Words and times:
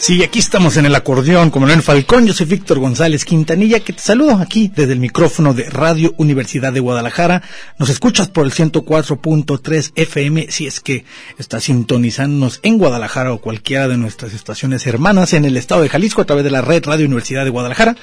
Sí, 0.00 0.22
aquí 0.22 0.38
estamos 0.38 0.78
en 0.78 0.86
el 0.86 0.94
acordeón 0.94 1.50
como 1.50 1.66
Manuel 1.66 1.82
Falcón. 1.82 2.26
Yo 2.26 2.32
soy 2.32 2.46
Víctor 2.46 2.78
González 2.78 3.26
Quintanilla, 3.26 3.80
que 3.80 3.92
te 3.92 4.00
saludo 4.00 4.36
aquí 4.36 4.72
desde 4.74 4.94
el 4.94 4.98
micrófono 4.98 5.52
de 5.52 5.68
Radio 5.68 6.14
Universidad 6.16 6.72
de 6.72 6.80
Guadalajara. 6.80 7.42
Nos 7.78 7.90
escuchas 7.90 8.28
por 8.28 8.46
el 8.46 8.52
104.3 8.52 9.92
FM 9.94 10.46
si 10.48 10.66
es 10.66 10.80
que 10.80 11.04
estás 11.36 11.64
sintonizándonos 11.64 12.60
en 12.62 12.78
Guadalajara 12.78 13.30
o 13.34 13.42
cualquiera 13.42 13.88
de 13.88 13.98
nuestras 13.98 14.32
estaciones 14.32 14.86
hermanas 14.86 15.34
en 15.34 15.44
el 15.44 15.58
estado 15.58 15.82
de 15.82 15.90
Jalisco 15.90 16.22
a 16.22 16.24
través 16.24 16.44
de 16.44 16.50
la 16.50 16.62
red 16.62 16.82
Radio 16.86 17.04
Universidad 17.04 17.44
de 17.44 17.50
Guadalajara 17.50 17.94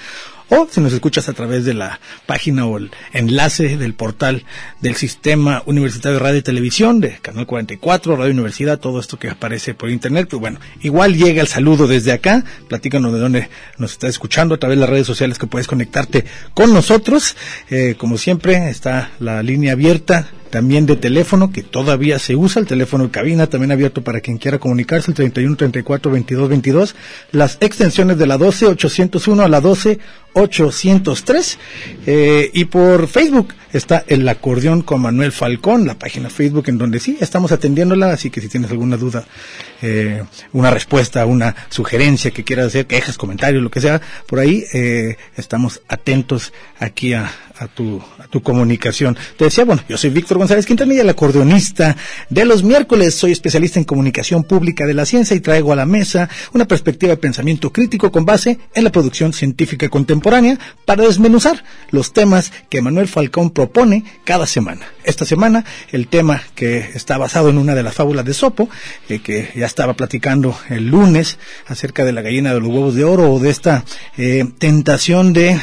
o 0.50 0.67
si 0.70 0.81
nos 0.81 0.94
escuchas 0.94 1.30
a 1.30 1.34
través 1.34 1.66
de 1.66 1.73
la 1.73 2.00
página 2.26 2.66
o 2.66 2.78
el 2.78 2.92
enlace 3.14 3.78
del 3.78 3.94
portal 3.94 4.44
del 4.81 4.95
Sistema 4.95 5.64
Universitario 5.66 6.17
de 6.17 6.23
Radio 6.23 6.40
y 6.40 6.44
Televisión, 6.44 7.00
de 7.00 7.17
Canal 7.22 7.45
44, 7.45 8.16
Radio 8.16 8.34
Universidad, 8.34 8.80
todo 8.80 9.00
esto 9.00 9.20
que 9.20 9.30
aparece 9.30 9.73
por 9.73 9.90
internet, 9.90 10.28
pues 10.30 10.40
bueno, 10.40 10.59
igual 10.81 11.16
llega 11.16 11.42
el 11.42 11.48
saludo 11.48 11.88
desde 11.88 12.12
acá, 12.12 12.44
platícanos 12.68 13.14
de 13.14 13.20
dónde 13.20 13.50
nos 13.78 13.92
estás 13.92 14.12
escuchando, 14.12 14.56
a 14.56 14.58
través 14.58 14.78
de 14.78 14.81
las 14.81 14.90
redes 14.90 15.08
sociales 15.08 15.38
que 15.38 15.48
puedes 15.48 15.68
conectarte 15.68 16.25
con 16.53 16.73
nosotros, 16.73 17.36
eh, 17.70 17.95
como 17.98 18.18
siempre 18.18 18.70
está 18.70 19.12
la 19.20 19.44
línea 19.44 19.73
abierta, 19.73 20.30
también 20.50 20.86
de 20.86 20.95
teléfono 20.95 21.52
que 21.52 21.64
todavía 21.64 22.20
se 22.20 22.36
usa, 22.36 22.59
el 22.59 22.67
teléfono 22.67 23.06
de 23.06 23.12
cabina 23.12 23.48
también 23.48 23.72
abierto 23.72 24.03
para 24.03 24.22
quien 24.22 24.38
quiera 24.38 24.59
comunicarse, 24.59 25.12
el 25.12 25.16
31 25.16 25.56
34 25.56 26.12
22 26.12 26.50
22, 26.50 26.95
las 27.31 27.58
extensiones 27.62 28.17
de 28.17 28.28
la 28.28 28.38
12 28.38 28.68
801 28.68 29.44
a 29.44 29.48
la 29.48 29.62
12 29.62 30.00
803 30.34 31.59
eh, 32.06 32.52
y 32.53 32.66
por 32.66 33.08
Facebook 33.08 33.53
está 33.73 34.03
el 34.08 34.28
acordeón 34.30 34.81
con 34.81 35.02
Manuel 35.02 35.31
Falcón, 35.31 35.88
la 35.88 35.98
página 35.98 36.30
Facebook 36.30 36.66
en 36.68 36.78
donde 36.78 37.00
sí 37.00 37.18
estamos 37.20 37.52
atendiéndola, 37.52 38.12
así 38.12 38.30
que 38.30 38.42
si 38.42 38.48
tienes 38.48 38.72
alguna 38.72 38.98
duda, 38.98 39.25
eh, 39.81 40.23
una 40.53 40.70
respuesta, 40.70 41.25
una 41.25 41.56
sugerencia 41.70 42.31
que 42.31 42.44
quieras 42.44 42.68
hacer, 42.68 42.86
quejas, 42.86 43.18
comentarios, 43.18 43.64
lo 43.64 43.72
que 43.72 43.81
sea, 43.81 44.02
por 44.28 44.40
ahí 44.40 44.64
eh, 44.73 45.18
estamos 45.36 45.81
atentos 45.88 46.53
aquí 46.80 47.14
a, 47.14 47.31
a 47.59 47.67
tu, 47.67 48.02
a 48.19 48.27
tu 48.27 48.41
comunicación. 48.41 49.17
Te 49.38 49.45
decía, 49.45 49.66
bueno, 49.66 49.83
yo 49.88 49.97
soy 49.97 50.09
Víctor 50.09 50.38
González 50.38 50.66
Quintanilla, 50.66 51.02
el 51.02 51.09
acordeonista 51.09 51.95
de 52.30 52.45
los 52.45 52.63
miércoles. 52.63 53.16
Soy 53.16 53.31
especialista 53.31 53.80
en 53.80 53.86
comunicación 53.86 54.44
pública 54.44 54.86
de 54.86 54.94
la 54.94 55.05
ciencia 55.05 55.36
y 55.36 55.39
traigo 55.39 55.73
a 55.73 55.75
la 55.75 55.85
mesa 55.85 56.30
una 56.53 56.66
perspectiva 56.66 57.11
de 57.11 57.17
pensamiento 57.17 57.72
crítico 57.72 58.11
con 58.11 58.25
base 58.25 58.59
en 58.73 58.83
la 58.83 58.91
producción 58.91 59.33
científica 59.33 59.89
contemporánea 59.89 60.57
para 60.85 61.03
desmenuzar 61.03 61.63
los 61.91 62.13
temas 62.13 62.51
que 62.69 62.81
Manuel 62.81 63.07
Falcón 63.07 63.51
propone 63.51 64.03
cada 64.23 64.46
semana. 64.46 64.85
Esta 65.03 65.25
semana, 65.25 65.63
el 65.91 66.07
tema 66.07 66.41
que 66.56 66.79
está 66.94 67.17
basado 67.17 67.50
en 67.50 67.57
una 67.57 67.75
de 67.75 67.84
las 67.84 67.94
fábulas 67.94 68.25
de 68.25 68.34
Sopo, 68.34 68.69
eh, 69.09 69.19
que 69.19 69.51
ya 69.56 69.66
estaba 69.66 69.94
platicando 69.94 70.57
el 70.69 70.88
lunes 70.88 71.38
acerca 71.66 72.03
de 72.03 72.12
la 72.12 72.22
gallina 72.22 72.53
de 72.53 72.59
los 72.59 72.69
huevos 72.69 72.96
de 72.96 73.03
oro 73.03 73.31
o 73.31 73.40
de 73.40 73.50
esta 73.50 73.84
eh, 74.17 74.46
tentación 74.59 75.34
de 75.34 75.59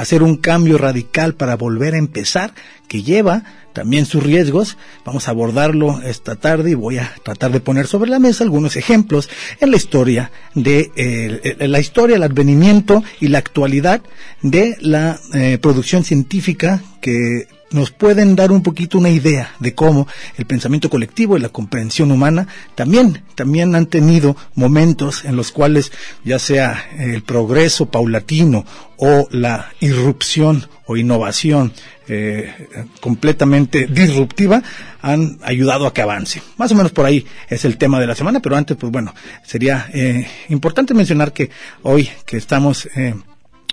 hacer 0.00 0.22
un 0.22 0.36
cambio 0.36 0.78
radical 0.78 1.34
para 1.34 1.56
volver 1.56 1.94
a 1.94 1.98
empezar, 1.98 2.54
que 2.88 3.02
lleva 3.02 3.44
también 3.74 4.06
sus 4.06 4.22
riesgos. 4.22 4.78
Vamos 5.04 5.28
a 5.28 5.32
abordarlo 5.32 6.00
esta 6.02 6.36
tarde 6.36 6.70
y 6.70 6.74
voy 6.74 6.98
a 6.98 7.12
tratar 7.22 7.52
de 7.52 7.60
poner 7.60 7.86
sobre 7.86 8.10
la 8.10 8.18
mesa 8.18 8.42
algunos 8.42 8.76
ejemplos 8.76 9.28
en 9.60 9.70
la 9.70 9.76
historia 9.76 10.30
de 10.54 10.90
eh, 10.96 11.68
la 11.68 11.80
historia, 11.80 12.16
el 12.16 12.22
advenimiento 12.22 13.04
y 13.20 13.28
la 13.28 13.38
actualidad 13.38 14.00
de 14.42 14.76
la 14.80 15.20
eh, 15.34 15.58
producción 15.60 16.02
científica 16.02 16.82
que 17.02 17.46
nos 17.70 17.90
pueden 17.90 18.36
dar 18.36 18.52
un 18.52 18.62
poquito 18.62 18.98
una 18.98 19.10
idea 19.10 19.54
de 19.60 19.74
cómo 19.74 20.06
el 20.36 20.46
pensamiento 20.46 20.90
colectivo 20.90 21.36
y 21.36 21.40
la 21.40 21.48
comprensión 21.48 22.10
humana 22.10 22.48
también, 22.74 23.22
también 23.34 23.74
han 23.74 23.86
tenido 23.86 24.36
momentos 24.54 25.24
en 25.24 25.36
los 25.36 25.52
cuales 25.52 25.92
ya 26.24 26.38
sea 26.38 26.84
el 26.98 27.22
progreso 27.22 27.86
paulatino 27.86 28.64
o 28.96 29.28
la 29.30 29.70
irrupción 29.80 30.66
o 30.86 30.96
innovación 30.96 31.72
eh, 32.08 32.68
completamente 33.00 33.86
disruptiva 33.86 34.62
han 35.00 35.38
ayudado 35.42 35.86
a 35.86 35.94
que 35.94 36.02
avance. 36.02 36.42
Más 36.56 36.72
o 36.72 36.74
menos 36.74 36.92
por 36.92 37.06
ahí 37.06 37.24
es 37.48 37.64
el 37.64 37.78
tema 37.78 38.00
de 38.00 38.08
la 38.08 38.16
semana, 38.16 38.40
pero 38.40 38.56
antes, 38.56 38.76
pues 38.76 38.90
bueno, 38.92 39.14
sería 39.44 39.88
eh, 39.94 40.26
importante 40.48 40.92
mencionar 40.92 41.32
que 41.32 41.50
hoy 41.82 42.10
que 42.26 42.36
estamos 42.36 42.88
eh, 42.96 43.14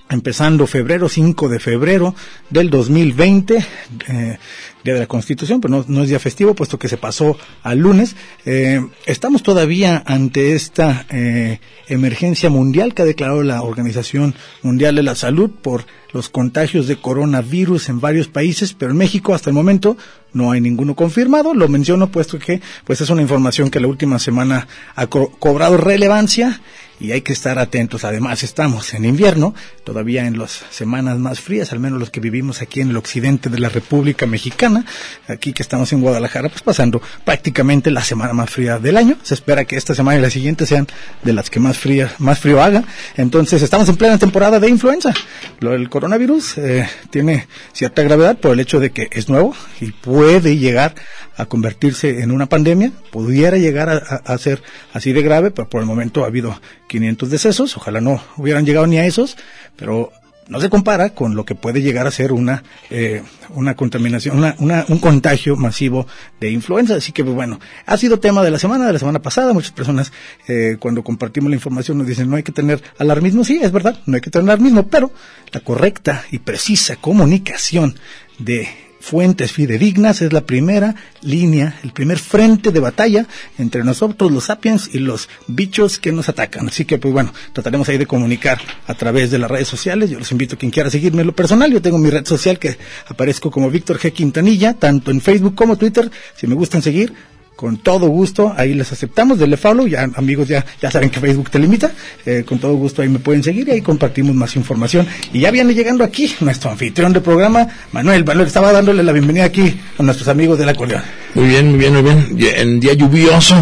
empezando 0.10 0.68
febrero, 0.68 1.10
5 1.10 1.50
de 1.50 1.60
febrero 1.60 2.16
del 2.50 2.70
2020, 2.70 3.66
eh, 4.08 4.38
Día 4.84 4.94
de 4.94 5.00
la 5.02 5.08
Constitución, 5.08 5.60
pero 5.60 5.84
no, 5.86 6.04
es 6.04 6.10
día 6.10 6.20
festivo, 6.20 6.54
puesto 6.54 6.80
que 6.80 6.88
se 6.88 6.98
pasó 6.98 7.38
al 7.62 7.80
lunes. 7.80 8.16
Eh, 8.46 8.80
estamos 9.06 9.44
todavía 9.44 10.02
ante 10.06 10.54
esta 10.54 11.06
eh, 11.10 11.60
emergencia 11.88 12.50
mundial 12.50 12.94
que 12.94 13.02
ha 13.02 13.06
declarado 13.06 13.44
la 13.44 13.64
Organización 13.64 14.34
Mundial 14.62 14.96
de 14.96 15.04
la 15.04 15.16
Salud 15.16 15.50
por 15.50 15.86
los 16.14 16.30
contagios 16.30 16.88
de 16.88 16.96
coronavirus 16.96 17.90
en 17.90 18.00
varios 18.00 18.30
países, 18.30 18.74
pero 18.74 18.92
en 18.92 18.98
México 18.98 19.34
hasta 19.34 19.50
el 19.50 19.56
momento 19.56 19.98
no 20.32 20.52
hay 20.52 20.62
ninguno 20.62 20.96
confirmado. 20.96 21.54
Lo 21.54 21.68
menciono 21.68 22.08
puesto 22.08 22.40
que 22.40 22.62
pues 22.86 23.02
es 23.02 23.10
una 23.10 23.22
información 23.22 23.70
que 23.70 23.82
la 23.82 23.88
última 23.88 24.20
semana 24.20 24.68
ha 24.96 25.08
co 25.08 25.32
cobrado 25.32 25.76
relevancia 25.76 26.62
y 27.00 27.12
hay 27.12 27.22
que 27.22 27.34
estar 27.34 27.60
atentos. 27.60 28.04
Además, 28.04 28.44
estamos 28.44 28.94
en 28.94 29.06
invierno, 29.06 29.54
todavía 29.84 30.26
en 30.26 30.38
las 30.38 30.64
semanas 30.70 31.18
más 31.20 31.40
frías, 31.40 31.72
al 31.72 31.80
menos 31.80 32.00
los 32.00 32.10
que 32.10 32.20
vivimos 32.20 32.62
aquí 32.62 32.82
en 32.82 32.90
el 32.90 32.98
occidente 32.98 33.50
de 33.50 33.60
la 33.60 33.70
República 33.70 34.26
Mexicana, 34.26 34.86
aquí 35.28 35.54
que 35.54 35.64
estamos 35.64 35.94
en 35.94 36.02
Guadalajara, 36.02 36.50
pues 36.50 36.62
pasando 36.62 37.02
prácticamente 37.24 37.92
la 37.92 38.04
semana 38.04 38.34
más 38.34 38.50
fría 38.50 38.80
del 38.80 38.98
año. 38.98 39.18
Se 39.24 39.34
espera 39.34 39.66
que 39.66 39.76
esta 39.76 39.96
semana 39.96 40.20
y 40.20 40.22
la 40.22 40.30
siguiente 40.30 40.66
sean 40.66 40.88
de 41.24 41.34
las 41.34 41.50
que 41.50 41.60
más 41.60 41.78
fría, 41.78 42.14
más 42.20 42.40
frío 42.40 42.62
haga. 42.62 42.84
Entonces, 43.16 43.62
estamos 43.62 43.88
en 43.90 43.98
plena 43.98 44.18
temporada 44.18 44.60
de 44.60 44.70
influenza. 44.70 45.14
Lo 45.60 45.72
del 45.72 45.90
coronavirus 45.90 46.58
eh, 46.58 46.90
tiene 47.10 47.48
cierta 47.74 48.04
gravedad 48.04 48.38
por 48.38 48.54
el 48.54 48.60
hecho 48.60 48.80
de 48.80 48.92
que 48.92 49.10
es 49.12 49.30
nuevo 49.30 49.56
y 49.80 49.92
puede 49.92 50.58
llegar 50.58 50.96
a 51.38 51.46
convertirse 51.46 52.22
en 52.22 52.32
una 52.32 52.48
pandemia, 52.48 52.92
pudiera 53.12 53.58
llegar 53.58 53.90
a, 53.90 54.38
ser 54.38 54.62
así 54.94 55.14
de 55.14 55.22
grave, 55.22 55.52
pero 55.52 55.70
por 55.70 55.82
el 55.82 55.88
momento 55.88 56.24
ha 56.24 56.28
habido 56.28 56.60
500 56.88 57.30
decesos, 57.30 57.78
ojalá 57.78 58.02
no 58.02 58.22
hubieran 58.38 58.66
llegado 58.66 58.88
ni 58.88 58.98
a 58.98 59.06
esos, 59.06 59.38
pero 59.76 60.12
no 60.48 60.62
se 60.62 60.70
compara 60.70 61.10
con 61.12 61.36
lo 61.36 61.46
que 61.46 61.56
puede 61.56 61.82
llegar 61.82 62.08
a 62.08 62.12
ser 62.12 62.32
una 62.32 62.64
eh, 62.90 63.22
una 63.54 63.76
contaminación, 63.76 64.38
una, 64.38 64.56
una, 64.60 64.86
un 64.88 65.00
contagio 65.00 65.56
masivo 65.56 66.08
de 66.40 66.52
influenza. 66.52 66.96
Así 66.96 67.12
que, 67.12 67.24
pues, 67.24 67.36
bueno, 67.36 67.60
ha 67.86 67.98
sido 67.98 68.20
tema 68.20 68.44
de 68.44 68.52
la 68.52 68.60
semana, 68.60 68.86
de 68.88 68.94
la 68.94 69.00
semana 69.00 69.22
pasada. 69.22 69.54
Muchas 69.54 69.72
personas, 69.72 70.12
eh, 70.48 70.78
cuando 70.80 71.04
compartimos 71.04 71.50
la 71.50 71.56
información, 71.56 71.98
nos 71.98 72.08
dicen 72.08 72.30
no 72.30 72.36
hay 72.36 72.44
que 72.44 72.52
tener 72.52 72.82
alarmismo. 72.98 73.44
Sí, 73.44 73.60
es 73.62 73.72
verdad, 73.72 74.00
no 74.06 74.16
hay 74.16 74.22
que 74.22 74.30
tener 74.30 74.50
alarmismo, 74.50 74.88
pero 74.88 75.12
la 75.52 75.60
correcta 75.60 76.26
y 76.32 76.40
precisa 76.40 76.96
comunicación 76.96 77.96
de 78.40 78.87
fuentes 79.08 79.54
fidedignas 79.54 80.22
es 80.22 80.34
la 80.34 80.42
primera 80.42 80.94
línea, 81.22 81.80
el 81.84 81.94
primer 81.94 82.20
frente 82.20 82.72
de 82.72 82.82
batalla 82.82 83.26
entre 83.58 83.86
nosotros 83.86 84.32
los 84.32 84.46
sapiens 84.46 84.90
y 84.94 85.00
los 85.00 85.30
bichos 85.48 85.98
que 85.98 86.12
nos 86.12 86.28
atacan. 86.28 86.68
Así 86.68 86.84
que 86.84 86.98
pues 86.98 87.14
bueno, 87.14 87.34
trataremos 87.54 87.88
ahí 87.88 87.98
de 87.98 88.06
comunicar 88.06 88.60
a 88.86 88.94
través 88.96 89.32
de 89.32 89.40
las 89.40 89.50
redes 89.50 89.70
sociales. 89.70 90.10
Yo 90.10 90.20
los 90.20 90.32
invito 90.34 90.56
a 90.56 90.58
quien 90.58 90.72
quiera 90.72 90.90
seguirme 90.90 91.22
en 91.22 91.28
lo 91.28 91.36
personal. 91.36 91.72
Yo 91.72 91.82
tengo 91.82 91.98
mi 91.98 92.10
red 92.10 92.26
social 92.26 92.60
que 92.60 92.78
aparezco 93.08 93.50
como 93.50 93.70
Víctor 93.70 93.98
G. 93.98 94.12
Quintanilla, 94.12 94.74
tanto 94.74 95.10
en 95.12 95.22
Facebook 95.22 95.56
como 95.56 95.78
Twitter. 95.78 96.12
Si 96.36 96.46
me 96.46 96.56
gustan 96.56 96.82
seguir, 96.82 97.14
con 97.58 97.78
todo 97.78 98.08
gusto, 98.08 98.54
ahí 98.56 98.76
les 98.76 98.92
aceptamos, 98.92 99.40
denle 99.40 99.58
follow, 99.58 99.88
ya 99.88 100.08
amigos 100.16 100.48
ya, 100.48 100.64
ya 100.80 100.92
saben 100.92 101.10
que 101.10 101.20
Facebook 101.20 101.50
te 101.50 101.58
limita, 101.58 101.92
eh, 102.26 102.44
con 102.48 102.60
todo 102.60 102.76
gusto 102.76 103.02
ahí 103.02 103.10
me 103.10 103.18
pueden 103.18 103.44
seguir 103.44 103.68
y 103.68 103.72
ahí 103.72 103.82
compartimos 103.82 104.36
más 104.36 104.56
información. 104.56 105.08
Y 105.34 105.42
ya 105.42 105.52
viene 105.52 105.74
llegando 105.74 106.04
aquí 106.04 106.34
nuestro 106.40 106.70
anfitrión 106.70 107.12
de 107.12 107.20
programa, 107.20 107.68
Manuel, 107.92 108.24
Manuel 108.24 108.48
estaba 108.48 108.72
dándole 108.72 109.04
la 109.04 109.12
bienvenida 109.12 109.46
aquí 109.46 109.76
a 109.98 110.04
nuestros 110.04 110.28
amigos 110.28 110.60
de 110.60 110.66
la 110.68 110.72
acordeón. 110.74 111.02
Muy 111.34 111.48
bien, 111.48 111.70
muy 111.72 111.80
bien, 111.80 111.94
muy 111.94 112.04
bien. 112.04 112.54
En 112.56 112.80
día 112.80 112.94
lluvioso. 112.94 113.56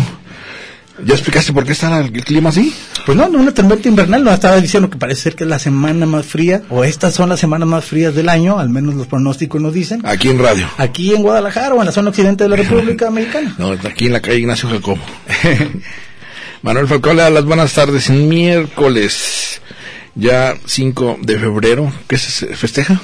¿Ya 1.04 1.14
explicaste 1.14 1.52
por 1.52 1.66
qué 1.66 1.74
está 1.74 2.00
el 2.00 2.12
clima 2.12 2.50
así? 2.50 2.74
Pues 3.06 3.18
no, 3.18 3.28
no 3.28 3.40
una 3.40 3.54
tormenta 3.54 3.90
invernal, 3.90 4.24
no 4.24 4.32
estaba 4.32 4.60
diciendo 4.62 4.90
que 4.90 4.98
parece 4.98 5.24
ser 5.24 5.36
que 5.36 5.44
es 5.44 5.50
la 5.50 5.60
semana 5.60 6.06
más 6.06 6.26
fría, 6.26 6.64
o 6.70 6.84
estas 6.84 7.14
son 7.14 7.30
las 7.30 7.40
semanas 7.40 7.68
más 7.68 7.84
frías 7.84 8.16
del 8.16 8.30
año, 8.30 8.60
al 8.60 8.70
menos 8.70 8.96
los 8.96 9.08
pronósticos 9.08 9.62
nos 9.62 9.74
dicen. 9.74 10.02
Aquí 10.06 10.30
en 10.30 10.40
radio. 10.40 10.68
Aquí 10.78 11.14
en 11.14 11.22
Guadalajara 11.22 11.76
o 11.76 11.80
en 11.80 11.86
la 11.86 11.92
zona 11.92 12.10
occidente 12.10 12.46
de 12.46 12.50
la 12.50 12.56
República 12.56 13.08
Americana. 13.08 13.56
No, 13.58 13.72
aquí 13.72 14.08
en 14.08 14.14
la 14.14 14.22
calle 14.22 14.40
Ignacio 14.40 14.70
Jacobo. 14.70 15.02
Manuel 16.62 16.88
Falcón 16.88 17.18
las 17.18 17.46
buenas 17.46 17.74
tardes. 17.74 18.10
Miércoles, 18.10 19.62
ya 20.16 20.56
5 20.66 21.20
de 21.22 21.40
febrero, 21.40 21.94
¿qué 22.08 22.18
se 22.18 22.48
festeja? 22.56 23.02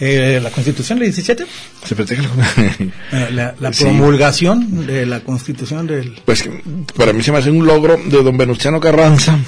Eh, 0.00 0.40
la 0.42 0.50
Constitución 0.50 0.98
del 0.98 1.08
17. 1.08 1.44
Se 1.84 1.94
festeja 1.94 2.22
la, 3.12 3.30
la, 3.30 3.54
la 3.58 3.70
promulgación 3.70 4.86
de 4.86 5.04
la 5.04 5.20
Constitución 5.20 5.86
del... 5.86 6.22
Pues 6.24 6.48
para 6.96 7.12
mí 7.12 7.22
se 7.22 7.30
me 7.32 7.38
hace 7.38 7.50
un 7.50 7.66
logro 7.66 7.98
de 8.02 8.22
don 8.22 8.36
Venustiano 8.38 8.80
Carranza. 8.80 9.38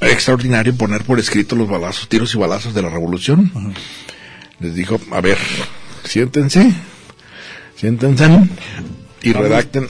Extraordinario 0.00 0.74
poner 0.76 1.02
por 1.02 1.18
escrito 1.18 1.56
los 1.56 1.68
balazos, 1.68 2.08
tiros 2.08 2.32
y 2.34 2.38
balazos 2.38 2.74
de 2.74 2.82
la 2.82 2.90
revolución. 2.90 3.50
Les 4.60 4.74
dijo, 4.74 5.00
a 5.10 5.20
ver, 5.20 5.38
siéntense, 6.04 6.72
siéntense 7.74 8.28
y 9.22 9.32
redacten 9.32 9.88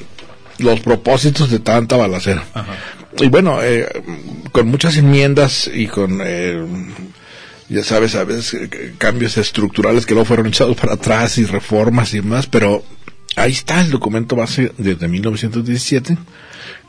los 0.59 0.81
propósitos 0.81 1.51
de 1.51 1.59
tanta 1.59 1.97
balacera. 1.97 2.45
Y 3.19 3.29
bueno, 3.29 3.63
eh, 3.63 3.87
con 4.53 4.69
muchas 4.69 4.97
enmiendas 4.97 5.71
y 5.73 5.87
con 5.87 6.21
eh, 6.25 6.65
ya 7.69 7.83
sabes, 7.83 8.15
a 8.15 8.25
veces 8.25 8.55
eh, 8.55 8.95
cambios 8.99 9.37
estructurales 9.37 10.07
que 10.07 10.15
luego 10.15 10.27
fueron 10.27 10.47
echados 10.47 10.77
para 10.77 10.95
atrás 10.95 11.39
y 11.39 11.45
reformas 11.45 12.13
y 12.15 12.19
demás, 12.19 12.47
pero 12.47 12.85
ahí 13.37 13.53
está 13.53 13.81
el 13.81 13.91
documento 13.91 14.37
base 14.37 14.73
desde 14.79 15.09
1917, 15.09 16.17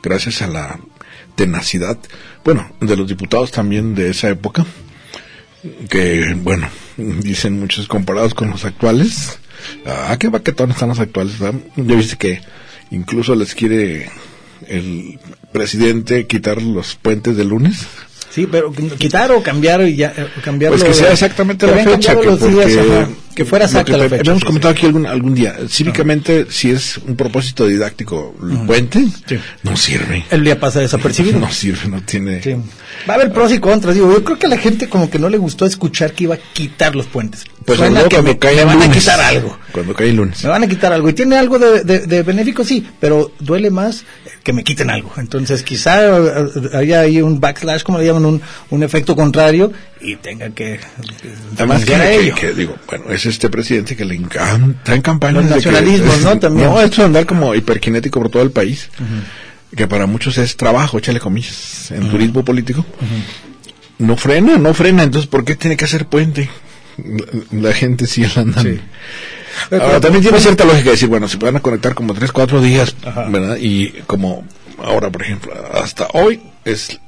gracias 0.02 0.42
a 0.42 0.46
la 0.46 0.78
tenacidad, 1.34 1.98
bueno, 2.44 2.70
de 2.80 2.96
los 2.96 3.08
diputados 3.08 3.50
también 3.50 3.94
de 3.94 4.10
esa 4.10 4.28
época, 4.28 4.66
que, 5.88 6.34
bueno, 6.34 6.68
dicen 6.96 7.58
muchos 7.58 7.88
comparados 7.88 8.34
con 8.34 8.50
los 8.50 8.64
actuales, 8.64 9.38
ah, 9.86 10.16
qué 10.18 10.28
baquetones 10.28 10.76
están 10.76 10.90
los 10.90 11.00
actuales. 11.00 11.34
Ya 11.38 11.52
viste 11.76 12.16
que 12.16 12.40
incluso 12.90 13.34
les 13.34 13.54
quiere 13.54 14.10
el 14.66 15.18
presidente 15.52 16.26
quitar 16.26 16.62
los 16.62 16.94
puentes 16.96 17.36
de 17.36 17.44
lunes. 17.44 17.86
Sí, 18.38 18.46
pero 18.46 18.72
quitar 18.96 19.32
o 19.32 19.42
cambiar 19.42 19.82
y 19.82 19.96
ya 19.96 20.14
eh, 20.16 20.28
cambiar 20.44 20.70
Pues 20.70 20.84
que 20.84 20.94
sea 20.94 21.10
exactamente 21.10 21.66
la 21.66 21.78
fecha 21.78 22.14
que, 22.14 22.28
porque, 22.28 23.06
que 23.38 23.44
fuera 23.44 23.66
exacta 23.66 23.96
la 23.96 24.08
fecha. 24.08 24.22
Habíamos 24.22 24.42
comentado 24.44 24.72
aquí 24.72 24.84
algún, 24.86 25.06
algún 25.06 25.32
día. 25.32 25.54
Cívicamente, 25.68 26.46
si 26.50 26.72
es 26.72 26.98
un 26.98 27.14
propósito 27.14 27.68
didáctico, 27.68 28.34
el 28.42 28.66
puente 28.66 29.04
no 29.62 29.76
sirve. 29.76 30.24
El 30.28 30.42
día 30.42 30.58
pasa 30.58 30.80
desapercibido. 30.80 31.38
no 31.38 31.48
sirve, 31.52 31.88
no 31.88 32.02
tiene. 32.02 32.40
Va 33.08 33.12
a 33.12 33.16
haber 33.16 33.32
pros 33.32 33.52
y 33.52 33.60
contras. 33.60 33.94
Digo, 33.94 34.10
yo 34.12 34.24
creo 34.24 34.40
que 34.40 34.46
a 34.46 34.48
la 34.48 34.58
gente 34.58 34.88
como 34.88 35.08
que 35.08 35.20
no 35.20 35.28
le 35.28 35.38
gustó 35.38 35.66
escuchar 35.66 36.14
que 36.14 36.24
iba 36.24 36.34
a 36.34 36.38
quitar 36.52 36.96
los 36.96 37.06
puentes. 37.06 37.44
Pues 37.64 37.78
Suena 37.78 38.02
que 38.04 38.16
cuando 38.16 38.32
me, 38.32 38.38
cae 38.40 38.56
me 38.56 38.64
van 38.64 38.78
a 38.82 38.86
lunes. 38.86 38.98
quitar 38.98 39.20
algo. 39.20 39.56
Cuando 39.70 39.94
cae 39.94 40.08
el 40.08 40.16
lunes. 40.16 40.42
Me 40.42 40.50
van 40.50 40.64
a 40.64 40.66
quitar 40.66 40.92
algo. 40.92 41.08
Y 41.08 41.12
tiene 41.12 41.36
algo 41.36 41.60
de, 41.60 41.84
de, 41.84 41.98
de 42.06 42.22
benéfico, 42.24 42.64
sí, 42.64 42.84
pero 42.98 43.30
duele 43.38 43.70
más 43.70 44.04
que 44.42 44.52
me 44.52 44.64
quiten 44.64 44.90
algo. 44.90 45.12
Entonces, 45.18 45.62
quizá 45.62 46.06
eh, 46.08 46.48
haya 46.74 47.00
ahí 47.02 47.20
un 47.22 47.38
backslash, 47.38 47.82
como 47.84 47.98
le 47.98 48.06
llaman, 48.06 48.24
un, 48.24 48.42
un 48.70 48.82
efecto 48.82 49.14
contrario 49.14 49.70
y 50.00 50.16
tenga 50.16 50.48
que. 50.50 50.80
Además, 51.56 51.84
que, 51.84 51.94
a 51.94 52.00
que- 52.10 52.32
que 52.32 52.52
digo, 52.54 52.74
bueno, 52.88 53.04
es 53.10 53.26
este 53.28 53.48
presidente 53.48 53.96
que 53.96 54.04
le 54.04 54.14
encanta 54.14 54.94
en 54.94 55.02
campaña. 55.02 55.40
Los 55.40 55.50
nacionalismos, 55.50 56.20
¿no? 56.22 56.38
También. 56.40 56.68
No, 56.68 56.80
esto 56.80 57.02
de 57.02 57.06
andar 57.06 57.26
como 57.26 57.54
hiperkinético 57.54 58.20
por 58.20 58.30
todo 58.30 58.42
el 58.42 58.50
país, 58.50 58.90
que 59.76 59.86
para 59.86 60.06
muchos 60.06 60.38
es 60.38 60.56
trabajo, 60.56 60.98
échale 60.98 61.20
comillas, 61.20 61.90
en 61.90 62.08
turismo 62.10 62.44
político. 62.44 62.84
No 63.98 64.16
frena, 64.16 64.56
no 64.58 64.74
frena, 64.74 65.02
entonces, 65.02 65.28
¿por 65.28 65.44
qué 65.44 65.56
tiene 65.56 65.76
que 65.76 65.84
hacer 65.84 66.06
puente? 66.06 66.48
La, 67.52 67.68
la 67.68 67.72
gente 67.74 68.06
sigue 68.06 68.30
andando. 68.36 68.62
Sí. 68.70 68.80
Ahora, 69.72 70.00
también 70.00 70.22
tiene 70.22 70.40
cierta 70.40 70.64
lógica 70.64 70.90
decir, 70.90 71.08
bueno, 71.08 71.28
se 71.28 71.36
van 71.36 71.56
a 71.56 71.60
conectar 71.60 71.94
como 71.94 72.14
tres, 72.14 72.30
cuatro 72.32 72.60
días, 72.60 72.94
Ajá. 73.04 73.28
¿verdad? 73.28 73.56
Y 73.60 73.88
como 74.06 74.44
ahora, 74.78 75.10
por 75.10 75.22
ejemplo, 75.22 75.52
hasta 75.74 76.08
hoy 76.12 76.40
es 76.64 77.00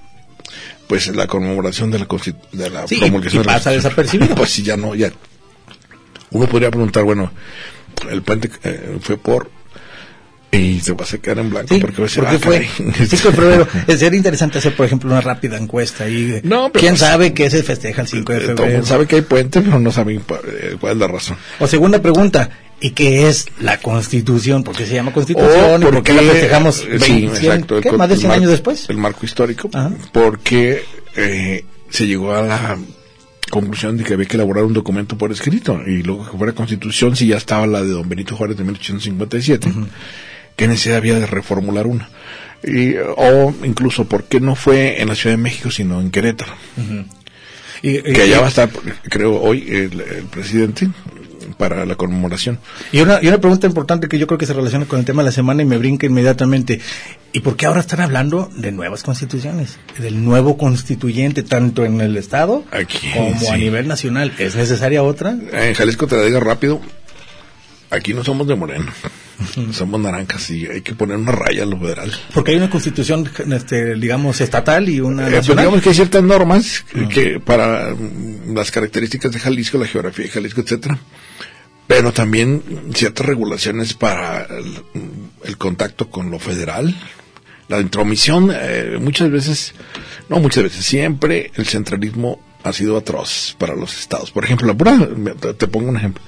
pues 0.87 1.07
la 1.15 1.29
conmemoración 1.29 1.91
de 1.93 2.01
la, 2.01 2.09
de 2.53 2.71
la 2.71 2.89
Sí, 2.89 2.97
promulgación 2.97 3.43
y 3.43 3.47
de 3.47 3.53
la 3.53 3.59
pasa 3.59 3.71
desapercibido. 3.71 4.35
pues 4.37 4.51
sí, 4.51 4.63
ya 4.65 4.77
no, 4.77 4.95
ya. 4.97 5.13
Uno 6.33 6.47
podría 6.47 6.71
preguntar, 6.71 7.05
bueno, 7.05 7.31
el 8.11 8.23
puente 8.23 8.51
eh, 8.65 8.99
fue 9.01 9.17
por... 9.17 9.51
Y 10.53 10.81
se 10.81 10.93
va 10.95 11.05
a 11.05 11.17
quedar 11.19 11.39
en 11.39 11.49
blanco 11.51 11.73
Sí, 11.73 11.81
porque 11.81 12.03
porque 12.03 12.21
ah, 12.27 12.39
fue 12.41 12.67
caray. 12.67 13.07
5 13.07 13.29
de 13.31 13.37
febrero. 13.37 13.69
Eh, 13.87 13.97
Sería 13.97 14.17
interesante 14.17 14.59
hacer, 14.59 14.75
por 14.75 14.85
ejemplo, 14.85 15.09
una 15.09 15.21
rápida 15.21 15.57
encuesta 15.57 16.05
ahí. 16.05 16.25
de 16.25 16.43
No, 16.43 16.73
¿Quién 16.73 16.95
pues- 16.95 17.01
sabe 17.01 17.33
que 17.33 17.49
se 17.51 17.63
festeja 17.63 18.03
el 18.03 18.09
5 18.09 18.33
de 18.33 18.39
Eh, 18.39 18.41
Todo 18.43 18.57
febrero? 18.57 18.73
mundo 18.79 18.87
sabe 18.89 19.07
que 19.07 19.15
hay 19.17 19.23
puente, 19.23 19.61
pero 19.61 19.79
no 19.79 19.93
saben 19.93 20.19
pa- 20.23 20.41
eh, 20.45 20.77
cuál 20.81 20.95
es 20.95 20.99
la 20.99 21.07
razón. 21.07 21.37
O 21.61 21.69
segunda 21.69 22.03
pregunta, 22.03 22.51
¿y 22.81 22.91
qué 22.91 23.29
es 23.29 23.47
la 23.61 23.79
Constitución? 23.79 24.65
¿Por 24.65 24.75
qué 24.77 24.87
se 24.87 24.95
llama 24.95 25.13
Constitución? 25.13 25.83
¿Y 25.83 25.85
por 25.85 26.03
qué 26.03 26.15
la 26.15 26.23
festejamos 26.23 26.81
eh, 26.81 26.99
sí, 26.99 27.13
20, 27.27 27.39
exacto, 27.39 27.77
el 27.77 27.83
¿qué? 27.85 27.93
más 27.93 28.09
de 28.09 28.15
el 28.15 28.21
100 28.21 28.29
mar- 28.29 28.39
años 28.39 28.51
después? 28.51 28.87
El 28.91 28.97
marco 28.97 29.25
histórico, 29.25 29.71
Ajá. 29.73 29.93
porque 30.13 30.83
eh, 31.15 31.65
se 31.91 32.09
llegó 32.09 32.35
a 32.35 32.43
la 32.43 32.77
conclusión 33.51 33.97
de 33.97 34.05
que 34.05 34.15
había 34.15 34.27
que 34.27 34.37
elaborar 34.37 34.65
un 34.65 34.73
documento 34.73 35.19
por 35.19 35.33
escrito 35.33 35.81
y 35.87 36.03
luego 36.03 36.31
que 36.31 36.39
fuera 36.39 36.53
constitución 36.55 37.15
si 37.17 37.27
ya 37.27 37.37
estaba 37.37 37.67
la 37.67 37.83
de 37.83 37.89
don 37.91 38.09
Benito 38.09 38.37
Juárez 38.37 38.57
de 38.57 38.65
1857 38.65 39.73
qué 40.57 40.69
necesidad 40.69 40.97
había 40.99 41.19
de 41.19 41.27
reformular 41.27 41.87
una. 41.87 42.09
Y, 42.63 42.95
o 43.17 43.55
incluso 43.65 44.05
por 44.07 44.25
qué 44.25 44.39
no 44.41 44.55
fue 44.55 45.01
en 45.01 45.09
la 45.09 45.15
Ciudad 45.15 45.37
de 45.37 45.43
México 45.43 45.71
sino 45.71 46.01
en 46.01 46.11
Querétaro 46.11 46.53
Y, 47.83 47.97
y- 47.99 48.03
que 48.03 48.23
allá 48.23 48.41
va 48.41 48.47
a 48.47 48.51
estar 48.51 48.69
creo 49.09 49.41
hoy 49.41 49.65
el, 49.69 50.01
el 50.01 50.25
presidente 50.31 50.89
para 51.61 51.85
la 51.85 51.95
conmemoración 51.95 52.59
y 52.91 53.01
una, 53.03 53.19
y 53.23 53.29
una 53.29 53.39
pregunta 53.39 53.67
importante 53.67 54.09
que 54.09 54.19
yo 54.19 54.27
creo 54.27 54.39
que 54.39 54.47
se 54.47 54.55
relaciona 54.55 54.87
con 54.87 54.99
el 54.99 55.05
tema 55.05 55.23
de 55.23 55.27
la 55.27 55.33
semana 55.33 55.61
y 55.63 55.67
me 55.67 55.77
brinca 55.77 56.07
inmediatamente. 56.07 56.81
¿Y 57.35 57.41
por 57.41 57.55
qué 57.57 57.67
ahora 57.67 57.81
están 57.81 58.01
hablando 58.01 58.51
de 58.57 58.73
nuevas 58.73 59.03
constituciones? 59.03 59.79
Del 59.99 60.25
nuevo 60.25 60.57
constituyente, 60.57 61.43
tanto 61.43 61.85
en 61.85 62.01
el 62.01 62.17
Estado 62.17 62.65
Aquí, 62.73 63.11
como 63.15 63.53
a 63.53 63.57
nivel 63.59 63.87
nacional. 63.87 64.33
¿Es 64.39 64.57
necesaria 64.57 65.03
otra? 65.03 65.37
En 65.53 65.75
Jalisco 65.75 66.07
te 66.09 66.17
la 66.17 66.23
diga 66.25 66.41
rápido. 66.41 66.81
Aquí 67.91 68.15
no 68.15 68.25
somos 68.25 68.47
de 68.49 68.55
moreno. 68.57 68.91
somos 69.73 70.01
naranjas 70.01 70.49
y 70.51 70.67
hay 70.67 70.81
que 70.83 70.95
poner 70.95 71.17
una 71.17 71.33
raya 71.33 71.65
a 71.65 71.67
lo 71.67 71.79
federal. 71.79 72.11
Porque 72.35 72.53
hay 72.53 72.57
una 72.57 72.71
constitución, 72.71 73.29
este, 73.53 73.95
digamos, 73.97 74.41
estatal 74.41 74.89
y 74.89 75.01
una 75.01 75.23
Eh, 75.23 75.27
pues 75.27 75.37
nacional. 75.39 75.65
digamos 75.65 75.83
que 75.83 75.89
hay 75.91 75.95
ciertas 75.95 76.23
normas 76.23 76.85
que 77.13 77.41
para 77.41 77.95
mm, 77.95 78.55
las 78.55 78.71
características 78.71 79.33
de 79.33 79.39
Jalisco, 79.41 79.79
la 79.79 79.87
geografía 79.87 80.25
de 80.27 80.31
Jalisco, 80.31 80.61
etcétera. 80.61 80.99
Pero 81.91 82.13
también 82.13 82.63
ciertas 82.95 83.27
regulaciones 83.27 83.95
para 83.95 84.45
el, 84.45 84.75
el 85.43 85.59
contacto 85.59 86.09
con 86.09 86.31
lo 86.31 86.39
federal. 86.39 86.95
La 87.67 87.81
intromisión, 87.81 88.53
eh, 88.55 88.97
muchas 89.01 89.29
veces, 89.31 89.75
no 90.29 90.39
muchas 90.39 90.63
veces, 90.63 90.85
siempre 90.85 91.51
el 91.57 91.67
centralismo 91.67 92.41
ha 92.63 92.73
sido 92.73 92.97
atroz 92.97 93.57
para 93.59 93.75
los 93.75 93.99
estados. 93.99 94.31
Por 94.31 94.45
ejemplo, 94.45 94.69
la 94.69 94.75
pura, 94.75 94.97
te- 95.59 95.67
pongo 95.67 95.89
un 95.89 95.97
ejemplo. 95.97 96.23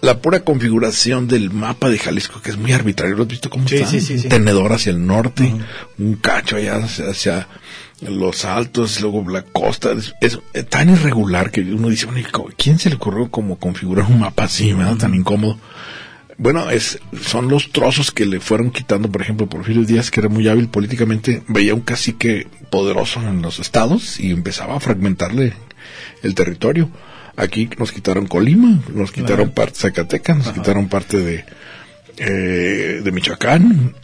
La 0.00 0.20
pura 0.20 0.44
configuración 0.44 1.26
del 1.26 1.50
mapa 1.50 1.88
de 1.88 1.98
Jalisco, 1.98 2.40
que 2.40 2.50
es 2.50 2.56
muy 2.56 2.70
arbitrario, 2.70 3.16
¿lo 3.16 3.22
has 3.22 3.28
visto 3.28 3.50
cómo 3.50 3.66
Sí, 3.66 3.76
está? 3.78 3.88
sí, 3.98 4.28
tenedor 4.28 4.72
hacia 4.72 4.90
el 4.92 5.04
norte, 5.04 5.52
un 5.98 6.14
cacho 6.16 6.54
allá 6.56 6.76
hacia, 6.76 7.10
hacia 7.10 7.48
los 8.00 8.44
altos, 8.44 9.00
luego 9.00 9.28
la 9.30 9.42
costa. 9.42 9.92
Es, 10.20 10.38
es 10.52 10.68
tan 10.68 10.90
irregular 10.90 11.50
que 11.50 11.60
uno 11.62 11.88
dice, 11.88 12.06
bueno, 12.06 12.20
¿y 12.20 12.24
cómo- 12.24 12.50
¿quién 12.56 12.78
se 12.78 12.90
le 12.90 12.96
ocurrió 12.96 13.30
como 13.30 13.58
configurar 13.58 14.06
un 14.06 14.20
mapa 14.20 14.44
así, 14.44 14.72
¿verdad? 14.72 14.96
Tan 14.96 15.14
incómodo. 15.14 15.58
Bueno, 16.38 16.68
es, 16.70 16.98
son 17.22 17.48
los 17.48 17.72
trozos 17.72 18.10
que 18.12 18.26
le 18.26 18.40
fueron 18.40 18.70
quitando, 18.70 19.10
por 19.10 19.22
ejemplo, 19.22 19.46
Porfirio 19.48 19.84
Díaz, 19.84 20.10
que 20.10 20.20
era 20.20 20.28
muy 20.28 20.46
hábil 20.48 20.68
políticamente, 20.68 21.42
veía 21.48 21.74
un 21.74 21.80
cacique 21.80 22.46
poderoso 22.70 23.20
en 23.22 23.40
los 23.40 23.58
estados 23.58 24.20
y 24.20 24.32
empezaba 24.32 24.76
a 24.76 24.80
fragmentarle 24.80 25.54
el 26.22 26.34
territorio. 26.34 26.90
Aquí 27.38 27.70
nos 27.78 27.90
quitaron 27.92 28.26
Colima, 28.26 28.80
nos 28.92 29.12
quitaron 29.12 29.50
parte 29.52 29.72
de 29.74 29.80
Zacatecas, 29.80 30.36
nos 30.38 30.48
quitaron 30.52 30.88
parte 30.88 31.18
de, 31.18 31.44
eh, 32.18 33.00
de 33.04 33.12
Michoacán, 33.12 33.94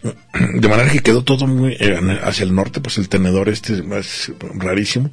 de 0.55 0.69
manera 0.69 0.91
que 0.91 1.01
quedó 1.01 1.25
todo 1.25 1.47
muy 1.47 1.77
eh, 1.79 2.19
hacia 2.23 2.45
el 2.45 2.55
norte, 2.55 2.81
pues 2.81 2.99
el 2.99 3.09
tenedor 3.09 3.49
este 3.49 3.75
es 3.75 4.33
rarísimo. 4.55 5.11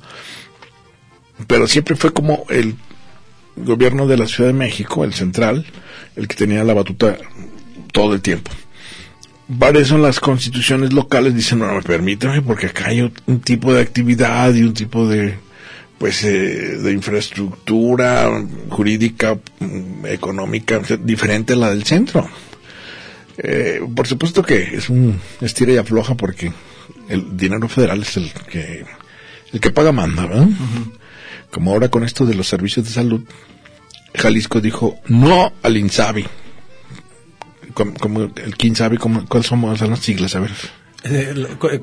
Pero 1.48 1.68
siempre 1.68 1.96
fue 1.96 2.12
como 2.12 2.46
el 2.50 2.76
gobierno 3.56 4.08
de 4.08 4.18
la 4.18 4.28
Ciudad 4.28 4.50
de 4.50 4.58
México, 4.58 5.04
el 5.04 5.14
central, 5.14 5.66
el 6.16 6.28
que 6.28 6.36
tenía 6.36 6.64
la 6.64 6.74
batuta 6.74 7.18
todo 7.92 8.14
el 8.14 8.22
tiempo. 8.22 8.52
para 9.58 9.80
eso 9.80 9.98
las 9.98 10.20
constituciones 10.20 10.94
locales 10.94 11.34
dicen, 11.34 11.60
no, 11.60 11.82
permíteme, 11.82 12.42
porque 12.42 12.68
acá 12.68 12.90
hay 12.90 13.02
un 13.02 13.40
tipo 13.40 13.74
de 13.74 13.82
actividad 13.82 14.54
y 14.54 14.64
un 14.64 14.74
tipo 14.74 15.08
de, 15.08 15.36
pues, 15.98 16.24
eh, 16.24 16.78
de 16.78 16.92
infraestructura 16.92 18.30
jurídica, 18.70 19.38
mm, 19.60 20.06
económica, 20.06 20.82
diferente 21.04 21.54
a 21.54 21.58
la 21.58 21.70
del 21.72 21.84
centro. 21.84 22.30
Eh, 23.42 23.80
por 23.96 24.06
supuesto 24.06 24.44
que 24.44 24.76
es 24.76 24.90
un 24.90 25.20
estira 25.40 25.72
y 25.72 25.78
afloja 25.78 26.16
porque 26.16 26.52
el 27.08 27.38
dinero 27.38 27.70
federal 27.70 28.02
es 28.02 28.18
el 28.18 28.32
que, 28.34 28.86
el 29.54 29.60
que 29.62 29.72
paga 29.72 29.94
manda, 29.94 30.26
¿verdad? 30.26 30.48
Como 31.50 31.72
ahora 31.72 31.90
con 31.90 32.04
esto 32.04 32.26
de 32.26 32.36
los 32.36 32.48
servicios 32.48 32.86
de 32.86 32.92
salud, 32.92 33.22
Jalisco 34.14 34.60
dijo 34.60 35.00
no 35.08 35.54
al 35.64 35.78
INSABI. 35.78 36.26
Como, 37.74 37.94
como 37.94 38.24
el 38.24 38.56
INSABI, 38.62 38.98
como, 38.98 39.26
¿cuáles 39.26 39.48
son 39.48 39.62
las 39.62 40.00
siglas? 40.00 40.36
A 40.36 40.42
ver. 40.42 40.52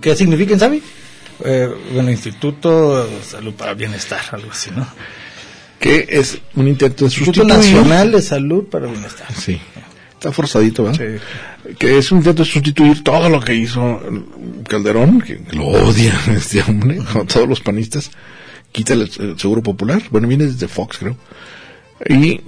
¿Qué 0.00 0.14
significa 0.14 0.52
INSABI? 0.52 0.82
Eh, 1.44 1.68
bueno, 1.92 2.10
Instituto 2.10 3.06
de 3.06 3.22
Salud 3.22 3.54
para 3.54 3.72
Bienestar, 3.72 4.20
algo 4.32 4.50
así, 4.50 4.70
¿no? 4.76 4.86
Que 5.80 6.06
es 6.08 6.38
un 6.54 6.68
intento 6.68 7.04
de 7.04 7.08
Instituto 7.08 7.40
sustituir. 7.40 7.74
Nacional 7.74 8.12
de 8.12 8.22
Salud 8.22 8.64
para 8.64 8.86
Bienestar. 8.86 9.26
Sí. 9.34 9.58
Está 10.26 10.32
forzadito, 10.34 10.82
¿verdad? 10.82 11.20
Sí. 11.64 11.74
Que 11.78 11.98
es 11.98 12.10
un 12.10 12.18
intento 12.18 12.42
de 12.42 12.48
sustituir 12.50 13.04
todo 13.04 13.28
lo 13.28 13.40
que 13.40 13.54
hizo 13.54 14.00
Calderón, 14.68 15.20
que 15.20 15.38
lo 15.52 15.66
odia 15.68 16.18
este 16.36 16.62
hombre, 16.66 16.98
como 17.12 17.24
todos 17.26 17.48
los 17.48 17.60
panistas. 17.60 18.10
Quita 18.72 18.94
el, 18.94 19.02
el 19.20 19.38
Seguro 19.38 19.62
Popular, 19.62 20.02
bueno, 20.10 20.26
viene 20.26 20.46
desde 20.46 20.66
Fox, 20.66 20.98
creo. 20.98 21.16
Y 22.08 22.40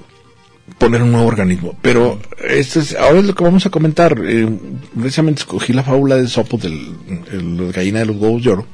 poner 0.76 1.02
un 1.02 1.12
nuevo 1.12 1.28
organismo. 1.28 1.78
Pero 1.80 2.20
esto 2.49 2.80
es, 2.80 2.97
ahora 2.97 3.20
es 3.20 3.26
lo 3.26 3.35
que 3.37 3.44
vamos 3.44 3.64
a 3.64 3.70
comentar. 3.70 4.20
Eh, 4.26 4.49
precisamente 4.99 5.40
escogí 5.42 5.73
la 5.73 5.85
fábula 5.85 6.16
de 6.16 6.26
Sopo 6.26 6.58
el- 6.64 7.56
la 7.66 7.73
gallina 7.73 8.00
de 8.00 8.06
los 8.06 8.16
huevos 8.16 8.42
de 8.42 8.50
oro. 8.50 8.66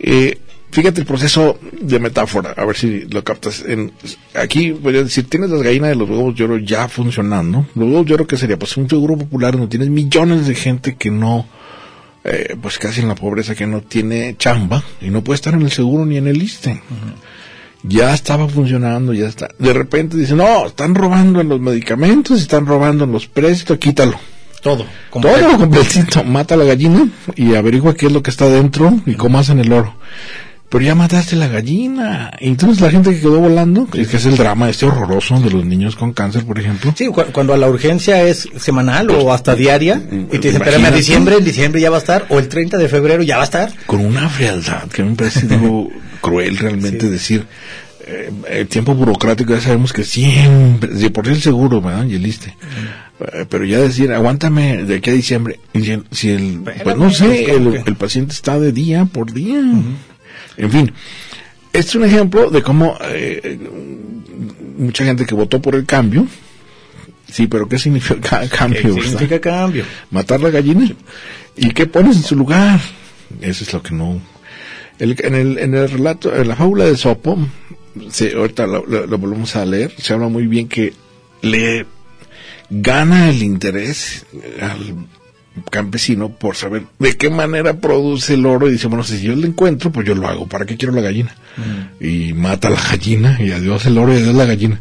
Eh, 0.00 0.38
fíjate 0.76 1.00
el 1.00 1.06
proceso 1.06 1.58
de 1.80 1.98
metáfora, 1.98 2.52
a 2.54 2.66
ver 2.66 2.76
si 2.76 3.06
lo 3.08 3.24
captas. 3.24 3.64
En, 3.66 3.92
aquí 4.34 4.72
voy 4.72 4.98
a 4.98 5.04
decir, 5.04 5.26
tienes 5.26 5.48
las 5.48 5.62
gallinas 5.62 5.88
de 5.88 5.96
los 5.96 6.06
huevos 6.06 6.36
de 6.36 6.44
oro 6.44 6.58
ya 6.58 6.86
funcionando. 6.86 7.66
Los 7.74 7.88
huevos 7.88 8.04
de 8.04 8.12
oro, 8.12 8.26
¿qué 8.26 8.36
sería? 8.36 8.58
Pues 8.58 8.76
un 8.76 8.86
seguro 8.86 9.16
popular 9.16 9.52
donde 9.52 9.68
tienes 9.68 9.88
millones 9.88 10.46
de 10.46 10.54
gente 10.54 10.96
que 10.96 11.10
no, 11.10 11.46
eh, 12.24 12.56
pues 12.60 12.76
casi 12.78 13.00
en 13.00 13.08
la 13.08 13.14
pobreza, 13.14 13.54
que 13.54 13.66
no 13.66 13.80
tiene 13.80 14.36
chamba 14.36 14.84
y 15.00 15.08
no 15.08 15.24
puede 15.24 15.36
estar 15.36 15.54
en 15.54 15.62
el 15.62 15.70
seguro 15.70 16.04
ni 16.04 16.18
en 16.18 16.26
el 16.26 16.42
ISSSTE 16.42 16.82
ya 17.82 18.12
estaba 18.12 18.48
funcionando, 18.48 19.12
ya 19.12 19.28
está. 19.28 19.48
De 19.58 19.72
repente 19.72 20.16
dicen, 20.16 20.38
no, 20.38 20.66
están 20.66 20.94
robando 20.94 21.40
en 21.40 21.48
los 21.48 21.60
medicamentos, 21.60 22.40
están 22.40 22.66
robando 22.66 23.04
en 23.04 23.12
los 23.12 23.28
precios, 23.28 23.78
quítalo. 23.78 24.18
Todo. 24.60 24.84
Todo 25.12 25.56
completito. 25.58 26.24
Mata 26.24 26.54
a 26.54 26.56
la 26.56 26.64
gallina 26.64 27.08
y 27.36 27.54
averigua 27.54 27.94
qué 27.94 28.06
es 28.06 28.12
lo 28.12 28.22
que 28.22 28.30
está 28.30 28.46
dentro 28.46 28.98
y 29.06 29.14
cómo 29.14 29.38
hacen 29.38 29.60
el 29.60 29.72
oro. 29.72 29.94
Pero 30.68 30.84
ya 30.84 30.94
mataste 30.96 31.36
la 31.36 31.46
gallina. 31.46 32.32
Y 32.40 32.48
entonces 32.48 32.80
la 32.80 32.90
gente 32.90 33.10
que 33.14 33.20
quedó 33.20 33.38
volando, 33.38 33.86
que 33.86 34.00
es 34.02 34.26
el 34.26 34.36
drama 34.36 34.68
este 34.68 34.84
horroroso 34.86 35.38
de 35.40 35.50
los 35.50 35.64
niños 35.64 35.94
con 35.94 36.12
cáncer, 36.12 36.44
por 36.44 36.58
ejemplo. 36.58 36.92
Sí, 36.96 37.06
cu- 37.06 37.22
cuando 37.32 37.56
la 37.56 37.68
urgencia 37.68 38.22
es 38.22 38.48
semanal 38.56 39.08
o 39.10 39.32
hasta 39.32 39.54
diaria, 39.54 40.02
y 40.10 40.38
te 40.38 40.48
dicen, 40.48 40.62
espérame 40.62 40.86
a 40.86 40.90
diciembre, 40.90 41.36
en 41.36 41.44
diciembre 41.44 41.80
ya 41.80 41.90
va 41.90 41.96
a 41.96 42.00
estar, 42.00 42.26
o 42.30 42.38
el 42.40 42.48
30 42.48 42.78
de 42.78 42.88
febrero 42.88 43.22
ya 43.22 43.36
va 43.36 43.42
a 43.42 43.44
estar. 43.44 43.72
con 43.86 44.04
una 44.04 44.28
frialdad 44.28 44.88
que 44.88 45.04
me 45.04 45.14
parece 45.14 45.46
cruel 46.20 46.56
realmente 46.58 47.08
decir 47.08 47.46
eh, 48.08 48.30
el 48.50 48.66
tiempo 48.68 48.94
burocrático 48.94 49.54
ya 49.54 49.60
sabemos 49.60 49.92
que 49.92 50.02
siempre 50.04 50.90
de 50.90 51.10
por 51.10 51.26
sí 51.26 51.32
el 51.32 51.42
seguro 51.42 51.80
¿verdad? 51.80 52.04
ISSSTE 52.06 52.54
Eh, 53.20 53.46
pero 53.48 53.64
ya 53.64 53.78
decir 53.78 54.12
aguántame 54.12 54.84
de 54.84 54.96
aquí 54.96 55.10
a 55.10 55.12
diciembre 55.12 55.58
si, 56.10 56.30
el 56.30 56.60
pues 56.84 56.96
no 56.96 57.10
sé 57.10 57.50
el 57.86 57.96
paciente 57.96 58.32
está 58.32 58.58
de 58.58 58.72
día 58.72 59.04
por 59.06 59.32
día 59.32 59.60
en 60.56 60.70
fin 60.70 60.92
este 61.72 61.88
es 61.90 61.94
un 61.94 62.04
ejemplo 62.04 62.50
de 62.50 62.62
cómo 62.62 62.96
eh, 63.02 63.58
mucha 64.78 65.04
gente 65.04 65.24
que 65.26 65.34
votó 65.34 65.60
por 65.60 65.74
el 65.74 65.84
cambio 65.86 66.26
sí 67.30 67.46
pero 67.46 67.68
qué 67.68 67.78
significa 67.78 68.40
¿Qué 68.48 68.48
cambio 68.48 68.94
verdad? 68.94 69.02
significa 69.10 69.40
cambio? 69.40 69.84
matar 70.10 70.40
la 70.40 70.50
gallina 70.50 70.90
y 71.56 71.70
qué 71.70 71.86
pones 71.86 72.16
en 72.16 72.22
su 72.22 72.36
lugar 72.36 72.80
eso 73.40 73.64
es 73.64 73.72
lo 73.72 73.82
que 73.82 73.94
no 73.94 74.20
el- 74.98 75.16
en 75.24 75.34
el 75.34 75.58
en 75.58 75.74
el 75.74 75.88
relato 75.90 76.34
en 76.34 76.48
la 76.48 76.56
fábula 76.56 76.84
de 76.84 76.96
Sopo 76.96 77.38
se, 78.10 78.32
ahorita 78.34 78.66
lo, 78.66 78.84
lo- 78.86 79.06
lo 79.06 79.18
volvemos 79.18 79.56
a 79.56 79.64
leer 79.66 79.92
se 79.98 80.12
habla 80.12 80.28
muy 80.28 80.46
bien 80.46 80.68
que 80.68 80.92
le 81.42 81.86
gana 82.70 83.30
el 83.30 83.42
interés 83.42 84.26
al 84.60 85.06
campesino 85.70 86.28
por 86.30 86.56
saber 86.56 86.82
de 86.98 87.16
qué 87.16 87.30
manera 87.30 87.74
produce 87.74 88.34
el 88.34 88.46
oro 88.46 88.68
y 88.68 88.72
dice 88.72 88.88
bueno 88.88 89.04
si 89.04 89.20
yo 89.20 89.34
lo 89.34 89.46
encuentro 89.46 89.90
pues 89.90 90.06
yo 90.06 90.14
lo 90.14 90.26
hago. 90.28 90.46
Para 90.46 90.66
qué 90.66 90.76
quiero 90.76 90.94
la 90.94 91.02
gallina 91.02 91.34
y 92.00 92.32
mata 92.32 92.70
la 92.70 92.80
gallina 92.80 93.38
y 93.40 93.52
adiós 93.52 93.86
el 93.86 93.98
oro 93.98 94.12
y 94.12 94.22
adiós 94.22 94.34
la 94.34 94.46
gallina. 94.46 94.80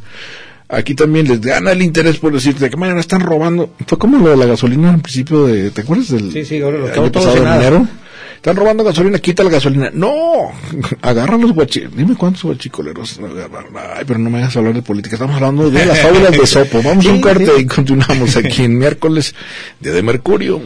Aquí 0.67 0.95
también 0.95 1.27
les 1.27 1.41
gana 1.41 1.71
el 1.71 1.81
interés 1.83 2.17
por 2.17 2.33
decir 2.33 2.55
de 2.55 2.69
qué 2.69 2.77
manera 2.77 2.99
están 2.99 3.21
robando. 3.21 3.75
Fue 3.85 3.99
como 3.99 4.17
lo 4.17 4.31
de 4.31 4.37
la 4.37 4.45
gasolina 4.45 4.93
al 4.93 5.01
principio 5.01 5.45
de, 5.45 5.69
¿te 5.69 5.81
acuerdas 5.81 6.09
del 6.09 6.31
Sí, 6.31 6.43
sí, 6.43 6.59
ahora 6.59 6.79
lo 6.79 6.87
año 6.87 7.11
pasado 7.11 7.35
de 7.35 7.55
enero? 7.55 7.87
Están 8.35 8.55
robando 8.55 8.83
gasolina, 8.83 9.19
quita 9.19 9.43
la 9.43 9.49
gasolina. 9.49 9.89
No, 9.93 10.51
agarra 11.01 11.37
los 11.37 11.51
guachicoleros. 11.53 11.97
Dime 11.97 12.15
cuántos 12.15 12.43
guachicoleros 12.43 13.19
agarraron. 13.19 13.73
Ay, 13.75 14.03
pero 14.05 14.19
no 14.19 14.29
me 14.29 14.39
hagas 14.39 14.55
hablar 14.57 14.73
de 14.73 14.81
política. 14.81 15.15
Estamos 15.15 15.35
hablando 15.35 15.69
de 15.69 15.85
las 15.85 15.99
fábulas 15.99 16.31
de 16.31 16.45
Sopo. 16.45 16.81
Vamos 16.83 17.05
a 17.05 17.11
un 17.11 17.21
corte 17.21 17.51
y 17.59 17.65
continuamos 17.65 18.35
aquí 18.37 18.63
en 18.63 18.77
miércoles, 18.77 19.33
día 19.79 19.93
de 19.93 20.03
Mercurio. 20.03 20.61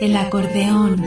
El 0.00 0.16
acordeón. 0.16 1.06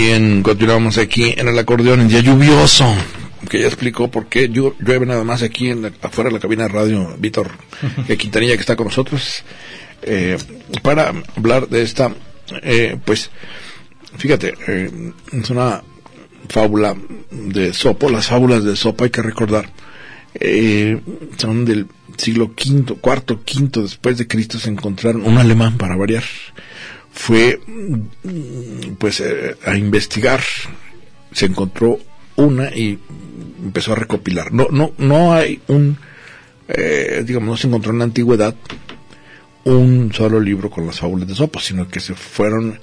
Continuamos 0.00 0.96
aquí 0.96 1.34
en 1.36 1.46
el 1.48 1.58
acordeón 1.58 2.00
en 2.00 2.08
día 2.08 2.20
lluvioso. 2.20 2.86
Que 3.50 3.60
ya 3.60 3.66
explicó 3.66 4.10
por 4.10 4.28
qué 4.28 4.50
llu- 4.50 4.74
llueve 4.78 5.04
nada 5.04 5.24
más 5.24 5.42
aquí 5.42 5.68
en 5.68 5.82
la- 5.82 5.92
afuera 6.00 6.30
de 6.30 6.34
la 6.34 6.40
cabina 6.40 6.62
de 6.62 6.68
radio 6.70 7.14
Víctor 7.18 7.50
Quintanilla 8.18 8.54
que 8.54 8.60
está 8.60 8.76
con 8.76 8.86
nosotros 8.86 9.44
eh, 10.00 10.38
para 10.82 11.12
hablar 11.36 11.68
de 11.68 11.82
esta, 11.82 12.14
eh, 12.62 12.96
pues, 13.04 13.30
fíjate, 14.16 14.54
eh, 14.68 15.12
es 15.32 15.50
una 15.50 15.82
fábula 16.48 16.96
de 17.30 17.74
Sopo, 17.74 18.08
las 18.08 18.28
fábulas 18.28 18.64
de 18.64 18.76
Sopo 18.76 19.04
hay 19.04 19.10
que 19.10 19.20
recordar, 19.20 19.68
eh, 20.34 20.98
son 21.36 21.66
del 21.66 21.86
siglo 22.16 22.54
V, 22.56 22.94
cuarto, 23.02 23.42
quinto 23.44 23.82
después 23.82 24.16
de 24.16 24.26
Cristo 24.26 24.58
se 24.58 24.70
encontraron 24.70 25.26
un 25.26 25.36
alemán 25.36 25.76
para 25.76 25.94
variar 25.96 26.24
fue 27.20 27.60
pues 28.98 29.20
eh, 29.20 29.54
a 29.66 29.76
investigar. 29.76 30.40
Se 31.32 31.46
encontró 31.46 31.98
una 32.36 32.74
y 32.74 32.98
empezó 33.62 33.92
a 33.92 33.96
recopilar. 33.96 34.52
No 34.52 34.68
no 34.70 34.92
no 34.96 35.34
hay 35.34 35.60
un 35.68 35.98
eh, 36.66 37.22
digamos 37.26 37.48
no 37.50 37.56
se 37.58 37.66
encontró 37.66 37.92
en 37.92 37.98
la 37.98 38.04
antigüedad 38.04 38.54
un 39.64 40.10
solo 40.14 40.40
libro 40.40 40.70
con 40.70 40.86
las 40.86 41.00
fábulas 41.00 41.28
de 41.28 41.34
Sopo 41.34 41.60
sino 41.60 41.88
que 41.88 42.00
se 42.00 42.14
fueron 42.14 42.80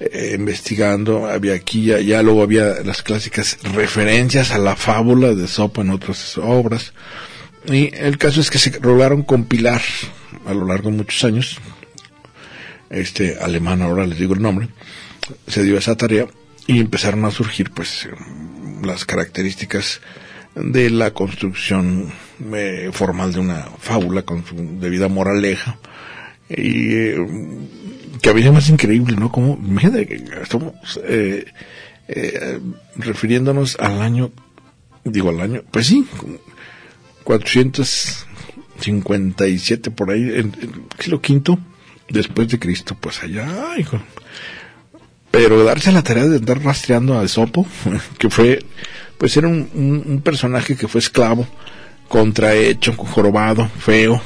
eh, 0.00 0.34
investigando. 0.38 1.26
Había 1.26 1.54
aquí 1.54 1.86
ya, 1.86 1.98
ya 1.98 2.22
luego 2.22 2.42
había 2.42 2.82
las 2.84 3.02
clásicas 3.02 3.58
referencias 3.74 4.52
a 4.52 4.58
la 4.58 4.76
fábula 4.76 5.34
de 5.34 5.48
Sopo 5.48 5.80
en 5.80 5.90
otras 5.90 6.36
obras. 6.36 6.92
Y 7.66 7.90
el 7.94 8.18
caso 8.18 8.42
es 8.42 8.50
que 8.50 8.58
se 8.58 8.78
lograron 8.80 9.22
compilar 9.22 9.80
a 10.46 10.52
lo 10.52 10.66
largo 10.66 10.90
de 10.90 10.96
muchos 10.98 11.24
años 11.24 11.58
este 12.90 13.38
alemán, 13.38 13.82
ahora 13.82 14.06
les 14.06 14.18
digo 14.18 14.34
el 14.34 14.42
nombre, 14.42 14.68
se 15.46 15.62
dio 15.62 15.78
esa 15.78 15.96
tarea 15.96 16.26
y 16.66 16.80
empezaron 16.80 17.24
a 17.24 17.30
surgir 17.30 17.70
pues 17.70 18.08
las 18.82 19.04
características 19.04 20.00
de 20.54 20.90
la 20.90 21.12
construcción 21.12 22.12
eh, 22.52 22.90
formal 22.92 23.32
de 23.32 23.40
una 23.40 23.68
fábula 23.78 24.22
con 24.22 24.44
su 24.44 24.56
debida 24.78 25.08
moraleja 25.08 25.78
y 26.48 26.94
eh, 26.94 27.26
que 28.20 28.30
a 28.30 28.34
mí 28.34 28.42
es 28.42 28.52
más 28.52 28.68
increíble, 28.68 29.16
¿no? 29.16 29.30
Como, 29.30 29.60
estamos 30.42 30.74
eh, 31.04 31.44
eh, 32.08 32.58
refiriéndonos 32.96 33.76
al 33.78 34.02
año, 34.02 34.32
digo 35.04 35.28
al 35.30 35.40
año, 35.40 35.62
pues 35.70 35.86
sí, 35.86 36.04
457 37.24 39.90
por 39.90 40.10
ahí, 40.10 40.22
en, 40.22 40.54
en 40.60 40.86
siglo 40.98 41.20
quinto 41.20 41.58
después 42.08 42.48
de 42.48 42.58
Cristo, 42.58 42.96
pues 42.98 43.22
allá, 43.22 43.46
hijo. 43.78 44.00
Pero 45.30 45.64
darse 45.64 45.92
la 45.92 46.02
tarea 46.02 46.26
de 46.26 46.36
andar 46.36 46.62
rastreando 46.62 47.18
a 47.18 47.24
Esopo, 47.24 47.66
que 48.18 48.30
fue, 48.30 48.60
pues 49.18 49.36
era 49.36 49.48
un, 49.48 50.04
un, 50.06 50.20
personaje 50.22 50.76
que 50.76 50.88
fue 50.88 51.00
esclavo, 51.00 51.46
contrahecho, 52.08 52.94
jorobado, 52.94 53.68
feo, 53.68 54.22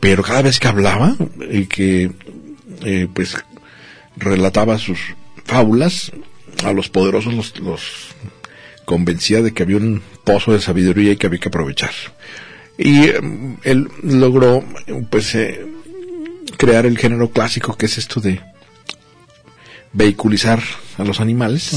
pero 0.00 0.22
cada 0.22 0.42
vez 0.42 0.58
que 0.58 0.68
hablaba 0.68 1.14
y 1.50 1.66
que 1.66 2.10
eh, 2.84 3.08
pues 3.12 3.36
relataba 4.16 4.78
sus 4.78 4.98
fábulas 5.44 6.10
a 6.64 6.72
los 6.72 6.88
poderosos 6.88 7.34
los, 7.34 7.60
los, 7.60 7.82
convencía 8.84 9.42
de 9.42 9.52
que 9.52 9.62
había 9.62 9.76
un 9.76 10.02
pozo 10.24 10.52
de 10.52 10.60
sabiduría 10.60 11.12
y 11.12 11.16
que 11.16 11.28
había 11.28 11.38
que 11.38 11.48
aprovechar 11.48 11.92
y 12.78 13.04
eh, 13.04 13.20
él 13.62 13.88
logró 14.02 14.64
pues 15.10 15.34
eh, 15.34 15.64
crear 16.56 16.86
el 16.86 16.98
género 16.98 17.30
clásico 17.30 17.76
que 17.76 17.86
es 17.86 17.98
esto 17.98 18.20
de 18.20 18.40
vehiculizar 19.92 20.60
a 20.98 21.04
los 21.04 21.20
animales 21.20 21.72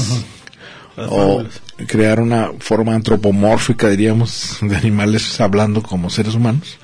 o 0.96 1.38
fábulas. 1.38 1.62
crear 1.86 2.20
una 2.20 2.52
forma 2.58 2.94
antropomórfica 2.94 3.88
diríamos 3.90 4.58
de 4.62 4.76
animales 4.76 5.40
hablando 5.40 5.82
como 5.82 6.10
seres 6.10 6.34
humanos 6.34 6.78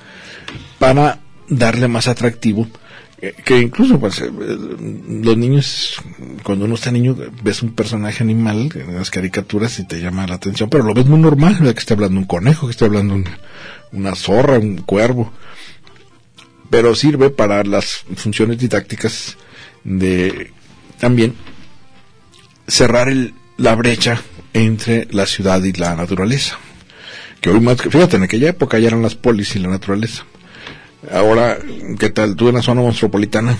para 0.79 1.19
darle 1.47 1.87
más 1.87 2.07
atractivo 2.07 2.67
eh, 3.21 3.33
que 3.43 3.59
incluso 3.59 3.99
pues 3.99 4.19
eh, 4.19 4.29
los 4.29 5.37
niños 5.37 5.95
cuando 6.43 6.65
uno 6.65 6.75
está 6.75 6.91
niño 6.91 7.15
ves 7.41 7.63
un 7.63 7.73
personaje 7.73 8.23
animal 8.23 8.69
en 8.75 8.95
las 8.95 9.09
caricaturas 9.09 9.79
y 9.79 9.87
te 9.87 10.01
llama 10.01 10.27
la 10.27 10.35
atención 10.35 10.69
pero 10.69 10.83
lo 10.83 10.93
ves 10.93 11.05
muy 11.05 11.19
normal 11.19 11.55
¿verdad? 11.55 11.73
que 11.73 11.79
esté 11.79 11.93
hablando 11.93 12.19
un 12.19 12.25
conejo 12.25 12.67
que 12.67 12.71
esté 12.71 12.85
hablando 12.85 13.15
una, 13.15 13.39
una 13.91 14.15
zorra 14.15 14.59
un 14.59 14.77
cuervo 14.77 15.31
pero 16.73 16.95
sirve 16.95 17.29
para 17.29 17.63
las 17.63 18.03
funciones 18.15 18.57
didácticas 18.57 19.37
de 19.83 20.51
también 20.97 21.35
cerrar 22.67 23.09
el, 23.09 23.35
la 23.57 23.75
brecha 23.75 24.23
entre 24.53 25.07
la 25.11 25.27
ciudad 25.27 25.63
y 25.63 25.73
la 25.73 25.95
naturaleza 25.95 26.57
que 27.41 27.51
hoy 27.51 27.59
más 27.59 27.79
fíjate 27.79 28.17
en 28.17 28.23
aquella 28.23 28.49
época 28.49 28.79
ya 28.79 28.87
eran 28.87 29.03
las 29.03 29.13
polis 29.13 29.55
y 29.55 29.59
la 29.59 29.69
naturaleza 29.69 30.25
Ahora, 31.11 31.59
¿qué 31.99 32.09
tal? 32.09 32.35
Tú 32.35 32.47
en 32.47 32.55
la 32.55 32.61
zona 32.61 32.81
metropolitana, 32.81 33.57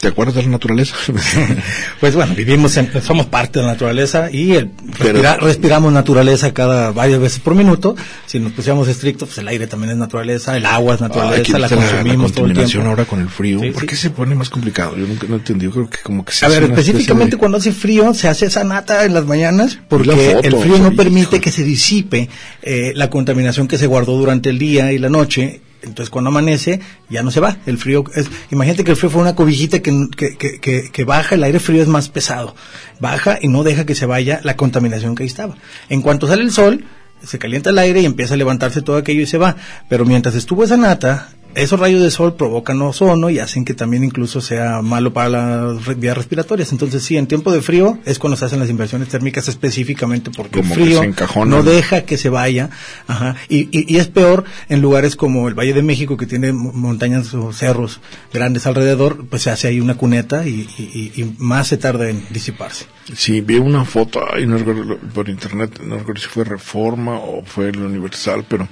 ¿te 0.00 0.08
acuerdas 0.08 0.34
de 0.36 0.42
la 0.42 0.48
naturaleza? 0.48 0.94
Pues 2.00 2.14
bueno, 2.14 2.34
vivimos, 2.34 2.76
en, 2.76 2.90
somos 3.02 3.26
parte 3.26 3.58
de 3.58 3.66
la 3.66 3.72
naturaleza 3.72 4.30
y 4.30 4.52
el 4.54 4.70
Pero- 4.98 5.36
respiramos 5.38 5.92
naturaleza 5.92 6.52
cada 6.54 6.92
varias 6.92 7.18
veces 7.20 7.40
por 7.40 7.54
minuto. 7.54 7.96
Si 8.26 8.38
nos 8.38 8.52
pusiéramos 8.52 8.86
estrictos, 8.88 9.28
pues 9.28 9.38
el 9.38 9.48
aire 9.48 9.66
también 9.66 9.90
es 9.90 9.96
naturaleza, 9.96 10.56
el 10.56 10.64
agua 10.66 10.94
es 10.94 11.00
naturaleza, 11.00 11.58
la 11.58 11.68
consumimos 11.68 12.32
todo 12.32 12.46
el 12.46 12.52
tiempo. 12.54 12.88
ahora 12.88 13.04
con 13.04 13.20
el 13.20 13.28
frío. 13.28 13.58
Sí, 13.60 13.70
¿Por 13.72 13.82
sí. 13.82 13.86
qué 13.88 13.96
se 13.96 14.10
pone 14.10 14.34
más 14.34 14.48
complicado? 14.50 14.96
Yo 14.96 15.06
nunca 15.06 15.26
no 15.28 15.36
entendí. 15.36 15.66
Creo 15.68 15.90
que 15.90 15.98
como 16.02 16.24
que 16.24 16.32
se 16.32 16.44
A 16.44 16.48
hace 16.48 16.60
ver, 16.60 16.70
específicamente 16.70 17.32
de- 17.36 17.38
cuando 17.38 17.58
hace 17.58 17.72
frío, 17.72 18.14
se 18.14 18.28
hace 18.28 18.46
esa 18.46 18.62
nata 18.64 19.04
en 19.04 19.14
las 19.14 19.26
mañanas 19.26 19.78
porque 19.88 20.08
La 20.08 20.16
foto, 20.16 20.40
el 20.48 20.56
frío 20.56 20.78
no 20.78 20.92
permite 20.92 21.36
hijo. 21.36 21.40
que 21.42 21.50
se 21.50 21.64
disipe 21.64 22.28
eh, 22.62 22.92
la 22.94 23.10
contaminación 23.10 23.66
que 23.66 23.78
se 23.78 23.86
guardó 23.86 24.16
durante 24.16 24.48
el 24.50 24.58
día 24.58 24.92
y 24.92 24.98
la 24.98 25.08
noche. 25.08 25.62
Entonces, 25.82 26.10
cuando 26.10 26.30
amanece, 26.30 26.80
ya 27.08 27.22
no 27.22 27.30
se 27.30 27.40
va. 27.40 27.56
El 27.66 27.78
frío 27.78 28.04
es. 28.14 28.28
Imagínate 28.50 28.84
que 28.84 28.90
el 28.90 28.96
frío 28.96 29.10
fue 29.10 29.22
una 29.22 29.34
cobijita 29.34 29.80
que, 29.80 30.08
que, 30.16 30.90
que, 30.90 31.04
baja, 31.04 31.34
el 31.34 31.44
aire 31.44 31.60
frío 31.60 31.82
es 31.82 31.88
más 31.88 32.08
pesado. 32.08 32.54
Baja 33.00 33.38
y 33.40 33.48
no 33.48 33.62
deja 33.62 33.86
que 33.86 33.94
se 33.94 34.06
vaya 34.06 34.40
la 34.42 34.56
contaminación 34.56 35.14
que 35.14 35.22
ahí 35.22 35.28
estaba. 35.28 35.56
En 35.88 36.02
cuanto 36.02 36.26
sale 36.26 36.42
el 36.42 36.52
sol, 36.52 36.84
se 37.22 37.38
calienta 37.38 37.70
el 37.70 37.78
aire 37.78 38.00
y 38.00 38.06
empieza 38.06 38.34
a 38.34 38.36
levantarse 38.36 38.82
todo 38.82 38.96
aquello 38.96 39.22
y 39.22 39.26
se 39.26 39.38
va. 39.38 39.56
Pero 39.88 40.04
mientras 40.04 40.34
estuvo 40.34 40.64
esa 40.64 40.76
nata, 40.76 41.30
esos 41.54 41.80
rayos 41.80 42.00
de 42.02 42.10
sol 42.10 42.34
provocan 42.34 42.80
ozono 42.82 43.30
y 43.30 43.38
hacen 43.40 43.64
que 43.64 43.74
también 43.74 44.04
incluso 44.04 44.40
sea 44.40 44.80
malo 44.82 45.12
para 45.12 45.28
las 45.28 45.84
re- 45.86 45.94
vías 45.94 46.16
respiratorias. 46.16 46.70
Entonces 46.72 47.02
sí, 47.02 47.16
en 47.16 47.26
tiempo 47.26 47.50
de 47.52 47.60
frío 47.62 47.98
es 48.04 48.18
cuando 48.18 48.36
se 48.36 48.44
hacen 48.44 48.60
las 48.60 48.70
inversiones 48.70 49.08
térmicas 49.08 49.48
específicamente 49.48 50.30
porque 50.30 50.60
Como 50.60 50.74
el 50.74 50.80
frío 50.80 51.02
no 51.46 51.62
deja 51.62 52.02
que 52.02 52.16
se 52.16 52.28
vaya. 52.28 52.70
Ajá. 53.06 53.34
Y, 53.48 53.68
y, 53.76 53.92
y 53.92 53.96
es 53.98 54.06
peor 54.08 54.44
en 54.68 54.80
lugares 54.80 55.16
como 55.16 55.48
el 55.48 55.54
Valle 55.54 55.72
de 55.74 55.82
México 55.82 56.16
que 56.16 56.26
tiene 56.26 56.52
mo- 56.52 56.72
montañas 56.72 57.32
o 57.34 57.52
cerros 57.52 58.00
grandes 58.32 58.66
alrededor, 58.66 59.26
pues 59.28 59.42
se 59.42 59.50
hace 59.50 59.68
ahí 59.68 59.80
una 59.80 59.96
cuneta 59.96 60.46
y, 60.46 60.68
y- 60.78 61.12
y- 61.16 61.22
y 61.22 61.34
más 61.38 61.68
se 61.68 61.76
tarda 61.78 62.08
en 62.08 62.24
disiparse. 62.30 62.86
Sí, 63.16 63.40
vi 63.40 63.56
una 63.56 63.84
foto 63.84 64.20
ay, 64.32 64.46
no 64.46 64.58
recuerdo, 64.58 64.98
por 65.14 65.28
internet, 65.28 65.80
no 65.84 65.96
recuerdo 65.98 66.20
si 66.20 66.28
fue 66.28 66.44
Reforma 66.44 67.16
o 67.18 67.42
fue 67.44 67.70
el 67.70 67.78
Universal, 67.80 68.44
pero 68.48 68.68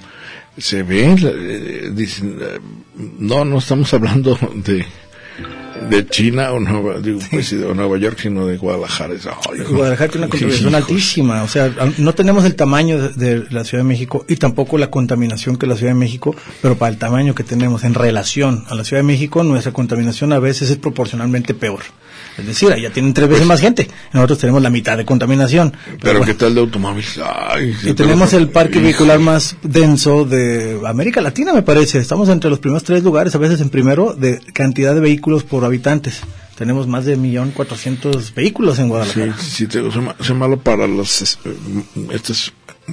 se 0.57 0.83
ve, 0.83 1.15
eh, 1.21 1.89
dicen, 1.93 2.37
no, 3.19 3.45
no 3.45 3.57
estamos 3.59 3.93
hablando 3.93 4.37
de 4.55 4.85
de 5.89 6.07
China 6.07 6.51
o 6.51 6.59
Nueva, 6.59 6.99
digo, 6.99 7.19
pues, 7.31 7.51
de 7.51 7.73
Nueva 7.73 7.97
York, 7.97 8.17
sino 8.21 8.45
de 8.45 8.57
Guadalajara. 8.57 9.13
Ay, 9.13 9.61
Guadalajara 9.69 10.11
tiene 10.11 10.25
una 10.25 10.31
contaminación 10.31 10.69
hijos. 10.69 10.81
altísima, 10.89 11.43
o 11.43 11.47
sea, 11.47 11.73
no 11.97 12.13
tenemos 12.13 12.45
el 12.45 12.55
tamaño 12.55 13.09
de, 13.09 13.39
de 13.39 13.51
la 13.51 13.63
Ciudad 13.63 13.83
de 13.83 13.87
México 13.87 14.25
y 14.27 14.35
tampoco 14.37 14.77
la 14.77 14.89
contaminación 14.89 15.57
que 15.57 15.67
la 15.67 15.75
Ciudad 15.75 15.93
de 15.93 15.99
México, 15.99 16.35
pero 16.61 16.77
para 16.77 16.91
el 16.91 16.97
tamaño 16.97 17.35
que 17.35 17.43
tenemos 17.43 17.83
en 17.83 17.93
relación 17.93 18.65
a 18.67 18.75
la 18.75 18.83
Ciudad 18.83 19.01
de 19.01 19.07
México, 19.07 19.43
nuestra 19.43 19.71
contaminación 19.71 20.33
a 20.33 20.39
veces 20.39 20.69
es 20.69 20.77
proporcionalmente 20.77 21.53
peor. 21.53 21.81
Es 22.37 22.45
decir, 22.45 22.71
allá 22.71 22.91
tienen 22.91 23.13
tres 23.13 23.27
veces 23.27 23.45
más 23.47 23.59
gente, 23.59 23.89
nosotros 24.13 24.37
tenemos 24.39 24.61
la 24.61 24.69
mitad 24.69 24.95
de 24.97 25.05
contaminación. 25.05 25.73
Pero 26.01 26.19
bueno. 26.19 26.25
qué 26.25 26.33
tal 26.35 26.53
de 26.53 26.61
automóviles? 26.61 27.19
Ay, 27.23 27.73
sí, 27.81 27.89
Y 27.89 27.93
tenemos 27.93 28.31
el 28.33 28.49
parque 28.49 28.79
vehicular 28.79 29.19
más 29.19 29.55
denso 29.63 30.23
de 30.25 30.79
América 30.85 31.19
Latina, 31.21 31.53
me 31.53 31.63
parece. 31.63 31.97
Estamos 31.99 32.29
entre 32.29 32.49
los 32.49 32.59
primeros 32.59 32.83
tres 32.83 33.03
lugares, 33.03 33.33
a 33.33 33.39
veces 33.39 33.59
en 33.61 33.69
primero, 33.69 34.13
de 34.13 34.39
cantidad 34.53 34.93
de 34.93 34.99
vehículos 35.01 35.43
por 35.43 35.65
habitantes. 35.65 36.21
Tenemos 36.57 36.87
más 36.87 37.05
de 37.05 37.15
millón 37.17 37.51
cuatrocientos 37.51 38.33
vehículos 38.33 38.79
en 38.79 38.85
Sí, 38.85 38.89
Guadalajara. 38.89 39.35
sí, 39.39 39.67
te- 39.67 39.91
soy, 39.91 40.07
soy 40.19 40.35
malo 40.35 40.59
para 40.59 40.87
las 40.87 41.37
eh, 41.45 41.53
estas 42.11 42.51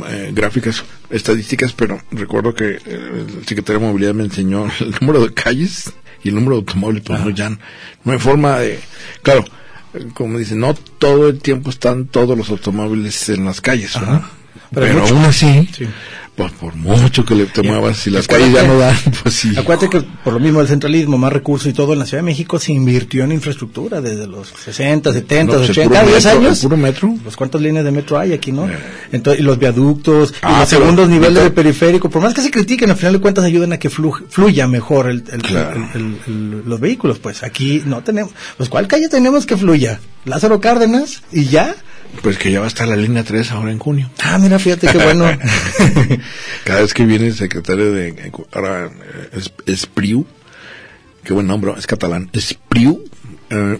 eh, 0.09 0.30
gráficas 0.35 0.83
estadísticas, 1.11 1.72
pero 1.72 2.00
recuerdo 2.11 2.54
que 2.54 2.72
eh, 2.85 3.24
el 3.38 3.46
secretario 3.46 3.80
de 3.80 3.87
Movilidad 3.87 4.12
me 4.14 4.24
enseñó 4.24 4.66
el 4.80 4.94
número 5.00 5.22
de 5.24 5.33
calles 5.33 5.92
y 6.25 6.31
el 6.31 6.35
número 6.35 6.57
de 6.57 6.61
automóviles, 6.61 7.03
pues 7.07 7.21
no, 7.21 7.31
ya 7.31 7.51
no 7.51 8.13
hay 8.13 8.19
forma 8.19 8.59
de... 8.59 8.81
Claro, 9.23 9.45
como 10.15 10.39
dicen, 10.39 10.59
no 10.59 10.75
todo 10.75 11.29
el 11.29 11.41
tiempo 11.41 11.71
están 11.71 12.07
todos 12.07 12.37
los 12.37 12.51
automóviles 12.51 13.29
en 13.29 13.45
las 13.45 13.61
calles, 13.61 13.95
¿verdad? 13.95 14.23
Pero 14.73 14.87
Pero, 14.87 15.07
aún 15.07 15.25
así, 15.25 15.69
Sí. 15.73 15.87
Pues 16.37 16.51
por 16.53 16.75
mucho 16.75 17.25
que 17.25 17.35
le 17.37 17.47
muevas, 17.62 17.97
si 17.97 18.11
las 18.11 18.27
calles 18.27 18.53
ya 18.53 18.64
no 18.66 18.77
dan, 18.77 18.97
pues 19.23 19.35
sí. 19.35 19.53
Acuérdate 19.57 19.88
que 19.88 20.03
por 20.25 20.33
lo 20.33 20.40
mismo 20.40 20.61
el 20.61 20.66
centralismo, 20.68 21.16
más 21.16 21.33
recursos 21.33 21.68
y 21.68 21.73
todo 21.73 21.92
en 21.92 22.01
la 22.01 22.07
Ciudad 22.07 22.23
de 22.23 22.27
México 22.27 22.59
se 22.59 22.73
invirtió 22.73 23.23
en 23.25 23.31
infraestructura 23.33 24.01
desde 24.01 24.27
los 24.27 24.49
60, 24.49 25.12
70, 25.12 25.53
No, 25.53 25.59
pues 25.59 25.70
el 25.70 25.70
80, 25.70 25.88
puro 25.88 25.94
cada 26.01 26.07
10 26.11 26.25
metro, 26.25 26.40
años. 26.40 26.59
puro 26.61 26.77
metro. 26.77 27.14
Pues 27.23 27.37
cuántas 27.37 27.61
líneas 27.61 27.85
de 27.85 27.90
metro 27.92 28.18
hay 28.18 28.33
aquí, 28.33 28.51
¿no? 28.51 28.68
Eh. 28.68 28.77
Entonces, 29.12 29.40
y 29.40 29.44
los 29.44 29.59
viaductos, 29.59 30.31
y 30.31 30.35
Ah, 30.42 30.61
los 30.61 30.68
pero- 30.70 30.81
segundos 30.83 31.09
niveles 31.09 31.42
de 31.44 31.51
periférico, 31.51 32.11
por 32.11 32.20
más 32.23 32.35
que 32.35 32.40
se 32.42 32.51
critiquen, 32.51 32.90
al 32.90 32.97
final 32.97 33.12
de 33.12 33.20
cuentas 33.20 33.44
ayudan 33.44 33.73
a 33.73 33.79
que 33.79 33.88
flu- 33.90 34.25
fluya 34.29 34.66
mejor 34.66 35.09
el, 35.11 35.23
el- 35.31 35.42
Claro. 35.42 35.88
el- 35.94 36.01
el- 36.01 36.18
el- 36.27 36.62
los 36.66 36.81
vehículos. 36.81 37.18
Pues 37.20 37.42
aquí 37.44 37.83
no 37.87 38.03
tenemos, 38.03 38.33
pues 38.57 38.68
¿cuál 38.68 38.88
calle 38.88 39.09
tenemos 39.09 39.47
que 39.47 39.57
fluya? 39.57 40.01
Lázaro 40.25 40.61
Cárdenas 40.61 41.23
y 41.33 41.47
ya. 41.47 41.75
Pues 42.23 42.39
que 42.39 42.53
ya 42.53 42.61
va 42.61 42.67
a 42.67 42.69
estar 42.69 42.87
la 42.87 42.97
línea 42.97 43.25
3 43.25 43.51
ahora 43.53 43.73
en 43.73 43.79
junio. 43.79 44.11
Ah, 44.23 44.39
mira, 44.39 44.59
fíjate 44.59 44.87
qué 44.87 44.99
bueno. 44.99 45.27
Cada 46.65 46.81
vez 46.83 46.95
que 46.95 47.05
viene 47.05 47.27
el 47.27 47.35
secretario 47.35 47.93
de 47.93 48.33
ahora 48.53 48.87
eh, 48.87 49.29
es, 49.33 49.53
Espriu, 49.67 50.27
qué 51.25 51.33
buen 51.33 51.47
nombre, 51.47 51.73
es 51.77 51.87
catalán, 51.87 52.31
Espriu, 52.33 53.05
eh, 53.51 53.79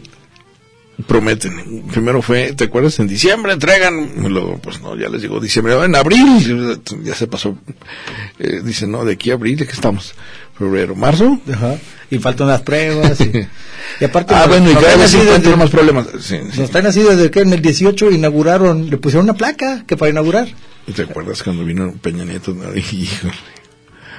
prometen. 1.07 1.85
Primero 1.93 2.23
fue, 2.23 2.53
¿te 2.53 2.65
acuerdas? 2.65 2.99
En 2.99 3.07
diciembre 3.07 3.53
entregan, 3.53 4.13
luego 4.29 4.59
pues 4.59 4.81
no, 4.81 4.97
ya 4.97 5.09
les 5.09 5.23
digo 5.23 5.39
diciembre, 5.41 5.75
en 5.85 5.95
abril, 5.95 6.81
ya 7.03 7.15
se 7.15 7.27
pasó. 7.27 7.57
Eh, 8.39 8.63
dicen, 8.65 8.91
no, 8.91 9.05
de 9.05 9.13
aquí 9.13 9.31
a 9.31 9.35
abril, 9.35 9.57
¿de 9.57 9.67
qué 9.67 9.73
estamos? 9.73 10.15
Febrero, 10.59 10.95
marzo. 10.95 11.41
Ajá. 11.53 11.77
Y 12.11 12.19
faltan 12.19 12.49
las 12.49 12.63
pruebas. 12.63 13.21
Y, 13.21 13.25
y 14.01 14.05
aparte, 14.05 14.35
Ah, 14.35 14.41
nos- 14.41 14.49
bueno, 14.49 14.71
y 14.71 14.75
cada 14.75 14.97
vez 14.97 15.15
encuentran 15.15 15.59
más 15.59 15.71
problemas. 15.71 16.07
Sí, 16.21 16.39
sí. 16.53 16.61
Nos 16.61 16.71
traen 16.71 16.87
así 16.87 17.01
desde 17.03 17.31
que 17.31 17.41
en 17.41 17.53
el 17.53 17.61
18 17.63 18.11
inauguraron, 18.13 18.89
le 18.89 18.97
pusieron 18.99 19.25
una 19.25 19.35
placa 19.35 19.85
que 19.87 19.97
para 19.97 20.11
inaugurar. 20.11 20.49
¿Y 20.87 20.93
¿Te 20.93 21.03
acuerdas 21.03 21.43
cuando 21.43 21.65
vino 21.65 21.93
Peña 22.01 22.25
Nieto? 22.25 22.53
Híjole. 22.77 23.33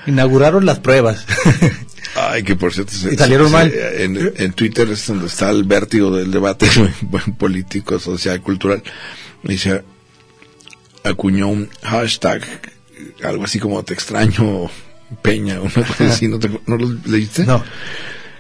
Inauguraron 0.08 0.66
las 0.66 0.80
pruebas. 0.80 1.26
Ay, 2.16 2.44
que 2.44 2.56
por 2.56 2.74
cierto, 2.74 2.94
se- 2.94 3.14
Y 3.14 3.18
salieron 3.18 3.48
se- 3.48 3.54
mal. 3.54 3.74
En, 3.74 4.34
en 4.38 4.54
Twitter 4.54 4.90
es 4.90 5.06
donde 5.08 5.28
está 5.28 5.50
el 5.52 5.64
vértigo 5.64 6.16
del 6.16 6.32
debate 6.32 6.68
político, 7.38 7.98
social, 8.00 8.42
cultural. 8.42 8.84
Dice, 9.44 9.84
acuñó 11.04 11.48
un 11.48 11.70
hashtag, 11.84 12.42
algo 13.24 13.44
así 13.46 13.60
como 13.60 13.84
te 13.84 13.94
extraño 13.94 14.70
Peña, 15.22 15.60
una 15.62 15.72
cosa 15.74 16.08
así, 16.10 16.28
¿no, 16.28 16.40
te, 16.40 16.50
¿no 16.66 16.78
lo 16.78 16.88
leíste? 17.06 17.46
No. 17.46 17.64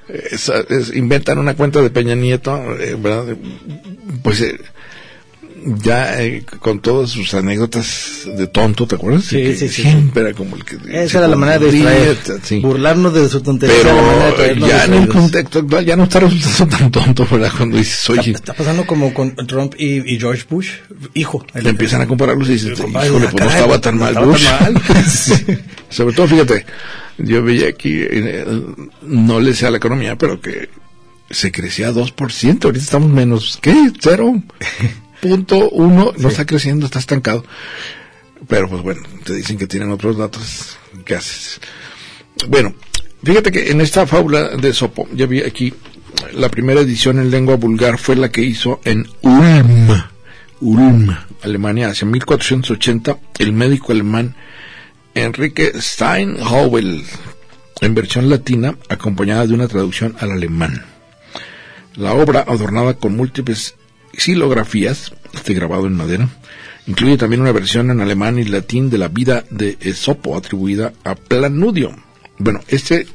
Es- 0.07 0.49
es- 0.49 0.93
inventan 0.95 1.37
una 1.39 1.55
cuenta 1.55 1.81
de 1.81 1.89
Peña 1.89 2.15
Nieto, 2.15 2.79
eh, 2.79 2.95
¿verdad? 2.99 3.35
Pues 4.23 4.41
eh, 4.41 4.59
ya 5.65 6.21
eh, 6.21 6.45
con 6.59 6.79
todas 6.79 7.09
sus 7.09 7.33
anécdotas 7.33 8.23
de 8.37 8.47
tonto, 8.47 8.85
¿te 8.85 8.95
acuerdas? 8.95 9.25
Sí, 9.25 9.37
Que 9.37 9.55
sí, 9.55 9.67
sí, 9.69 9.81
Siempre 9.81 10.21
era 10.23 10.33
como 10.33 10.55
el 10.55 10.63
que... 10.63 10.77
Esa 10.91 11.17
era 11.19 11.27
la 11.27 11.35
manera 11.35 11.59
de 11.59 11.71
distraer. 11.71 12.17
sí. 12.43 12.59
Burlarnos 12.59 13.13
de 13.13 13.27
su 13.29 13.41
tontería. 13.41 13.75
Pero 13.81 13.95
de 14.37 14.59
ya 14.59 14.85
en 14.85 14.93
el 14.93 14.99
distraídos. 15.01 15.15
contexto 15.15 15.59
actual 15.59 15.85
ya 15.85 15.95
no 15.95 16.03
está 16.03 16.19
resultando 16.19 16.77
tan 16.77 16.91
tonto, 16.91 17.27
¿verdad? 17.31 17.51
Cuando 17.57 17.77
dices, 17.77 18.09
oye, 18.09 18.31
Está 18.31 18.53
pasando 18.53 18.85
como 18.85 19.13
con 19.13 19.35
Trump 19.47 19.73
y, 19.77 20.13
y 20.13 20.19
George 20.19 20.43
Bush, 20.49 20.69
hijo. 21.13 21.45
le 21.53 21.69
empiezan 21.69 22.01
a 22.01 22.07
compararlos 22.07 22.47
y 22.49 22.53
dices, 22.53 22.77
híjole, 22.79 22.93
ah, 22.95 23.05
pues 23.09 23.23
no 23.23 23.31
caray, 23.31 23.53
estaba 23.55 23.81
tan 23.81 23.97
mal 23.97 24.15
Bush. 24.23 24.45
tan 24.45 24.73
mal. 24.73 24.81
Sí. 25.09 25.33
Sobre 25.89 26.13
todo, 26.15 26.27
fíjate, 26.27 26.65
yo 27.17 27.41
veía 27.43 27.69
aquí, 27.69 28.01
eh, 28.01 28.45
no 29.03 29.39
le 29.39 29.53
sé 29.53 29.65
a 29.65 29.71
la 29.71 29.77
economía, 29.77 30.15
pero 30.17 30.39
que 30.41 30.69
se 31.29 31.51
crecía 31.51 31.91
2%, 31.91 32.65
ahorita 32.65 32.83
estamos 32.83 33.09
menos, 33.09 33.57
¿qué? 33.61 33.73
Cero 33.99 34.41
punto 35.21 35.69
uno, 35.69 36.13
no 36.17 36.29
está 36.29 36.45
creciendo, 36.45 36.85
está 36.85 36.99
estancado. 36.99 37.43
Pero 38.47 38.69
pues 38.69 38.81
bueno, 38.81 39.01
te 39.23 39.33
dicen 39.33 39.57
que 39.57 39.67
tienen 39.67 39.91
otros 39.91 40.17
datos, 40.17 40.77
¿qué 41.05 41.15
haces? 41.15 41.59
Bueno, 42.47 42.73
fíjate 43.23 43.51
que 43.51 43.71
en 43.71 43.81
esta 43.81 44.05
fábula 44.05 44.49
de 44.57 44.73
Sopo, 44.73 45.07
ya 45.13 45.25
vi 45.25 45.41
aquí, 45.41 45.73
la 46.33 46.49
primera 46.49 46.81
edición 46.81 47.19
en 47.19 47.31
lengua 47.31 47.55
vulgar 47.55 47.97
fue 47.97 48.15
la 48.15 48.29
que 48.29 48.41
hizo 48.41 48.81
en 48.83 49.07
Ulm, 49.21 50.03
Ulm, 50.61 51.15
Alemania, 51.41 51.89
hacia 51.89 52.07
1480, 52.07 53.17
el 53.39 53.53
médico 53.53 53.91
alemán 53.91 54.35
Enrique 55.15 55.71
Steinhauel, 55.79 57.05
en 57.81 57.95
versión 57.95 58.29
latina, 58.29 58.77
acompañada 58.89 59.47
de 59.47 59.53
una 59.53 59.67
traducción 59.67 60.15
al 60.19 60.31
alemán. 60.31 60.85
La 61.95 62.13
obra, 62.13 62.41
adornada 62.41 62.95
con 62.95 63.15
múltiples 63.15 63.75
xilografías, 64.17 65.13
este 65.33 65.53
grabado 65.53 65.87
en 65.87 65.95
madera, 65.95 66.29
incluye 66.87 67.17
también 67.17 67.41
una 67.41 67.51
versión 67.51 67.91
en 67.91 68.01
alemán 68.01 68.37
y 68.39 68.43
latín 68.45 68.89
de 68.89 68.97
la 68.97 69.07
vida 69.07 69.43
de 69.49 69.77
Esopo 69.81 70.37
atribuida 70.37 70.93
a 71.03 71.15
Planudio. 71.15 71.95
Bueno, 72.37 72.59
este, 72.67 73.07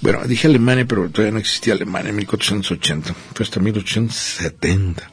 bueno, 0.00 0.20
dije 0.26 0.46
Alemania, 0.48 0.84
pero 0.86 1.08
todavía 1.10 1.32
no 1.32 1.38
existía 1.38 1.74
Alemania 1.74 2.10
en 2.10 2.16
1480, 2.16 3.14
fue 3.34 3.44
hasta 3.44 3.60
1870, 3.60 5.10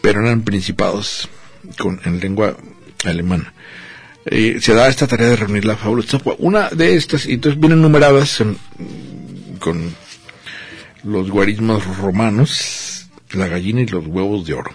pero 0.00 0.20
eran 0.20 0.42
principados 0.42 1.28
con, 1.78 2.00
en 2.04 2.20
lengua 2.20 2.56
alemana. 3.04 3.52
Eh, 4.24 4.58
se 4.60 4.72
da 4.74 4.88
esta 4.88 5.06
tarea 5.08 5.28
de 5.30 5.36
reunir 5.36 5.64
la 5.64 5.76
fábula. 5.76 6.04
Una 6.38 6.68
de 6.70 6.94
estas, 6.94 7.26
y 7.26 7.32
entonces 7.34 7.60
vienen 7.60 7.82
numeradas 7.82 8.40
en- 8.40 8.56
con 9.58 9.92
los 11.04 11.28
guarismos 11.30 11.84
romanos, 11.98 12.91
la 13.34 13.48
gallina 13.48 13.80
y 13.80 13.86
los 13.86 14.06
huevos 14.06 14.46
de 14.46 14.54
oro. 14.54 14.70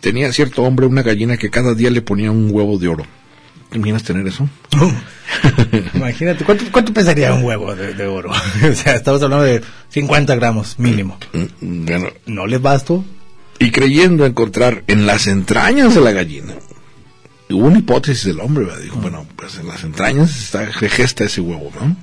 Tenía 0.00 0.32
cierto 0.32 0.62
hombre 0.62 0.86
una 0.86 1.02
gallina 1.02 1.36
que 1.36 1.50
cada 1.50 1.74
día 1.74 1.90
le 1.90 2.02
ponía 2.02 2.30
un 2.30 2.50
huevo 2.50 2.78
de 2.78 2.88
oro. 2.88 3.06
¿Te 3.70 3.78
imaginas 3.78 4.02
tener 4.02 4.26
eso? 4.26 4.48
Imagínate, 5.94 6.44
¿cuánto, 6.44 6.64
cuánto 6.70 6.92
pesaría 6.92 7.32
un 7.32 7.44
huevo 7.44 7.74
de, 7.74 7.94
de 7.94 8.06
oro? 8.06 8.30
o 8.70 8.74
sea, 8.74 8.94
estamos 8.94 9.22
hablando 9.22 9.44
de 9.44 9.62
50 9.88 10.34
gramos 10.36 10.78
mínimo. 10.78 11.18
Bueno, 11.60 12.08
¿No 12.26 12.46
les 12.46 12.60
basto? 12.60 13.04
y 13.62 13.70
creyendo 13.70 14.26
encontrar 14.26 14.82
en 14.88 15.06
las 15.06 15.28
entrañas 15.28 15.94
de 15.94 16.00
la 16.00 16.10
gallina, 16.10 16.54
hubo 17.48 17.66
una 17.66 17.78
hipótesis 17.78 18.24
del 18.24 18.40
hombre, 18.40 18.64
¿verdad? 18.64 18.80
dijo, 18.80 18.96
bueno, 18.96 19.24
pues 19.36 19.56
en 19.56 19.68
las 19.68 19.84
entrañas 19.84 20.36
está, 20.36 20.72
se 20.72 20.88
gesta 20.88 21.24
ese 21.24 21.40
huevo, 21.40 21.70
¿no? 21.80 21.96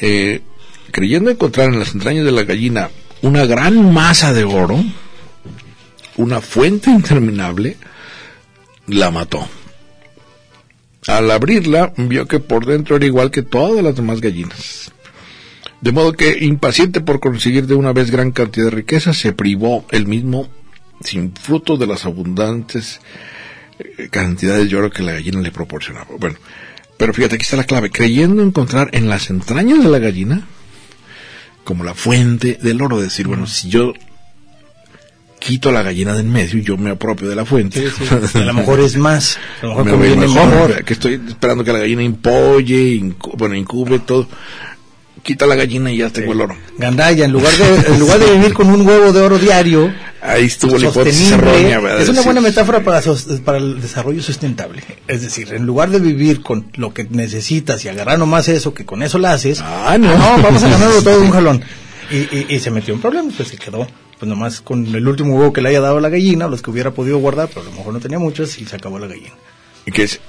Eh, 0.00 0.40
creyendo 0.92 1.30
encontrar 1.30 1.68
en 1.68 1.78
las 1.78 1.92
entrañas 1.94 2.24
de 2.24 2.32
la 2.32 2.44
gallina 2.44 2.88
una 3.22 3.46
gran 3.46 3.92
masa 3.92 4.32
de 4.32 4.44
oro, 4.44 4.82
una 6.16 6.40
fuente 6.40 6.90
interminable, 6.90 7.76
la 8.86 9.10
mató. 9.10 9.46
Al 11.06 11.30
abrirla, 11.30 11.92
vio 11.96 12.26
que 12.26 12.40
por 12.40 12.66
dentro 12.66 12.96
era 12.96 13.06
igual 13.06 13.30
que 13.30 13.42
todas 13.42 13.82
las 13.82 13.94
demás 13.94 14.20
gallinas. 14.20 14.92
De 15.80 15.92
modo 15.92 16.12
que, 16.12 16.44
impaciente 16.44 17.00
por 17.00 17.20
conseguir 17.20 17.66
de 17.66 17.74
una 17.74 17.92
vez 17.92 18.10
gran 18.10 18.32
cantidad 18.32 18.66
de 18.66 18.70
riqueza, 18.72 19.12
se 19.12 19.32
privó 19.32 19.84
él 19.90 20.06
mismo 20.06 20.48
sin 21.00 21.32
fruto 21.34 21.76
de 21.76 21.86
las 21.86 22.06
abundantes 22.06 23.00
eh, 23.78 24.08
cantidades 24.10 24.70
de 24.70 24.76
oro 24.76 24.90
que 24.90 25.02
la 25.02 25.12
gallina 25.12 25.40
le 25.40 25.52
proporcionaba. 25.52 26.06
Bueno, 26.18 26.36
pero 26.96 27.12
fíjate, 27.12 27.34
aquí 27.34 27.42
está 27.42 27.56
la 27.56 27.64
clave. 27.64 27.90
Creyendo 27.90 28.42
encontrar 28.42 28.88
en 28.92 29.08
las 29.08 29.30
entrañas 29.30 29.82
de 29.84 29.90
la 29.90 29.98
gallina 29.98 30.46
como 31.66 31.84
la 31.84 31.92
fuente 31.94 32.58
del 32.62 32.80
oro, 32.80 32.98
decir, 33.00 33.26
bueno, 33.26 33.46
si 33.46 33.68
yo 33.68 33.92
quito 35.38 35.70
la 35.70 35.82
gallina 35.82 36.14
del 36.14 36.26
medio 36.26 36.58
y 36.58 36.62
yo 36.62 36.76
me 36.76 36.90
apropio 36.90 37.28
de 37.28 37.36
la 37.36 37.44
fuente, 37.44 37.86
A 38.34 38.38
lo 38.38 38.54
mejor 38.54 38.80
es 38.80 38.96
más. 38.96 39.38
A 39.62 39.66
lo 39.66 39.84
mejor 39.84 39.98
me 40.00 40.16
mejor, 40.16 40.48
mejor. 40.48 40.84
que 40.84 40.92
estoy 40.94 41.20
esperando 41.28 41.62
que 41.64 41.72
la 41.72 41.80
gallina 41.80 42.02
impolle, 42.02 43.00
incu- 43.00 43.36
bueno, 43.36 43.54
incube 43.54 43.98
todo. 43.98 44.28
Quita 45.26 45.44
la 45.46 45.56
gallina 45.56 45.90
y 45.92 45.96
ya 45.98 46.08
tengo 46.10 46.32
el 46.32 46.40
oro. 46.40 46.56
Gandaya, 46.78 47.24
en 47.24 47.32
lugar 47.32 47.52
de 47.52 47.92
en 47.92 47.98
lugar 47.98 48.18
de 48.20 48.30
vivir 48.36 48.54
con 48.54 48.68
un 48.70 48.86
huevo 48.86 49.12
de 49.12 49.20
oro 49.20 49.38
diario, 49.38 49.92
Ahí 50.22 50.44
estuvo 50.46 50.78
la 50.78 50.88
hipótesis 50.88 51.32
errónea, 51.32 51.78
¿verdad? 51.80 52.00
es 52.00 52.08
una 52.08 52.22
buena 52.22 52.40
metáfora 52.40 52.82
para, 52.82 53.02
para 53.44 53.58
el 53.58 53.80
desarrollo 53.82 54.22
sustentable. 54.22 54.82
Es 55.08 55.22
decir, 55.22 55.52
en 55.52 55.66
lugar 55.66 55.90
de 55.90 55.98
vivir 56.00 56.42
con 56.42 56.66
lo 56.76 56.94
que 56.94 57.04
necesitas 57.10 57.84
y 57.84 57.88
agarrar 57.88 58.18
nomás 58.18 58.48
eso, 58.48 58.72
que 58.72 58.84
con 58.86 59.02
eso 59.02 59.18
la 59.18 59.32
haces, 59.32 59.60
Ah, 59.62 59.96
no. 59.98 60.08
vamos 60.42 60.62
a 60.62 60.68
ganarlo 60.68 61.02
todo 61.02 61.18
de 61.20 61.26
un 61.26 61.30
jalón. 61.32 61.62
Y, 62.10 62.16
y, 62.16 62.46
y 62.48 62.60
se 62.60 62.70
metió 62.70 62.94
en 62.94 63.00
problemas, 63.00 63.34
pues 63.36 63.48
se 63.48 63.56
quedó 63.56 63.86
pues 64.18 64.28
nomás 64.30 64.60
con 64.62 64.86
el 64.94 65.06
último 65.06 65.34
huevo 65.36 65.52
que 65.52 65.60
le 65.60 65.68
haya 65.70 65.80
dado 65.80 66.00
la 66.00 66.08
gallina, 66.08 66.46
los 66.48 66.62
que 66.62 66.70
hubiera 66.70 66.92
podido 66.92 67.18
guardar, 67.18 67.48
pero 67.48 67.60
a 67.60 67.64
lo 67.64 67.72
mejor 67.72 67.92
no 67.92 68.00
tenía 68.00 68.18
muchos 68.18 68.58
y 68.58 68.64
se 68.64 68.76
acabó 68.76 68.98
la 68.98 69.08
gallina. 69.08 69.34
Y 69.84 69.90
que 69.92 70.04
es 70.04 70.20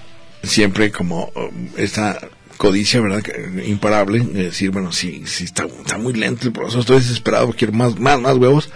siempre 0.43 0.91
como 0.91 1.31
um, 1.35 1.69
esta 1.77 2.19
codicia, 2.57 2.99
¿verdad? 2.99 3.23
Imparable, 3.65 4.19
de 4.19 4.45
decir, 4.45 4.71
bueno, 4.71 4.91
sí, 4.91 5.23
sí 5.25 5.45
está, 5.45 5.65
está 5.65 5.97
muy 5.97 6.13
lento 6.13 6.47
el 6.47 6.53
proceso, 6.53 6.79
estoy 6.79 6.97
desesperado, 6.97 7.53
quiero 7.53 7.73
más, 7.73 7.97
más, 7.99 8.19
más 8.19 8.35
huevos. 8.35 8.69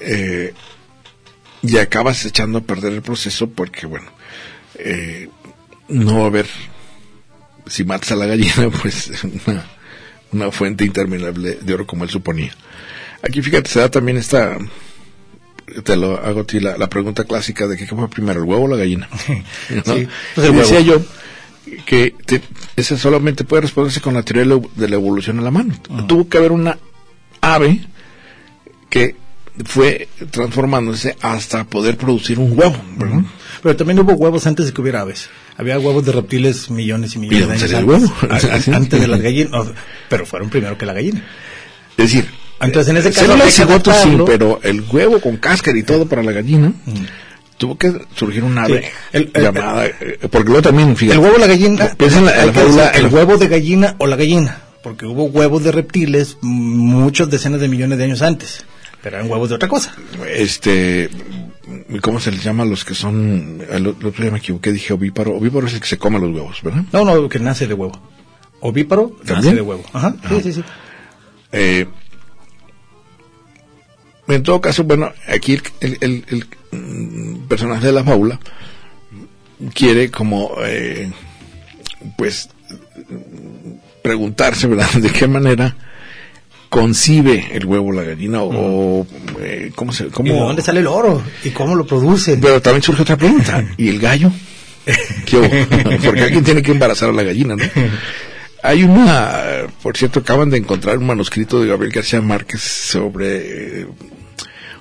Eh, 0.00 0.54
y 1.62 1.78
acabas 1.78 2.24
echando 2.24 2.58
a 2.58 2.62
perder 2.62 2.92
el 2.92 3.02
proceso 3.02 3.48
porque, 3.48 3.86
bueno, 3.86 4.06
eh, 4.76 5.28
no 5.88 6.18
va 6.18 6.24
a 6.24 6.26
haber, 6.26 6.46
si 7.66 7.84
matas 7.84 8.12
a 8.12 8.16
la 8.16 8.26
gallina, 8.26 8.70
pues 8.82 9.10
una, 9.46 9.64
una 10.32 10.50
fuente 10.52 10.84
interminable 10.84 11.58
de 11.60 11.74
oro 11.74 11.86
como 11.86 12.04
él 12.04 12.10
suponía. 12.10 12.52
Aquí 13.22 13.42
fíjate, 13.42 13.68
se 13.68 13.80
da 13.80 13.90
también 13.90 14.18
esta, 14.18 14.58
te 15.82 15.96
lo 15.96 16.16
hago 16.18 16.40
a 16.42 16.46
ti 16.46 16.60
la, 16.60 16.78
la 16.78 16.88
pregunta 16.88 17.24
clásica 17.24 17.66
de 17.66 17.76
que 17.76 17.86
qué 17.86 17.96
fue 17.96 18.08
primero, 18.08 18.40
el 18.40 18.48
huevo 18.48 18.64
o 18.64 18.68
la 18.68 18.76
gallina. 18.76 19.08
¿No? 19.86 19.94
Sí, 19.96 20.08
pues 20.34 20.48
el 20.48 20.56
decía 20.56 20.80
yo 20.80 21.02
que 21.84 22.14
te- 22.24 22.42
esa 22.76 22.96
solamente 22.96 23.44
puede 23.44 23.62
responderse 23.62 24.00
con 24.00 24.14
la 24.14 24.22
teoría 24.22 24.44
de 24.76 24.88
la- 24.88 24.96
evolución 24.96 25.38
a 25.38 25.42
la 25.42 25.50
mano. 25.50 25.74
Tuvo 26.06 26.28
que 26.28 26.38
haber 26.38 26.52
una 26.52 26.78
ave 27.40 27.80
que 28.88 29.16
fue 29.64 30.08
transformándose 30.30 31.16
hasta 31.22 31.64
poder 31.64 31.96
producir 31.96 32.38
un 32.38 32.58
huevo, 32.58 32.76
¿verdad? 32.96 33.20
Pero 33.62 33.74
también 33.76 33.98
hubo 33.98 34.12
huevos 34.12 34.46
antes 34.46 34.66
de 34.66 34.72
que 34.72 34.80
hubiera 34.80 35.00
aves. 35.00 35.28
Había 35.56 35.78
huevos 35.78 36.04
de 36.04 36.12
reptiles 36.12 36.70
millones 36.70 37.14
y 37.14 37.18
millones 37.18 37.48
de 37.70 37.76
años 37.76 38.10
antes, 38.68 39.00
de 39.00 39.08
las 39.08 39.20
gallinas, 39.20 39.66
pero 40.08 40.26
fueron 40.26 40.50
primero 40.50 40.76
que 40.76 40.84
la 40.86 40.92
gallina. 40.92 41.24
Es 41.96 42.12
decir, 42.12 42.26
Entonces, 42.60 42.90
en 42.90 42.96
ese 42.98 43.08
caso, 43.12 43.26
que 43.44 43.50
cigoto 43.50 43.90
sí, 44.02 44.08
pero 44.26 44.60
el 44.62 44.82
huevo 44.82 45.20
con 45.20 45.36
cáscara 45.38 45.76
y 45.78 45.82
todo 45.82 46.06
para 46.06 46.22
la 46.22 46.32
gallina, 46.32 46.72
tuvo 47.58 47.76
que 47.78 47.92
surgir 48.14 48.44
una 48.44 48.64
ave 48.64 48.82
Sí. 48.82 48.88
El- 49.12 49.30
el- 49.34 49.42
llamada, 49.42 49.86
eh, 49.86 50.18
porque 50.30 50.48
luego 50.48 50.62
también, 50.62 50.96
fíjate, 50.96 51.16
El 51.18 51.22
huevo 51.24 51.36
o 51.36 51.38
la 51.38 51.46
gallina. 51.46 51.88
Piensa 51.96 52.18
en 52.18 52.24
la- 52.26 52.32
en 52.34 52.40
hay 52.40 52.46
la 52.46 52.52
que 52.52 52.58
fábula- 52.60 52.86
decir, 52.92 53.06
el 53.06 53.14
huevo 53.14 53.36
de 53.38 53.48
gallina 53.48 53.96
o 53.98 54.06
la 54.06 54.16
gallina. 54.16 54.62
Porque 54.82 55.06
hubo 55.06 55.24
huevos 55.24 55.64
de 55.64 55.72
reptiles 55.72 56.38
muchos 56.42 57.28
decenas 57.30 57.60
de 57.60 57.68
millones 57.68 57.98
de 57.98 58.04
años 58.04 58.22
antes. 58.22 58.64
Pero 59.02 59.16
eran 59.16 59.30
huevos 59.30 59.48
de 59.48 59.54
otra 59.56 59.68
cosa. 59.68 59.94
este 60.34 61.08
¿cómo 62.00 62.20
se 62.20 62.30
les 62.30 62.42
llama 62.44 62.62
a 62.62 62.66
los 62.66 62.84
que 62.84 62.94
son 62.94 63.60
el 63.70 63.86
otro 63.88 64.12
día 64.22 64.30
me 64.30 64.38
equivoqué 64.38 64.70
dije 64.72 64.92
ovíparo 64.92 65.32
ovíparo 65.36 65.66
es 65.66 65.74
el 65.74 65.80
que 65.80 65.86
se 65.88 65.98
come 65.98 66.18
los 66.20 66.32
huevos 66.32 66.60
¿verdad? 66.62 66.84
No, 66.92 67.04
no, 67.04 67.28
que 67.28 67.38
nace 67.40 67.66
de 67.66 67.74
huevo. 67.74 68.00
Ovíparo 68.60 69.16
nace 69.24 69.54
de 69.54 69.60
huevo. 69.62 69.84
Ajá. 69.92 70.14
Sí, 70.28 70.40
sí, 70.42 70.52
sí. 70.54 70.64
Eh, 71.52 71.86
en 74.28 74.42
todo 74.42 74.60
caso 74.60 74.84
bueno 74.84 75.12
aquí 75.28 75.60
el, 75.80 75.98
el- 76.00 76.24
el, 76.28 76.46
mm, 76.78 77.46
personaje 77.48 77.86
de 77.86 77.92
la 77.92 78.04
fábula 78.04 78.38
quiere 79.74 80.10
como 80.10 80.52
eh, 80.64 81.10
pues 82.16 82.48
preguntarse 84.02 84.66
verdad 84.66 84.90
de 84.94 85.10
qué 85.10 85.26
manera 85.26 85.76
concibe 86.68 87.46
el 87.52 87.64
huevo 87.64 87.92
la 87.92 88.02
gallina 88.02 88.42
o 88.42 89.06
eh, 89.40 89.70
cómo 89.74 89.92
se 89.92 90.06
cómo 90.08 90.28
¿Y 90.28 90.32
de 90.32 90.38
dónde 90.40 90.62
sale 90.62 90.80
el 90.80 90.86
oro? 90.88 91.22
¿Y 91.44 91.50
cómo 91.50 91.74
lo 91.74 91.86
producen? 91.86 92.40
pero 92.40 92.60
también 92.60 92.82
surge 92.82 93.02
otra 93.02 93.16
pregunta 93.16 93.64
y 93.76 93.88
el 93.88 93.98
gallo 94.00 94.30
¿Qué 95.24 95.66
porque 96.04 96.22
alguien 96.22 96.44
tiene 96.44 96.62
que 96.62 96.72
embarazar 96.72 97.08
a 97.10 97.12
la 97.12 97.22
gallina 97.22 97.56
no 97.56 97.64
hay 98.66 98.82
una 98.82 99.66
por 99.82 99.96
cierto 99.96 100.20
acaban 100.20 100.50
de 100.50 100.58
encontrar 100.58 100.98
un 100.98 101.06
manuscrito 101.06 101.60
de 101.60 101.68
Gabriel 101.68 101.92
García 101.92 102.20
Márquez 102.20 102.60
sobre 102.60 103.80
eh, 103.80 103.86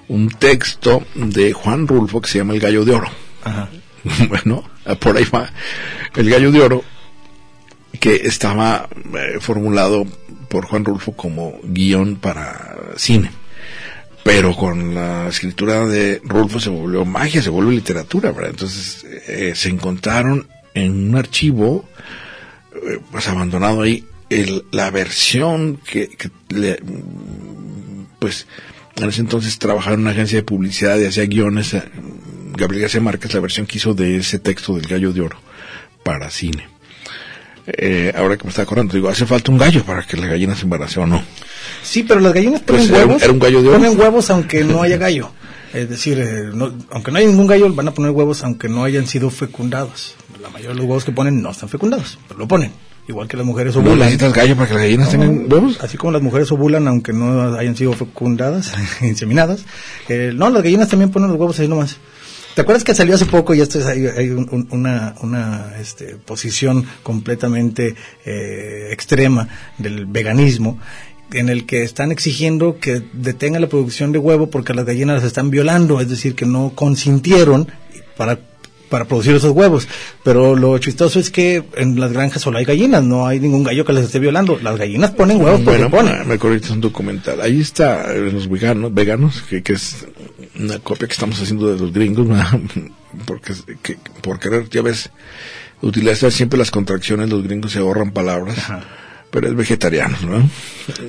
un 0.08 0.30
texto 0.30 1.04
de 1.16 1.54
Juan 1.54 1.88
Rulfo 1.88 2.22
que 2.22 2.30
se 2.30 2.38
llama 2.40 2.54
El 2.54 2.60
gallo 2.60 2.86
de 2.86 2.94
oro 2.94 3.10
Ajá. 3.44 3.70
bueno, 4.30 4.64
por 5.00 5.18
ahí 5.18 5.26
va 5.34 5.50
el 6.16 6.30
gallo 6.30 6.52
de 6.52 6.62
oro 6.62 6.84
que 8.00 8.16
estaba 8.16 8.88
eh, 9.18 9.40
formulado 9.40 10.06
por 10.50 10.66
Juan 10.66 10.86
Rulfo 10.86 11.14
como 11.14 11.60
guion 11.64 12.18
para 12.18 12.76
cine. 12.98 13.32
Pero 14.24 14.56
con 14.56 14.96
la 14.96 15.28
escritura 15.28 15.86
de 15.86 16.22
Rulfo 16.24 16.60
se 16.60 16.70
volvió 16.70 17.06
magia, 17.06 17.42
se 17.42 17.50
volvió 17.50 17.72
literatura, 17.72 18.32
¿verdad? 18.32 18.52
Entonces 18.52 19.06
eh, 19.28 19.54
se 19.56 19.70
encontraron 19.70 20.48
en 20.74 21.10
un 21.10 21.16
archivo, 21.16 21.88
pues 23.12 23.28
abandonado 23.28 23.82
ahí, 23.82 24.04
el, 24.30 24.66
la 24.72 24.90
versión 24.92 25.80
que, 25.90 26.10
que 26.10 26.30
le, 26.50 26.80
pues 28.20 28.48
en 28.96 29.10
ese 29.10 29.22
entonces 29.22 29.60
trabajaba 29.60 29.96
en 29.96 30.02
una 30.02 30.12
agencia 30.12 30.38
de 30.38 30.44
publicidad 30.44 30.98
y 31.00 31.06
hacía 31.06 31.26
guiones, 31.26 31.74
eh, 31.74 31.84
Gabriel 32.58 32.84
García 32.84 33.02
Márquez, 33.02 33.34
la 33.34 33.40
versión 33.42 33.66
que 33.68 33.78
hizo 33.78 33.94
de 33.94 34.18
ese 34.18 34.40
texto 34.40 34.76
del 34.76 34.88
gallo 34.88 35.12
de 35.14 35.22
oro 35.22 35.38
para 36.04 36.30
cine. 36.30 36.68
Eh, 37.68 38.14
ahora 38.16 38.38
que 38.38 38.44
me 38.44 38.50
está 38.52 38.62
acordando, 38.62 38.94
digo, 38.94 39.10
hace 39.10 39.26
falta 39.26 39.52
un 39.52 39.58
gallo 39.58 39.84
para 39.84 40.04
que 40.04 40.18
la 40.18 40.28
gallina 40.28 40.56
se 40.56 40.64
embarace 40.64 41.00
o 41.00 41.08
no. 41.08 41.24
Sí, 41.84 42.04
pero 42.04 42.20
las 42.20 42.32
gallinas 42.34 42.62
ponen 42.62 42.88
Pues, 42.88 43.00
huevos. 43.00 43.22
era 43.24 43.32
un 43.34 43.40
gallo 43.40 43.62
de 43.64 43.70
oro. 43.70 43.78
Ponen 43.80 44.00
huevos 44.00 44.30
aunque 44.30 44.64
no 44.64 44.82
haya 44.84 44.98
gallo. 44.98 45.32
Es 45.74 45.90
decir, 45.90 46.20
eh, 46.20 46.52
no- 46.54 46.74
aunque 46.92 47.12
no 47.12 47.18
haya 47.18 47.28
ningún 47.28 47.48
gallo, 47.48 47.74
van 47.74 47.88
a 47.88 47.92
poner 47.94 48.12
huevos 48.12 48.44
aunque 48.44 48.70
no 48.70 48.84
hayan 48.84 49.08
sido 49.08 49.30
fecundados. 49.32 50.16
La 50.46 50.52
mayoría 50.52 50.70
de 50.74 50.76
los 50.76 50.86
huevos 50.86 51.04
que 51.04 51.12
ponen 51.12 51.42
no 51.42 51.50
están 51.50 51.70
fecundados, 51.70 52.20
pero 52.28 52.40
lo 52.40 52.48
ponen. 52.48 52.72
Igual 53.08 53.28
que 53.28 53.36
las 53.38 53.46
mujeres 53.46 53.74
¿No 53.76 53.82
ovulan. 53.82 54.00
necesitas 54.00 54.32
gallo 54.34 54.56
para 54.56 54.68
que 54.68 54.74
las 54.76 54.84
gallinas 54.84 55.10
tengan 55.10 55.52
huevos? 55.52 55.80
Así 55.82 55.98
como 55.98 56.12
las 56.12 56.22
mujeres 56.22 56.52
ovulan 56.52 56.88
aunque 56.88 57.14
no 57.14 57.56
hayan 57.56 57.76
sido 57.76 57.94
fecundadas, 57.94 58.72
inseminadas. 59.02 59.66
eh, 60.08 60.32
no, 60.36 60.50
las 60.52 60.62
gallinas 60.64 60.88
también 60.90 61.10
ponen 61.12 61.30
los 61.30 61.40
huevos 61.40 61.60
ahí 61.60 61.68
nomás. 61.68 61.98
¿Te 62.54 62.62
acuerdas 62.62 62.84
que 62.84 62.94
salió 62.96 63.16
hace 63.16 63.26
poco 63.26 63.54
y 63.54 63.62
esto 63.62 63.80
es 63.80 63.86
hay, 63.88 64.06
hay 64.08 64.30
un- 64.30 64.48
un- 64.52 64.68
una, 64.72 65.16
una 65.22 65.74
este, 65.80 66.16
posición 66.16 66.86
completamente 67.04 67.96
eh, 68.26 68.90
extrema 68.92 69.48
del 69.78 70.06
veganismo 70.06 70.80
en 71.34 71.50
el 71.50 71.66
que 71.66 71.82
están 71.84 72.12
exigiendo 72.12 72.78
que 72.80 73.02
detenga 73.14 73.60
la 73.60 73.68
producción 73.68 74.12
de 74.12 74.20
huevo 74.20 74.50
porque 74.50 74.74
las 74.76 74.86
gallinas 74.86 75.16
las 75.18 75.26
están 75.26 75.50
violando, 75.50 76.00
es 76.00 76.08
decir, 76.08 76.34
que 76.36 76.46
no 76.46 76.72
consintieron 76.76 77.68
para 78.16 78.40
para 78.90 79.06
producir 79.06 79.36
esos 79.36 79.52
huevos. 79.52 79.88
Pero 80.24 80.56
lo 80.56 80.78
chistoso 80.78 81.20
es 81.20 81.30
que 81.30 81.64
en 81.78 82.00
las 82.00 82.12
granjas 82.14 82.42
solo 82.42 82.58
hay 82.58 82.66
gallinas, 82.66 83.04
no 83.04 83.28
hay 83.28 83.40
ningún 83.40 83.64
gallo 83.64 83.86
que 83.86 83.94
las 83.94 84.04
esté 84.06 84.20
violando. 84.20 84.60
Las 84.62 84.78
gallinas 84.78 85.12
ponen 85.12 85.38
huevos 85.42 85.62
porque 85.62 85.84
Bueno, 85.84 85.90
ponen. 85.92 86.28
me 86.28 86.36
acuerdo 86.36 86.60
que 86.60 86.66
es 86.66 86.72
un 86.72 86.82
documental. 86.82 87.42
Ahí 87.42 87.60
está 87.62 88.14
eh, 88.14 88.32
los 88.32 88.50
veganos, 88.50 88.94
veganos 88.94 89.42
que, 89.44 89.62
que 89.64 89.74
es 89.74 90.06
una 90.60 90.80
copia 90.80 91.08
que 91.08 91.14
estamos 91.14 91.42
haciendo 91.42 91.74
de 91.74 91.80
los 91.80 91.92
gringos, 91.92 92.28
porque 93.26 93.54
que, 93.82 93.98
por 94.22 94.40
querer, 94.40 94.70
ya 94.70 94.82
ves, 94.82 95.10
utilizar 95.82 96.32
siempre 96.32 96.58
las 96.58 96.72
contracciones, 96.72 97.30
los 97.30 97.44
gringos 97.44 97.72
se 97.74 97.80
ahorran 97.80 98.12
palabras, 98.12 98.58
pero 99.32 99.48
es 99.48 99.56
vegetariano, 99.56 100.16
¿no? 100.26 100.50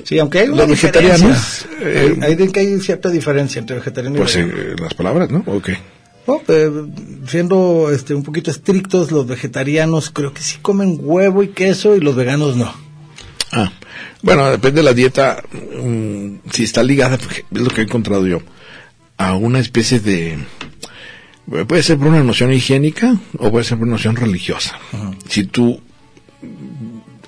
Sí, 0.03 0.19
aunque 0.19 0.39
hay 0.39 0.47
Los 0.47 0.55
una 0.57 0.65
vegetarianos, 0.65 1.65
diferencia. 1.79 2.27
eh, 2.27 2.55
hay, 2.55 2.79
cierta 2.81 3.09
diferencia 3.09 3.59
entre 3.59 3.77
vegetariano 3.77 4.17
y 4.17 4.19
Pues 4.19 4.35
vegano. 4.35 4.53
eh, 4.61 4.75
las 4.81 4.93
palabras, 4.95 5.29
¿no? 5.29 5.43
Ok. 5.47 5.69
No, 6.27 6.41
eh, 6.49 6.69
siendo 7.25 7.89
este 7.91 8.13
un 8.13 8.23
poquito 8.23 8.51
estrictos, 8.51 9.11
los 9.11 9.25
vegetarianos 9.25 10.11
creo 10.11 10.33
que 10.33 10.41
sí 10.41 10.57
comen 10.61 10.99
huevo 11.01 11.41
y 11.41 11.47
queso 11.49 11.95
y 11.95 12.01
los 12.01 12.15
veganos 12.15 12.57
no. 12.57 12.73
Ah, 13.51 13.71
bueno, 14.21 14.49
depende 14.49 14.81
de 14.81 14.83
la 14.83 14.93
dieta, 14.93 15.41
mm, 15.51 16.49
si 16.51 16.63
está 16.63 16.83
ligada, 16.83 17.15
es 17.15 17.61
lo 17.61 17.69
que 17.69 17.81
he 17.81 17.83
encontrado 17.85 18.27
yo, 18.27 18.41
a 19.17 19.35
una 19.35 19.59
especie 19.59 19.99
de... 19.99 20.37
Puede 21.65 21.81
ser 21.81 21.97
por 21.97 22.07
una 22.07 22.21
noción 22.23 22.51
higiénica 22.51 23.15
o 23.37 23.49
puede 23.49 23.63
ser 23.63 23.77
por 23.77 23.87
una 23.87 23.95
noción 23.95 24.17
religiosa. 24.17 24.77
Si 25.29 25.45
tú, 25.45 25.79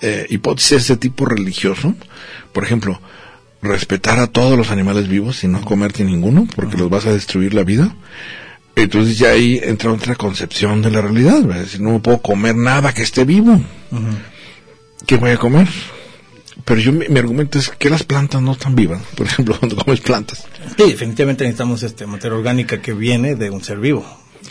eh, 0.01 0.25
hipótesis 0.29 0.89
de 0.89 0.97
tipo 0.97 1.25
religioso, 1.25 1.95
por 2.51 2.65
ejemplo, 2.65 2.99
respetar 3.61 4.19
a 4.19 4.27
todos 4.27 4.57
los 4.57 4.71
animales 4.71 5.07
vivos 5.07 5.41
y 5.45 5.47
no 5.47 5.61
comerte 5.61 6.03
ninguno, 6.03 6.49
porque 6.53 6.75
los 6.75 6.89
vas 6.89 7.05
a 7.05 7.13
destruir 7.13 7.53
la 7.53 7.63
vida, 7.63 7.95
entonces 8.83 9.17
ya 9.17 9.29
ahí 9.31 9.59
entra 9.63 9.91
otra 9.91 10.15
concepción 10.15 10.81
de 10.81 10.91
la 10.91 11.01
realidad. 11.01 11.41
¿verdad? 11.41 11.57
Es 11.57 11.63
decir, 11.71 11.81
no 11.81 11.99
puedo 12.01 12.21
comer 12.21 12.55
nada 12.55 12.93
que 12.93 13.01
esté 13.03 13.23
vivo. 13.25 13.61
¿Qué 15.05 15.15
voy 15.17 15.31
a 15.31 15.37
comer? 15.37 15.67
Pero 16.65 16.79
yo, 16.81 16.91
mi, 16.91 17.07
mi 17.07 17.19
argumento 17.19 17.57
es 17.57 17.69
que 17.69 17.89
las 17.89 18.03
plantas 18.03 18.41
no 18.41 18.51
están 18.51 18.75
vivas. 18.75 19.01
Por 19.15 19.25
ejemplo, 19.27 19.55
cuando 19.59 19.75
comes 19.77 20.01
plantas. 20.01 20.45
Sí, 20.77 20.91
definitivamente 20.91 21.43
necesitamos 21.43 21.83
este 21.83 22.05
materia 22.05 22.37
orgánica 22.37 22.81
que 22.81 22.93
viene 22.93 23.35
de 23.35 23.49
un 23.49 23.63
ser 23.63 23.79
vivo. 23.79 24.05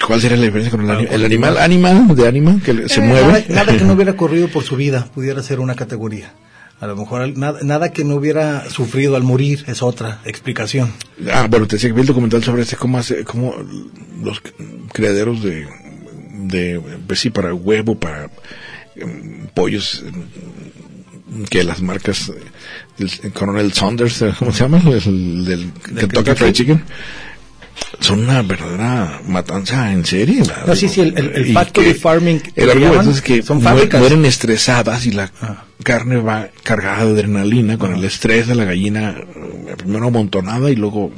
¿Cuál 0.06 0.20
sería 0.20 0.36
la 0.36 0.44
diferencia 0.44 0.70
con 0.70 0.82
el, 0.82 0.90
ani- 0.90 1.06
Ah, 1.10 1.14
el 1.14 1.24
animal? 1.24 1.58
Animal, 1.58 2.14
de 2.16 2.28
animal, 2.28 2.62
que 2.62 2.88
se 2.88 3.00
Eh, 3.00 3.04
mueve. 3.04 3.26
Nada, 3.48 3.64
nada 3.64 3.76
que 3.78 3.84
no 3.84 3.92
hubiera 3.94 4.14
corrido 4.16 4.48
por 4.48 4.62
su 4.64 4.76
vida 4.76 5.08
pudiera 5.14 5.42
ser 5.42 5.60
una 5.60 5.74
categoría. 5.74 6.32
A 6.80 6.86
lo 6.86 6.94
mejor 6.96 7.36
nada, 7.36 7.58
nada 7.62 7.92
que 7.92 8.04
no 8.04 8.14
hubiera 8.14 8.70
sufrido 8.70 9.16
al 9.16 9.24
morir 9.24 9.64
es 9.66 9.82
otra 9.82 10.20
explicación. 10.24 10.92
Ah, 11.32 11.48
bueno, 11.50 11.66
te 11.66 11.76
decía 11.76 11.90
que 11.90 11.94
vi 11.94 12.02
el 12.02 12.06
documental 12.06 12.44
sobre 12.44 12.62
este, 12.62 12.76
cómo 12.76 12.98
hace, 12.98 13.24
cómo 13.24 13.54
los 14.22 14.40
criaderos 14.92 15.42
de, 15.42 15.66
de, 16.34 16.80
pues 17.06 17.18
sí, 17.18 17.30
para 17.30 17.52
huevo, 17.52 17.98
para 17.98 18.30
em, 18.94 19.48
pollos, 19.54 20.04
em, 20.06 21.44
que 21.46 21.64
las 21.64 21.82
marcas, 21.82 22.32
el, 22.98 23.32
Coronel 23.32 23.72
Saunders, 23.72 24.24
¿cómo 24.38 24.52
se 24.52 24.60
llama? 24.60 24.80
El, 24.86 25.44
del 25.44 25.72
Kentucky? 25.72 26.30
Fried 26.34 26.52
Chicken. 26.52 26.82
Son 28.00 28.20
una 28.20 28.42
verdadera 28.42 29.20
matanza 29.26 29.92
en 29.92 30.04
serie. 30.04 30.44
la- 30.44 30.64
No, 30.66 30.76
sí, 30.76 30.88
sí, 30.88 31.00
el- 31.00 31.16
el- 31.18 31.32
el 31.34 31.52
factory 31.52 31.88
que- 31.88 31.94
farming 31.94 32.42
El 32.54 32.70
argumento 32.70 33.10
es 33.10 33.20
que 33.22 33.42
son 33.42 33.60
fábricas. 33.60 34.00
mueren 34.00 34.24
estresadas 34.24 35.06
y 35.06 35.12
la 35.12 35.30
Ah. 35.40 35.64
carne 35.82 36.16
va 36.18 36.48
cargada 36.62 37.04
de 37.06 37.12
adrenalina 37.12 37.78
con 37.78 37.94
el 37.94 38.04
estrés 38.04 38.46
de 38.46 38.54
la 38.54 38.64
gallina, 38.64 39.16
eh, 39.18 39.74
primero 39.76 40.06
amontonada 40.08 40.70
y 40.70 40.76
luego 40.76 41.12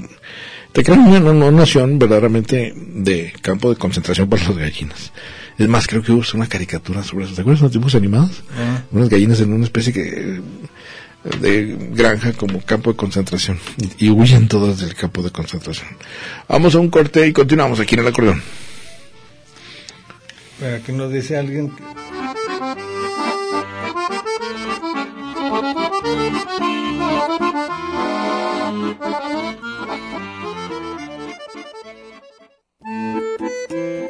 te 0.73 0.83
crean 0.85 1.01
una, 1.01 1.19
una- 1.19 1.31
una 1.49 1.51
nación 1.51 1.99
verdaderamente 1.99 2.73
de 2.77 3.33
campo 3.43 3.71
de 3.71 3.77
concentración 3.77 4.29
para 4.29 4.43
las 4.45 4.57
gallinas. 4.57 5.13
Es 5.59 5.69
más, 5.69 5.87
creo 5.87 6.03
que 6.03 6.13
hubo 6.13 6.23
una 6.35 6.47
caricatura 6.47 7.03
sobre 7.03 7.27
eso. 7.27 7.35
¿Te 7.35 7.43
acuerdas 7.43 7.61
de 7.61 7.65
los 7.65 7.73
dibujos 7.73 7.95
animados? 7.95 8.43
Ah. 8.57 8.83
Unas 8.93 9.11
gallinas 9.11 9.41
en 9.41 9.53
una 9.53 9.65
especie 9.65 9.93
que, 9.93 10.41
de 11.41 11.77
granja 11.93 12.33
como 12.33 12.61
campo 12.63 12.91
de 12.91 12.97
concentración. 12.97 13.59
Y, 13.99 14.07
y 14.07 14.11
huyen 14.11 14.49
todas 14.49 14.79
del 14.79 14.95
campo 14.95 15.23
de 15.23 15.31
concentración. 15.31 15.89
Vamos 16.49 16.75
a 16.75 16.79
un 16.79 16.89
corte 16.91 17.27
y 17.27 17.33
continuamos 17.33 17.79
aquí 17.81 17.95
en 17.95 18.01
el 18.01 18.09
acordeón. 18.09 18.43
Eh, 20.63 20.81
Aquí 20.83 20.93
nos 20.93 21.13
dice 21.13 21.37
alguien 21.39 21.71
que- 21.71 21.83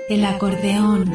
El 0.08 0.24
acordeón. 0.24 1.14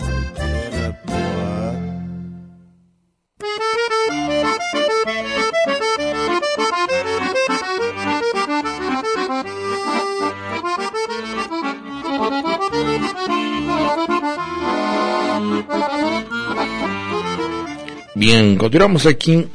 Bien, 18.21 18.55
continuamos 18.55 19.07
aquí 19.07 19.47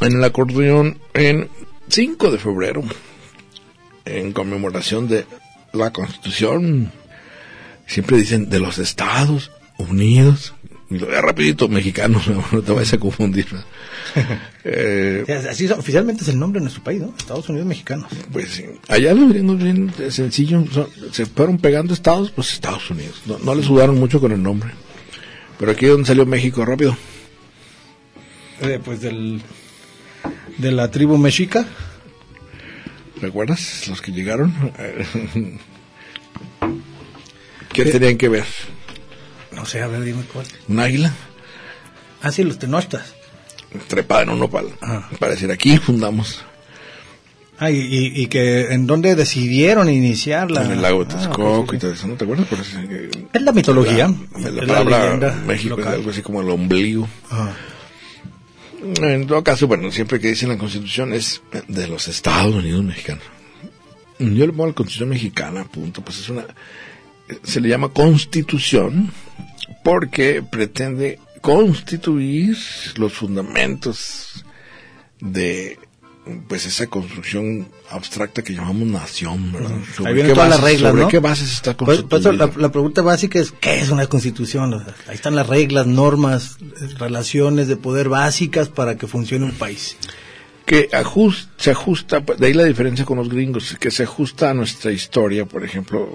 en 0.00 0.12
el 0.12 0.24
acordeón 0.24 0.98
en 1.14 1.48
5 1.88 2.32
de 2.32 2.38
febrero. 2.38 2.82
en 4.04 4.32
conmemoración 4.32 5.06
de 5.06 5.24
la 5.72 5.92
Constitución. 5.92 6.90
Siempre 7.86 8.16
dicen 8.16 8.50
de 8.50 8.58
los 8.58 8.78
Estados 8.78 9.52
Unidos. 9.76 10.52
Y 10.90 10.98
lo 10.98 11.06
veo 11.06 11.20
rapidito, 11.22 11.68
mexicano, 11.68 12.20
no 12.52 12.60
te 12.62 12.72
vayas 12.72 12.94
a 12.94 12.98
confundir. 12.98 13.46
Eh, 14.70 15.24
Así 15.48 15.66
oficialmente 15.68 16.22
es 16.24 16.28
el 16.28 16.38
nombre 16.38 16.58
de 16.60 16.64
nuestro 16.64 16.82
país, 16.84 17.00
¿no? 17.00 17.14
Estados 17.16 17.48
Unidos 17.48 17.66
mexicanos. 17.68 18.10
pues 18.32 18.50
sí. 18.50 18.64
allá 18.88 19.14
los 19.14 19.30
gringos 19.30 19.56
bien 19.62 19.90
sencillo, 20.10 20.62
son- 20.70 20.88
se 21.12 21.24
fueron 21.24 21.56
pegando 21.58 21.94
estados, 21.94 22.30
pues 22.32 22.52
Estados 22.52 22.90
Unidos. 22.90 23.22
No, 23.24 23.38
no 23.38 23.54
les 23.54 23.64
sudaron 23.64 23.98
mucho 23.98 24.20
con 24.20 24.32
el 24.32 24.42
nombre. 24.42 24.70
Pero 25.58 25.70
aquí 25.72 25.86
es 25.86 25.92
donde 25.92 26.06
salió 26.06 26.26
México 26.26 26.64
rápido. 26.66 26.96
Eh, 28.60 28.80
pues 28.84 29.00
del 29.00 29.40
de 30.58 30.72
la 30.72 30.90
tribu 30.90 31.16
mexica. 31.18 31.64
¿Recuerdas? 33.20 33.86
Los 33.88 34.00
que 34.02 34.12
llegaron. 34.12 34.52
¿Qué 37.72 37.84
tenían 37.84 38.16
que 38.16 38.28
ver? 38.28 38.44
No 39.52 39.64
sé, 39.66 39.82
a 39.82 39.86
ver, 39.86 40.02
dime 40.02 40.22
cuál. 40.32 40.46
¿Un 40.68 40.78
águila? 40.80 41.12
Ah, 42.22 42.32
sí, 42.32 42.42
los 42.44 42.58
tenochtas. 42.58 43.14
Trepada 43.86 44.22
en 44.22 44.30
un 44.30 44.38
nopal. 44.40 44.66
Ah. 44.80 45.08
Para 45.18 45.32
decir, 45.32 45.50
aquí 45.50 45.76
fundamos 45.78 46.42
Ah, 47.60 47.70
y, 47.72 47.76
y, 47.80 48.22
y 48.22 48.26
que 48.28 48.72
en 48.72 48.86
dónde 48.86 49.16
decidieron 49.16 49.90
iniciar 49.90 50.48
la... 50.50 50.64
en 50.64 50.70
el 50.70 50.82
lago 50.82 51.04
de 51.04 51.12
Ah, 51.12 51.16
Texcoco 51.18 51.58
ok, 51.60 51.70
sí, 51.72 51.76
y 51.76 51.78
todo 51.80 51.92
eso, 51.92 52.06
¿no 52.06 52.14
te 52.14 52.22
acuerdas? 52.24 52.46
Por 52.46 52.60
eso, 52.60 52.78
sí. 52.78 52.86
Es 53.32 53.42
la 53.42 53.50
mitología. 53.52 54.06
la, 54.38 54.50
la 54.50 54.62
es 54.62 54.68
palabra 54.68 55.32
México 55.44 55.74
es 55.74 55.78
local. 55.80 55.94
algo 55.94 56.10
así 56.10 56.22
como 56.22 56.40
el 56.40 56.48
ombligo. 56.50 57.08
Ah. 57.30 57.50
En 58.80 59.26
todo 59.26 59.42
caso, 59.42 59.66
bueno, 59.66 59.90
siempre 59.90 60.20
que 60.20 60.28
dicen 60.28 60.48
la 60.48 60.58
Constitución 60.58 61.12
es 61.12 61.42
de 61.66 61.88
los 61.88 62.08
Estados 62.08 62.54
Unidos 62.54 62.84
mexicanos. 62.84 63.24
Yo 64.18 64.46
le 64.46 64.52
pongo 64.52 64.66
la 64.66 64.72
Constitución 64.72 65.08
mexicana, 65.08 65.64
punto. 65.64 66.02
Pues 66.02 66.18
es 66.18 66.28
una. 66.28 66.46
Se 67.42 67.60
le 67.60 67.68
llama 67.68 67.90
Constitución 67.90 69.12
porque 69.84 70.42
pretende 70.42 71.18
constituir 71.40 72.56
los 72.96 73.12
fundamentos 73.12 74.44
de 75.20 75.78
pues 76.48 76.66
esa 76.66 76.86
construcción 76.86 77.68
abstracta 77.90 78.42
que 78.42 78.54
llamamos 78.54 78.86
nación, 78.88 79.52
¿verdad? 79.52 79.72
Ahí 80.04 80.14
vienen 80.14 80.34
todas 80.34 80.50
las 80.50 80.60
reglas, 80.60 80.90
sobre 80.90 81.02
¿no? 81.02 81.08
qué 81.08 81.18
bases 81.18 81.52
está 81.52 81.74
constituida. 81.76 82.32
la, 82.32 82.50
la 82.56 82.72
pregunta 82.72 83.02
básica 83.02 83.38
es, 83.38 83.52
¿qué 83.52 83.80
es 83.80 83.90
una 83.90 84.06
constitución? 84.06 84.72
O 84.74 84.84
sea, 84.84 84.94
ahí 85.08 85.14
están 85.14 85.34
las 85.36 85.46
reglas, 85.46 85.86
normas, 85.86 86.56
relaciones 86.98 87.68
de 87.68 87.76
poder 87.76 88.08
básicas 88.08 88.68
para 88.68 88.96
que 88.96 89.06
funcione 89.06 89.44
un 89.44 89.52
país. 89.52 89.96
que 90.66 90.90
ajust- 90.90 91.48
se 91.56 91.70
ajusta, 91.70 92.20
de 92.20 92.46
ahí 92.46 92.52
la 92.52 92.64
diferencia 92.64 93.04
con 93.04 93.16
los 93.18 93.28
gringos, 93.28 93.76
que 93.80 93.90
se 93.90 94.02
ajusta 94.02 94.50
a 94.50 94.54
nuestra 94.54 94.92
historia, 94.92 95.46
por 95.46 95.64
ejemplo, 95.64 96.08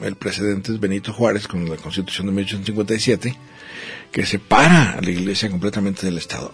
el 0.00 0.16
precedente 0.16 0.72
es 0.72 0.80
Benito 0.80 1.12
Juárez 1.12 1.46
con 1.46 1.68
la 1.68 1.76
Constitución 1.76 2.26
de 2.28 2.32
1857, 2.32 3.36
que 4.10 4.24
separa 4.26 4.92
a 4.92 5.00
la 5.02 5.10
iglesia 5.10 5.50
completamente 5.50 6.06
del 6.06 6.16
Estado. 6.18 6.50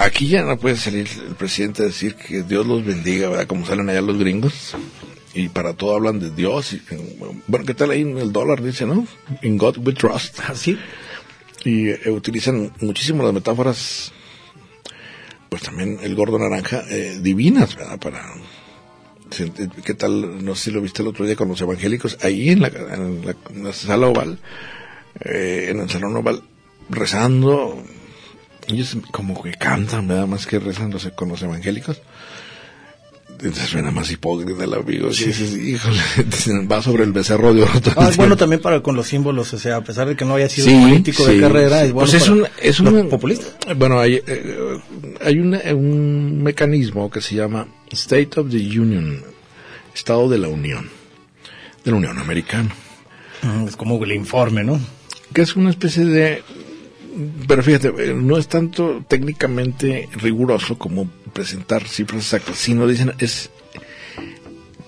Aquí 0.00 0.28
ya 0.28 0.42
no 0.42 0.56
puede 0.58 0.76
salir 0.76 1.06
el 1.28 1.34
presidente 1.34 1.82
a 1.82 1.86
decir 1.86 2.14
que 2.14 2.42
Dios 2.42 2.66
los 2.66 2.84
bendiga, 2.84 3.28
¿verdad? 3.28 3.46
Como 3.46 3.66
salen 3.66 3.88
allá 3.90 4.00
los 4.00 4.18
gringos. 4.18 4.74
Y 5.34 5.48
para 5.50 5.74
todo 5.74 5.94
hablan 5.94 6.18
de 6.18 6.30
Dios. 6.30 6.72
Y, 6.72 6.80
bueno, 7.18 7.64
¿qué 7.66 7.74
tal 7.74 7.90
ahí 7.90 8.00
en 8.00 8.16
el 8.18 8.32
dólar? 8.32 8.62
Dice, 8.62 8.86
¿no? 8.86 9.06
In 9.42 9.58
God 9.58 9.76
we 9.86 9.92
trust 9.92 10.40
Así. 10.48 10.78
y 11.64 11.90
eh, 11.90 12.10
utilizan 12.10 12.72
muchísimo 12.80 13.22
las 13.22 13.34
metáforas 13.34 14.12
pues 15.50 15.62
también 15.62 15.98
el 16.02 16.14
gordo 16.14 16.38
naranja 16.38 16.82
eh, 16.88 17.18
divinas 17.20 17.74
verdad 17.76 17.98
para 17.98 18.24
se- 19.30 19.50
qué 19.84 19.94
tal 19.94 20.42
no 20.44 20.54
sé 20.54 20.64
si 20.66 20.70
lo 20.70 20.80
viste 20.80 21.02
el 21.02 21.08
otro 21.08 21.26
día 21.26 21.34
con 21.36 21.48
los 21.48 21.60
evangélicos 21.60 22.16
ahí 22.22 22.50
en 22.50 22.60
la, 22.62 22.68
en 22.68 23.26
la, 23.26 23.34
en 23.50 23.64
la 23.64 23.72
sala 23.72 24.06
oval 24.06 24.38
eh, 25.24 25.66
en 25.70 25.80
el 25.80 25.90
salón 25.90 26.16
oval 26.16 26.42
rezando 26.88 27.82
ellos 28.70 28.96
como 29.10 29.42
que 29.42 29.52
cantan 29.52 30.06
nada 30.08 30.26
más 30.26 30.46
que 30.46 30.58
rezan 30.58 30.90
los- 30.90 31.08
con 31.14 31.28
los 31.28 31.42
evangélicos 31.42 32.00
entonces 33.28 33.70
suena 33.70 33.90
más 33.90 34.10
hipócrita 34.10 34.64
el 34.64 34.74
amigo 34.74 35.06
y 35.06 35.10
dices, 35.24 35.56
híjole 35.56 35.98
dicen, 36.26 36.68
va 36.70 36.82
sobre 36.82 37.04
el 37.04 37.12
becerro 37.12 37.54
de 37.54 37.62
oro 37.62 37.72
Ah, 37.96 38.08
es 38.10 38.16
bueno 38.18 38.36
también 38.36 38.60
para 38.60 38.82
con 38.82 38.94
los 38.96 39.06
símbolos, 39.06 39.54
o 39.54 39.58
sea, 39.58 39.76
a 39.76 39.80
pesar 39.84 40.08
de 40.08 40.14
que 40.16 40.26
no 40.26 40.34
haya 40.34 40.48
sido 40.50 40.66
Sí, 40.66 40.78
político 40.78 41.24
sí, 41.24 41.34
de 41.36 41.40
carrera, 41.40 41.80
sí. 41.80 41.86
es 41.86 41.92
bueno 41.92 42.10
Pues 42.10 42.22
es 42.22 42.28
un, 42.28 42.46
es 42.60 42.80
un 42.80 43.08
populistas. 43.08 43.56
Bueno, 43.78 43.98
hay, 43.98 44.20
eh, 44.26 44.78
hay 45.24 45.38
un 45.38 46.42
mecanismo 46.42 47.10
que 47.10 47.22
se 47.22 47.34
llama 47.36 47.66
State 47.90 48.38
of 48.38 48.50
the 48.50 48.58
Union, 48.58 49.22
Estado 49.94 50.28
de 50.28 50.36
la 50.36 50.48
Unión, 50.48 50.90
de 51.82 51.90
la 51.92 51.96
Unión 51.96 52.18
Americana, 52.18 52.74
Mm, 53.42 53.68
Es 53.68 53.74
como 53.76 54.04
el 54.04 54.12
informe, 54.12 54.62
¿no? 54.64 54.78
que 55.32 55.40
es 55.40 55.56
una 55.56 55.70
especie 55.70 56.04
de... 56.04 56.42
Pero 57.48 57.62
fíjate, 57.62 57.88
eh, 57.98 58.14
no 58.14 58.36
es 58.38 58.46
tanto 58.48 59.04
técnicamente 59.08 60.08
riguroso 60.20 60.78
como 60.78 61.10
presentar 61.32 61.86
cifras 61.88 62.22
exactas, 62.22 62.56
sino 62.56 62.86
dicen 62.86 63.12
es 63.18 63.50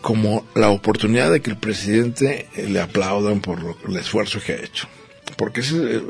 como 0.00 0.44
la 0.54 0.70
oportunidad 0.70 1.30
de 1.30 1.40
que 1.40 1.50
el 1.50 1.56
presidente 1.56 2.46
eh, 2.56 2.66
le 2.68 2.80
aplaudan 2.80 3.40
por 3.40 3.62
lo- 3.62 3.76
el 3.88 3.96
esfuerzo 3.96 4.40
que 4.44 4.52
ha 4.52 4.56
hecho. 4.56 4.88
Porque 5.36 5.60
es 5.60 5.72
eh, 5.72 6.00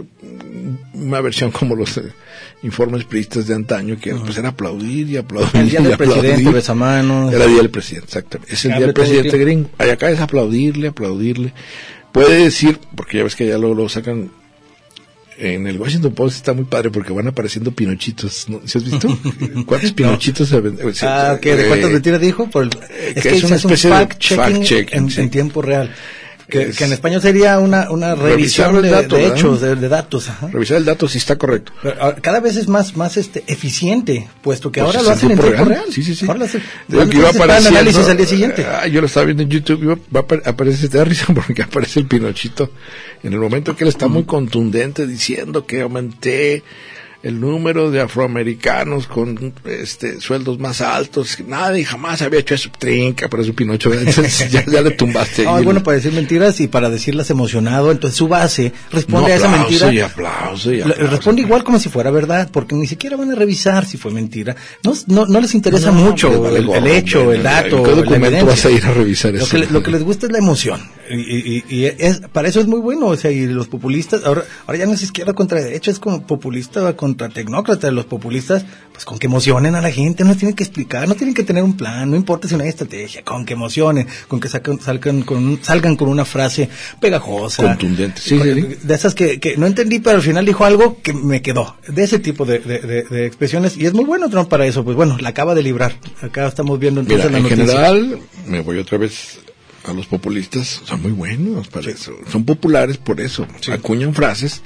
una 0.94 1.20
versión 1.20 1.50
como 1.50 1.76
los 1.76 1.96
eh, 1.98 2.02
informes 2.62 3.04
priistas 3.04 3.46
de 3.46 3.54
antaño, 3.54 3.98
que 4.00 4.14
pues 4.14 4.36
era 4.38 4.48
aplaudir 4.50 5.08
y 5.10 5.16
aplaudir. 5.18 5.50
El 5.54 5.70
día 5.70 5.80
y 5.80 5.84
del 5.84 5.96
presidente, 5.96 6.28
aplaudir. 6.32 6.52
besamanos. 6.54 7.32
Era 7.32 7.44
el 7.44 7.50
día 7.50 7.58
del 7.62 7.70
presidente, 7.70 8.06
exactamente. 8.06 8.52
Es 8.54 8.64
el 8.64 8.70
Que 8.72 8.76
día 8.78 8.86
del 8.86 8.94
presidente 8.94 9.38
gringo. 9.38 9.70
Allá 9.78 9.92
acá 9.92 10.10
es 10.10 10.20
aplaudirle, 10.20 10.88
aplaudirle. 10.88 11.52
Puede 12.12 12.42
decir, 12.44 12.78
porque 12.96 13.18
ya 13.18 13.24
ves 13.24 13.36
que 13.36 13.46
ya 13.46 13.58
luego 13.58 13.74
lo 13.74 13.88
sacan 13.88 14.30
en 15.42 15.66
el 15.66 15.78
Washington 15.78 16.12
Post 16.14 16.36
está 16.36 16.52
muy 16.52 16.64
padre 16.64 16.90
porque 16.90 17.12
van 17.12 17.26
apareciendo 17.26 17.72
pinochitos. 17.72 18.48
¿no? 18.48 18.60
¿Sí 18.64 18.78
has 18.78 18.84
visto? 18.84 19.08
¿Cuántos 19.66 19.92
pinochitos 19.92 20.48
se 20.48 20.60
ven? 20.60 20.78
O 20.84 20.92
sea, 20.92 21.32
Ah, 21.32 21.38
¿qué? 21.40 21.56
¿De 21.56 21.66
cuántas 21.66 21.90
eh, 21.90 21.92
mentiras 21.94 22.20
dijo? 22.20 22.48
Por 22.48 22.64
el- 22.64 22.70
es 22.70 23.14
que 23.14 23.20
que, 23.30 23.36
es 23.36 23.44
una 23.44 23.58
se 23.58 23.66
hace 23.66 23.66
un 23.66 23.72
especie 23.72 23.90
de 23.90 23.96
fact-checking 24.36 25.18
en 25.18 25.30
tiempo 25.30 25.60
real. 25.62 25.92
Que, 26.52 26.64
Es- 26.68 26.76
que 26.76 26.84
en 26.84 26.92
español 26.92 27.22
sería 27.22 27.58
una, 27.58 27.90
una 27.90 28.14
revisión 28.14 28.82
de, 28.82 28.90
dato, 28.90 29.16
de 29.16 29.26
hechos, 29.28 29.62
de, 29.62 29.74
de 29.74 29.88
datos. 29.88 30.28
ajá. 30.28 30.48
Revisar 30.52 30.76
el 30.76 30.84
dato 30.84 31.08
si 31.08 31.16
está 31.16 31.36
correcto. 31.36 31.72
Pero, 31.82 31.96
ah, 31.98 32.14
Cada 32.20 32.40
vez 32.40 32.56
es 32.56 32.68
más, 32.68 32.94
más 32.94 33.16
este, 33.16 33.42
eficiente, 33.46 34.28
puesto 34.42 34.70
que 34.70 34.82
Pues 34.82 34.94
ahora 34.94 35.02
lo 35.02 35.08
en 35.08 35.14
hacen 35.14 35.30
en 35.30 35.38
tiempo 35.38 35.56
real. 35.56 35.68
real. 35.68 35.84
Sí, 35.90 36.02
sí, 36.02 36.14
sí. 36.14 36.26
Ahora 36.26 36.40
lo 36.40 36.44
hacen- 36.44 36.62
lo 36.88 37.08
que 37.08 37.16
iba 37.16 37.30
el 37.30 37.50
análisis 37.50 38.06
al 38.06 38.16
día 38.18 38.26
siguiente. 38.26 38.66
ah, 38.66 38.86
yo 38.86 39.00
lo 39.00 39.06
estaba 39.06 39.24
viendo 39.24 39.42
en 39.44 39.48
YouTube, 39.48 39.82
iba, 39.82 39.96
va 40.14 40.26
aparece, 40.44 40.88
te 40.90 40.98
da 40.98 41.04
risa 41.04 41.24
porque 41.34 41.62
aparece 41.62 42.00
el 42.00 42.06
Pinochito 42.06 42.70
en 43.22 43.32
el 43.32 43.38
momento 43.38 43.74
que 43.74 43.84
él 43.84 43.88
está 43.88 44.08
muy 44.08 44.24
contundente 44.24 45.06
diciendo 45.06 45.64
que 45.64 45.80
aumenté 45.80 46.62
el 47.22 47.40
número 47.40 47.90
de 47.90 48.00
afroamericanos 48.00 49.06
con 49.06 49.52
este 49.64 50.20
sueldos 50.20 50.58
más 50.58 50.80
altos. 50.80 51.38
Nadie 51.46 51.84
jamás 51.84 52.20
había 52.22 52.40
hecho 52.40 52.54
eso. 52.54 52.70
Trinca, 52.78 53.28
pero 53.28 53.42
es 53.42 53.48
un 53.48 53.54
Pinocho. 53.54 53.92
Entonces 53.94 54.50
ya, 54.50 54.64
ya 54.66 54.82
le 54.82 54.90
tumbaste. 54.92 55.44
No, 55.44 55.54
ahí 55.54 55.60
es 55.60 55.64
bueno 55.64 55.82
para 55.82 55.96
decir 55.96 56.12
mentiras 56.12 56.60
y 56.60 56.68
para 56.68 56.90
decirlas 56.90 57.30
emocionado. 57.30 57.90
Entonces 57.92 58.16
su 58.16 58.28
base 58.28 58.72
responde 58.90 59.28
No, 59.28 59.34
a 59.34 59.36
esa 59.36 59.48
mentira. 59.48 59.92
y 59.92 60.00
aplauso 60.00 60.72
y 60.72 60.80
aplauso. 60.80 61.06
Responde 61.06 61.42
igual 61.42 61.62
como 61.64 61.78
si 61.78 61.88
fuera 61.88 62.10
verdad, 62.10 62.48
porque 62.52 62.74
ni 62.74 62.86
siquiera 62.86 63.16
van 63.16 63.30
a 63.30 63.34
revisar 63.34 63.86
si 63.86 63.98
fue 63.98 64.10
mentira. 64.10 64.56
No, 64.82 64.92
no, 65.06 65.26
no 65.26 65.40
les 65.40 65.54
interesa 65.54 65.92
No, 65.92 66.00
mucho 66.00 66.40
vale 66.40 66.58
el, 66.58 66.86
hecho, 66.88 67.32
el 67.32 67.42
dato. 67.42 67.78
¿En 67.78 67.84
qué 67.84 67.90
documento 67.92 68.46
vas 68.46 68.64
a 68.64 68.70
ir 68.70 68.84
a 68.84 68.92
revisar 68.92 69.32
lo 69.32 69.38
eso? 69.38 69.56
Que, 69.56 69.66
lo 69.66 69.82
que 69.82 69.90
les 69.90 70.02
gusta 70.02 70.26
es 70.26 70.32
la 70.32 70.38
emoción. 70.38 70.80
Y, 71.14 71.20
y- 71.58 71.64
y 71.68 71.84
es, 71.86 72.20
para 72.32 72.48
eso 72.48 72.60
es 72.60 72.66
muy 72.66 72.80
bueno. 72.80 73.06
O 73.08 73.16
sea, 73.16 73.30
y 73.30 73.46
los 73.46 73.68
populistas, 73.68 74.24
ahora, 74.24 74.44
ahora 74.66 74.78
ya 74.78 74.86
no 74.86 74.92
es 74.94 75.02
izquierda 75.02 75.32
contra 75.34 75.60
derecha, 75.60 75.90
es 75.90 75.98
como 75.98 76.26
populista 76.26 76.96
contra 76.96 77.28
tecnócrata. 77.28 77.90
Los 77.90 78.06
populistas, 78.06 78.64
pues 78.92 79.04
con 79.04 79.18
que 79.18 79.26
emocionen 79.26 79.74
a 79.74 79.80
la 79.80 79.90
gente, 79.90 80.24
no 80.24 80.34
tienen 80.36 80.54
que 80.56 80.64
explicar, 80.64 81.06
no 81.08 81.14
tienen 81.14 81.34
que 81.34 81.42
tener 81.44 81.62
un 81.62 81.76
plan, 81.76 82.10
no 82.10 82.16
importa 82.16 82.48
si 82.48 82.56
no 82.56 82.62
hay 82.62 82.68
estrategia, 82.70 83.22
con 83.24 83.44
que 83.44 83.52
emocionen, 83.54 84.06
con 84.28 84.40
que 84.40 84.48
sacan- 84.48 84.80
salgan, 84.80 85.22
con, 85.22 85.58
salgan 85.62 85.96
con 85.96 86.08
una 86.08 86.24
frase 86.24 86.68
pegajosa. 87.00 87.62
Contundente. 87.64 88.20
Sí, 88.20 88.38
Con- 88.38 88.46
sí, 88.54 88.62
sí. 88.62 88.76
de 88.82 88.94
esas 88.94 89.14
que, 89.14 89.40
que 89.40 89.56
no 89.56 89.66
entendí, 89.66 89.98
pero 89.98 90.16
al 90.16 90.22
final 90.22 90.44
dijo 90.46 90.64
algo 90.64 90.98
que 91.02 91.12
me 91.12 91.42
quedó. 91.42 91.76
De 91.88 92.04
ese 92.04 92.18
tipo 92.18 92.44
de, 92.44 92.58
de- 92.60 92.78
de- 92.80 93.02
de 93.02 93.26
expresiones. 93.26 93.76
Y 93.76 93.86
es 93.86 93.92
muy 93.92 94.04
bueno 94.04 94.28
Trump 94.30 94.48
para 94.48 94.66
eso. 94.66 94.84
Pues 94.84 94.96
bueno, 94.96 95.16
la 95.20 95.30
acaba 95.30 95.54
de 95.54 95.62
librar. 95.62 95.98
Acá 96.20 96.46
estamos 96.46 96.78
viendo 96.78 97.00
entonces 97.00 97.26
Mira, 97.30 97.32
la 97.32 97.38
en 97.38 97.42
noticia. 97.58 97.66
general, 97.66 98.18
me 98.46 98.60
voy 98.60 98.78
otra 98.78 98.98
vez 98.98 99.38
a 99.84 99.92
los 99.92 100.06
populistas, 100.06 100.82
son 100.84 101.02
muy 101.02 101.12
buenos 101.12 101.68
para 101.68 101.90
eso. 101.90 102.12
Son 102.30 102.44
populares 102.44 102.96
por 102.98 103.20
eso. 103.20 103.46
Acuñan 103.70 104.14
frases. 104.14 104.62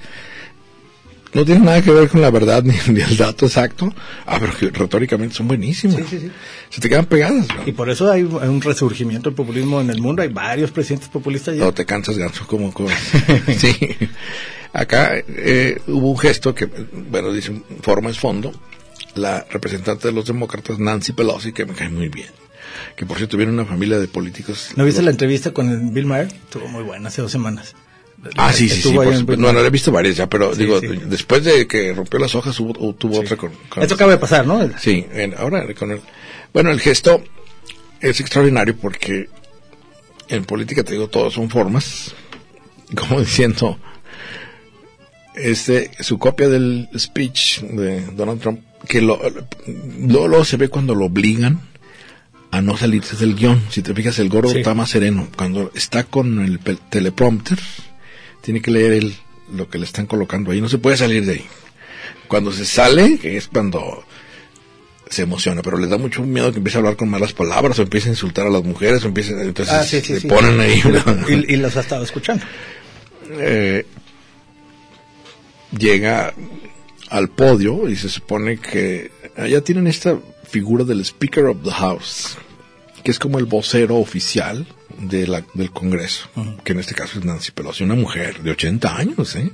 No 1.34 1.44
tienen 1.44 1.64
nada 1.64 1.82
que 1.82 1.90
ver 1.90 2.08
con 2.08 2.22
la 2.22 2.30
verdad 2.30 2.62
ni, 2.64 2.74
ni 2.92 3.00
el 3.00 3.16
dato 3.16 3.46
exacto. 3.46 3.92
Ah, 4.26 4.38
pero 4.40 4.56
que 4.56 4.70
retóricamente 4.70 5.34
son 5.34 5.48
buenísimos. 5.48 5.96
Sí, 5.96 6.04
sí, 6.08 6.18
sí. 6.20 6.30
Se 6.70 6.80
te 6.80 6.88
quedan 6.88 7.06
pegadas. 7.06 7.46
¿no? 7.48 7.62
Y 7.66 7.72
por 7.72 7.90
eso 7.90 8.10
hay 8.10 8.22
un 8.22 8.42
hay 8.42 8.48
un 8.48 8.62
resurgimiento 8.62 9.28
del 9.30 9.36
populismo 9.36 9.80
en 9.80 9.90
el 9.90 10.00
mundo. 10.00 10.22
Hay 10.22 10.28
varios 10.28 10.70
presidentes 10.70 11.08
populistas 11.08 11.56
ya. 11.56 11.64
No 11.64 11.72
te 11.74 11.84
cansas, 11.84 12.16
ganso, 12.16 12.46
como... 12.46 12.72
como- 12.72 12.88
sí. 13.58 13.76
Acá 14.72 15.14
eh, 15.28 15.80
hubo 15.88 16.10
un 16.10 16.18
gesto 16.18 16.54
que, 16.54 16.66
bueno, 16.66 17.32
dice, 17.32 17.62
forma 17.82 18.10
es 18.10 18.18
fondo. 18.18 18.52
La 19.16 19.44
representante 19.50 20.08
de 20.08 20.14
los 20.14 20.26
demócratas, 20.26 20.78
Nancy 20.78 21.12
Pelosi, 21.12 21.52
que 21.52 21.64
me 21.66 21.74
cae 21.74 21.88
muy 21.88 22.08
bien. 22.08 22.28
que 22.96 23.06
por 23.06 23.16
cierto 23.16 23.36
viene 23.36 23.52
una 23.52 23.64
familia 23.64 23.98
de 23.98 24.06
políticos. 24.08 24.70
¿No 24.76 24.84
viste 24.84 25.02
la 25.02 25.10
entrevista 25.10 25.52
con 25.52 25.92
Bill 25.94 26.06
Maher? 26.06 26.26
Estuvo 26.28 26.68
muy 26.68 26.82
buena 26.82 27.08
hace 27.08 27.22
dos 27.22 27.32
semanas. 27.32 27.74
Ah, 28.36 28.52
sí, 28.52 28.68
sí, 28.68 28.80
sí. 28.82 28.92
Por 28.94 29.38
no, 29.38 29.52
no, 29.52 29.60
he 29.60 29.70
visto 29.70 29.92
varias 29.92 30.16
ya, 30.16 30.26
pero 30.28 30.54
Sí, 30.54 30.62
digo, 30.62 30.80
sí. 30.80 30.88
después 31.06 31.44
de 31.44 31.66
que 31.66 31.92
rompió 31.92 32.18
las 32.18 32.34
hojas 32.34 32.58
hubo, 32.60 32.94
tuvo 32.94 33.20
otra 33.20 33.36
con, 33.36 33.52
con- 33.68 33.82
Esto 33.82 33.94
acaba 33.94 34.12
de 34.12 34.18
pasar, 34.18 34.46
¿no? 34.46 34.68
Sí, 34.78 35.06
en- 35.12 35.34
ahora 35.38 35.66
con 35.74 35.92
el... 35.92 36.00
Bueno, 36.52 36.70
el 36.70 36.80
gesto 36.80 37.22
es 38.00 38.18
extraordinario 38.20 38.74
porque 38.76 39.28
en 40.28 40.44
política, 40.44 40.82
te 40.82 40.92
digo, 40.92 41.08
todo 41.08 41.30
son 41.30 41.48
formas. 41.50 42.14
Como 42.96 43.20
diciendo, 43.20 43.78
este, 45.34 45.90
su 46.00 46.18
copia 46.18 46.48
del 46.48 46.88
speech 46.98 47.60
de 47.60 48.06
Donald 48.12 48.40
Trump, 48.40 48.60
que 48.88 49.00
lo, 49.00 49.20
luego, 50.00 50.28
luego 50.28 50.44
se 50.44 50.56
ve 50.56 50.68
cuando 50.68 50.94
lo 50.94 51.06
obligan 51.06 51.60
a 52.50 52.60
no 52.62 52.76
salirse 52.76 53.16
del 53.16 53.34
guion. 53.34 53.62
Si 53.70 53.82
te 53.82 53.94
fijas, 53.94 54.18
el 54.18 54.28
gordo 54.28 54.50
Sí. 54.50 54.58
está 54.58 54.74
más 54.74 54.90
sereno. 54.90 55.28
Cuando 55.36 55.70
está 55.74 56.04
con 56.04 56.38
el 56.44 56.58
teleprompter, 56.60 57.58
tiene 58.42 58.60
que 58.62 58.70
leer 58.70 58.92
el, 58.92 59.16
lo 59.52 59.68
que 59.68 59.78
le 59.78 59.84
están 59.84 60.06
colocando 60.06 60.50
ahí. 60.52 60.60
No 60.60 60.68
se 60.68 60.78
puede 60.78 60.96
salir 60.96 61.24
de 61.26 61.32
ahí. 61.34 61.46
Cuando 62.28 62.52
se 62.52 62.64
sale, 62.64 63.18
que 63.18 63.36
es 63.36 63.48
cuando 63.48 64.04
se 65.08 65.22
emociona, 65.22 65.62
pero 65.62 65.78
le 65.78 65.86
da 65.86 65.98
mucho 65.98 66.22
miedo 66.22 66.50
que 66.50 66.58
empiece 66.58 66.78
a 66.78 66.80
hablar 66.80 66.96
con 66.96 67.08
malas 67.08 67.32
palabras 67.32 67.78
o 67.78 67.82
empiece 67.82 68.08
a 68.08 68.12
insultar 68.12 68.46
a 68.46 68.50
las 68.50 68.64
mujeres 68.64 69.04
o 69.04 69.08
empiece, 69.08 69.32
entonces 69.40 69.72
Ah, 69.74 69.84
sí, 69.84 70.00
sí, 70.00 70.14
le 70.14 70.20
sí. 70.20 70.26
ponen 70.26 70.58
ahí 70.60 70.80
una- 70.84 71.04
Y, 71.28 71.52
y 71.54 71.56
los 71.56 71.76
ha 71.76 71.80
estado 71.80 72.02
escuchando. 72.02 72.44
eh, 73.30 73.86
llega 75.76 76.34
al 77.10 77.28
podio 77.28 77.88
y 77.88 77.96
se 77.96 78.08
supone 78.08 78.58
que 78.58 79.10
allá 79.36 79.60
tienen 79.62 79.86
esta 79.86 80.18
figura 80.48 80.84
del 80.84 81.00
Speaker 81.04 81.46
of 81.46 81.62
the 81.62 81.70
House, 81.70 82.36
que 83.02 83.10
es 83.10 83.18
como 83.18 83.38
el 83.38 83.44
vocero 83.44 83.96
oficial 83.96 84.66
de 84.98 85.26
la, 85.26 85.44
del 85.54 85.70
Congreso, 85.70 86.28
que 86.64 86.72
en 86.72 86.80
este 86.80 86.94
caso 86.94 87.18
es 87.18 87.24
Nancy 87.24 87.52
Pelosi, 87.52 87.84
una 87.84 87.94
mujer 87.94 88.42
de 88.42 88.52
80 88.52 88.96
años, 88.96 89.36
¿eh? 89.36 89.50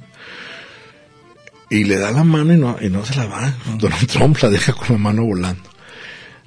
Y 1.71 1.85
le 1.85 1.97
da 1.97 2.11
la 2.11 2.23
mano 2.23 2.53
y 2.53 2.59
no, 2.59 2.77
y 2.83 2.91
no 2.91 3.05
se 3.05 3.17
la 3.17 3.25
va. 3.25 3.55
Donald 3.79 4.07
Trump 4.07 4.37
la 4.43 4.51
deja 4.51 4.75
con 4.75 4.89
la 4.91 4.99
mano 4.99 5.25
volando. 5.25 5.71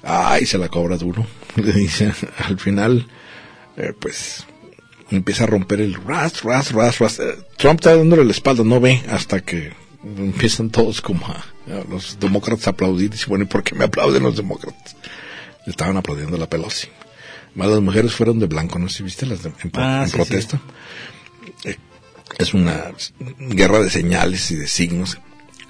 Ay, 0.04 0.46
se 0.46 0.56
la 0.56 0.68
cobra 0.68 0.96
duro. 0.96 1.26
Le 1.56 1.72
dice, 1.72 2.12
al 2.38 2.60
final, 2.60 3.08
eh, 3.76 3.92
pues, 3.98 4.46
empieza 5.10 5.42
a 5.42 5.48
romper 5.48 5.80
el 5.80 5.94
ras, 5.94 6.44
ras, 6.44 6.70
ras, 6.70 7.00
ras. 7.00 7.18
Eh, 7.18 7.34
Trump 7.56 7.80
está 7.80 7.96
dándole 7.96 8.24
la 8.24 8.30
espalda, 8.30 8.62
no 8.62 8.78
ve 8.78 9.02
hasta 9.10 9.40
que 9.40 9.72
empiezan 10.18 10.70
todos 10.70 11.00
como 11.00 11.26
a, 11.26 11.44
a 11.72 11.84
los 11.90 12.18
demócratas 12.20 12.66
a 12.66 12.70
aplaudir. 12.70 13.10
Dice, 13.10 13.26
bueno, 13.28 13.44
¿y 13.44 13.48
por 13.48 13.62
qué 13.62 13.74
me 13.74 13.84
aplauden 13.84 14.22
los 14.22 14.36
demócratas? 14.36 14.96
Le 15.66 15.70
estaban 15.70 15.96
aplaudiendo 15.96 16.36
a 16.36 16.40
la 16.40 16.48
Pelosi. 16.48 16.88
Más 17.54 17.68
las 17.68 17.80
mujeres 17.80 18.12
fueron 18.12 18.38
de 18.38 18.46
blanco, 18.46 18.78
¿no? 18.78 18.88
¿Sí 18.88 19.02
viste 19.02 19.26
las 19.26 19.42
de- 19.42 19.48
en, 19.48 19.70
Ah, 19.74 20.00
en 20.02 20.06
sí, 20.06 20.10
sí. 20.12 20.16
protesta? 20.16 20.60
Eh, 21.64 21.76
es 22.38 22.54
una 22.54 22.92
guerra 23.38 23.80
de 23.80 23.90
señales 23.90 24.50
y 24.50 24.56
de 24.56 24.68
signos. 24.68 25.18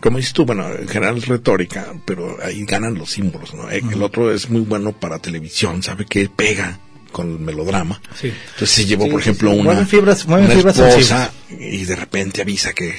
Como 0.01 0.19
dices 0.19 0.33
tú, 0.33 0.45
bueno, 0.45 0.69
en 0.75 0.89
general 0.89 1.17
es 1.17 1.27
retórica, 1.27 1.95
pero 2.05 2.37
ahí 2.45 2.65
ganan 2.65 2.95
los 2.95 3.11
símbolos, 3.11 3.55
¿no? 3.55 3.71
Eh, 3.71 3.83
El 3.91 4.03
otro 4.03 4.33
es 4.33 4.51
muy 4.51 4.61
bueno 4.63 4.93
para 4.93 5.19
televisión, 5.19 5.83
sabe 5.83 6.05
que 6.07 6.29
pega 6.29 6.79
con 7.13 7.31
el 7.33 7.39
melodrama. 7.39 8.01
Sí. 8.21 8.27
Entonces 8.53 8.71
se 8.71 8.85
llevó, 8.85 9.09
por 9.09 9.21
ejemplo, 9.21 9.51
una, 9.53 9.87
fibras- 9.87 10.27
una 10.27 10.47
fibras 10.49 10.79
esposa 10.79 11.33
y 11.49 11.85
de 11.85 11.97
repente 11.97 12.43
avisa 12.43 12.73
que 12.75 12.95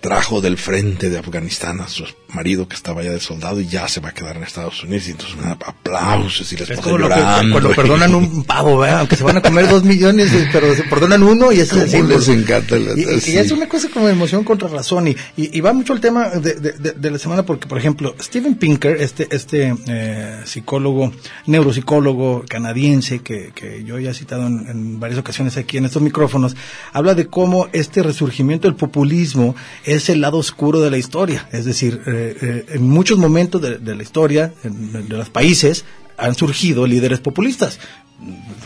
trajo 0.00 0.40
del 0.40 0.56
frente 0.56 1.10
de 1.10 1.18
Afganistán 1.18 1.80
a 1.80 1.88
su 1.88 2.04
marido 2.32 2.66
que 2.68 2.76
estaba 2.76 3.02
ya 3.02 3.10
de 3.10 3.20
soldado 3.20 3.60
y 3.60 3.66
ya 3.66 3.86
se 3.88 4.00
va 4.00 4.10
a 4.10 4.12
quedar 4.14 4.36
en 4.36 4.44
Estados 4.44 4.82
Unidos 4.84 5.08
y 5.08 5.10
entonces 5.10 5.36
aplausos 5.66 6.52
y 6.52 6.56
la 6.56 6.62
Es 6.64 6.80
como 6.80 6.96
que 6.96 7.02
llorando. 7.02 7.52
cuando 7.52 7.70
perdonan 7.74 8.14
un 8.14 8.44
pavo, 8.44 8.78
¿verdad? 8.78 9.00
Aunque 9.00 9.16
se 9.16 9.24
van 9.24 9.36
a 9.38 9.42
comer 9.42 9.68
dos 9.68 9.84
millones, 9.84 10.30
pero 10.52 10.74
se 10.76 10.84
perdonan 10.84 11.22
uno 11.22 11.50
y 11.52 11.60
eso 11.60 11.76
es 11.76 11.92
el 11.92 12.00
¿Cómo 12.02 12.08
símbolo. 12.14 12.18
les 12.18 12.28
encanta 12.28 12.78
la- 12.78 12.92
Y, 12.98 13.00
y- 13.00 13.14
y 13.16 13.20
sí. 13.20 13.36
es 13.36 13.50
una 13.50 13.68
cosa 13.68 13.88
como 13.92 14.08
emoción 14.08 14.44
contra 14.44 14.68
razón. 14.68 15.08
Y, 15.08 15.16
y, 15.36 15.56
y 15.58 15.60
va 15.60 15.72
mucho 15.72 15.92
el 15.92 16.00
tema 16.00 16.28
de, 16.30 16.54
de- 16.54 16.72
de- 16.72 16.92
de 16.92 17.10
la 17.10 17.18
semana 17.18 17.44
porque, 17.44 17.66
por 17.66 17.76
ejemplo, 17.78 18.14
Steven 18.20 18.54
Pinker, 18.54 18.96
este, 19.00 19.26
este 19.34 19.74
eh, 19.88 20.40
psicólogo, 20.44 21.12
neuropsicólogo 21.46 22.44
canadiense 22.48 23.20
que, 23.20 23.52
que 23.54 23.84
yo 23.84 23.98
ya 23.98 24.10
he 24.10 24.14
citado 24.14 24.46
en, 24.46 24.66
en 24.68 25.00
varias 25.00 25.18
ocasiones 25.18 25.56
aquí 25.56 25.76
en 25.78 25.84
estos 25.84 26.02
micrófonos, 26.02 26.56
habla 26.92 27.14
de 27.14 27.26
cómo 27.26 27.68
este 27.72 28.02
resurgimiento 28.02 28.66
del 28.68 28.76
populismo 28.76 29.54
es 29.94 30.08
el 30.08 30.20
lado 30.20 30.38
oscuro 30.38 30.80
de 30.80 30.90
la 30.90 30.98
historia. 30.98 31.48
Es 31.52 31.64
decir, 31.64 32.00
eh, 32.06 32.36
eh, 32.40 32.66
en 32.70 32.82
muchos 32.88 33.18
momentos 33.18 33.60
de, 33.62 33.78
de 33.78 33.94
la 33.94 34.02
historia, 34.02 34.52
en- 34.64 34.92
de 35.08 35.16
los 35.16 35.30
países, 35.30 35.84
han 36.20 36.34
surgido 36.34 36.86
líderes 36.86 37.20
populistas. 37.20 37.78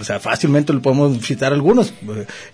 O 0.00 0.04
sea, 0.04 0.18
fácilmente 0.18 0.72
le 0.72 0.80
podemos 0.80 1.16
citar 1.24 1.52
algunos. 1.52 1.94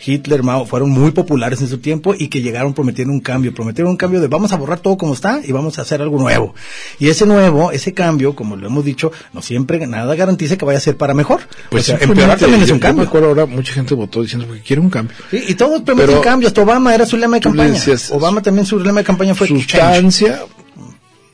Hitler, 0.04 0.42
Mao, 0.42 0.66
fueron 0.66 0.90
muy 0.90 1.10
populares 1.12 1.60
en 1.62 1.68
su 1.68 1.78
tiempo 1.78 2.14
y 2.16 2.28
que 2.28 2.42
llegaron 2.42 2.74
prometiendo 2.74 3.12
un 3.12 3.20
cambio. 3.20 3.54
Prometieron 3.54 3.90
un 3.90 3.96
cambio 3.96 4.20
de 4.20 4.28
vamos 4.28 4.52
a 4.52 4.56
borrar 4.56 4.80
todo 4.80 4.98
como 4.98 5.14
está 5.14 5.40
y 5.42 5.50
vamos 5.50 5.78
a 5.78 5.82
hacer 5.82 6.02
algo 6.02 6.18
nuevo. 6.18 6.54
Y 6.98 7.08
ese 7.08 7.24
nuevo, 7.24 7.72
ese 7.72 7.94
cambio, 7.94 8.36
como 8.36 8.56
lo 8.56 8.66
hemos 8.66 8.84
dicho, 8.84 9.10
no 9.32 9.40
siempre 9.40 9.84
nada 9.86 10.14
garantiza 10.14 10.58
que 10.58 10.66
vaya 10.66 10.78
a 10.78 10.82
ser 10.82 10.98
para 10.98 11.14
mejor. 11.14 11.40
Pues 11.70 11.84
o 11.84 11.86
sea, 11.86 11.98
simplemente, 11.98 12.22
empeorar 12.22 12.38
también 12.38 12.62
es 12.62 12.70
un 12.70 12.74
yo 12.74 12.74
me 12.74 12.80
cambio. 12.80 13.04
acuerdo 13.04 13.28
ahora, 13.28 13.46
mucha 13.46 13.72
gente 13.72 13.94
votó 13.94 14.22
diciendo 14.22 14.52
que 14.52 14.60
quiere 14.60 14.82
un 14.82 14.90
cambio. 14.90 15.16
Sí, 15.30 15.42
y 15.48 15.54
todos 15.54 15.80
prometen 15.82 16.20
cambios. 16.20 16.56
Obama 16.58 16.94
era 16.94 17.06
su 17.06 17.16
lema 17.16 17.36
de 17.36 17.40
campaña. 17.40 17.80
Obama 18.10 18.42
también 18.42 18.66
su 18.66 18.78
lema 18.78 19.00
de 19.00 19.04
campaña 19.04 19.34
fue 19.34 19.48
change. 19.66 20.26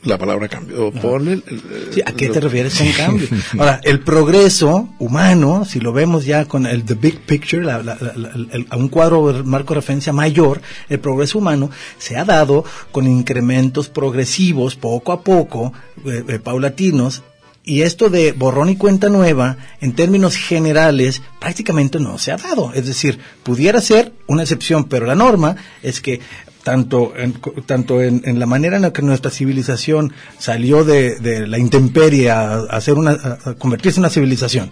La 0.06 0.18
palabra 0.18 0.48
cambio. 0.48 0.90
Ponle 0.92 1.32
el- 1.34 1.44
el- 1.48 1.62
Sí, 1.92 2.00
¿A 2.04 2.12
qué 2.12 2.28
te 2.28 2.40
refieres 2.40 2.74
con 2.78 2.90
cambio? 2.92 3.28
Ahora, 3.58 3.80
el 3.84 4.00
progreso 4.00 4.88
humano, 4.98 5.64
si 5.64 5.80
lo 5.80 5.92
vemos 5.92 6.24
ya 6.24 6.44
con 6.46 6.64
el 6.66 6.84
The 6.84 6.94
Big 6.94 7.20
Picture, 7.20 7.64
la- 7.64 7.82
la- 7.82 7.96
la- 8.00 8.12
la- 8.16 8.30
el- 8.52 8.66
a 8.70 8.76
un 8.76 8.88
cuadro 8.88 9.42
marco 9.44 9.74
de 9.74 9.80
referencia 9.80 10.12
mayor, 10.12 10.62
el 10.88 11.00
progreso 11.00 11.38
humano 11.38 11.70
se 11.98 12.16
ha 12.16 12.24
dado 12.24 12.64
con 12.92 13.06
incrementos 13.06 13.88
progresivos, 13.88 14.76
poco 14.76 15.12
a 15.12 15.20
poco, 15.22 15.72
eh, 16.06 16.22
eh, 16.28 16.38
paulatinos, 16.38 17.22
y 17.68 17.82
esto 17.82 18.10
de 18.10 18.30
borrón 18.30 18.68
y 18.68 18.76
cuenta 18.76 19.08
nueva, 19.08 19.56
en 19.80 19.92
términos 19.94 20.36
generales, 20.36 21.20
prácticamente 21.40 21.98
no 21.98 22.16
se 22.16 22.30
ha 22.30 22.36
dado. 22.36 22.72
Es 22.74 22.86
decir, 22.86 23.18
pudiera 23.42 23.80
ser 23.80 24.12
una 24.28 24.42
excepción, 24.42 24.84
pero 24.84 25.04
la 25.04 25.16
norma 25.16 25.56
es 25.82 26.00
que 26.00 26.20
tanto 26.66 27.12
en, 27.16 27.32
tanto 27.64 28.02
en, 28.02 28.22
en 28.24 28.40
la 28.40 28.46
manera 28.46 28.74
en 28.74 28.82
la 28.82 28.92
que 28.92 29.00
nuestra 29.00 29.30
civilización 29.30 30.12
salió 30.36 30.82
de, 30.82 31.14
de 31.20 31.46
la 31.46 31.58
intemperie 31.60 32.28
a, 32.32 32.54
a 32.54 32.62
hacer 32.76 32.94
una, 32.94 33.12
a- 33.12 33.54
convertirse 33.54 33.98
en 33.98 34.02
una 34.02 34.10
civilización, 34.10 34.70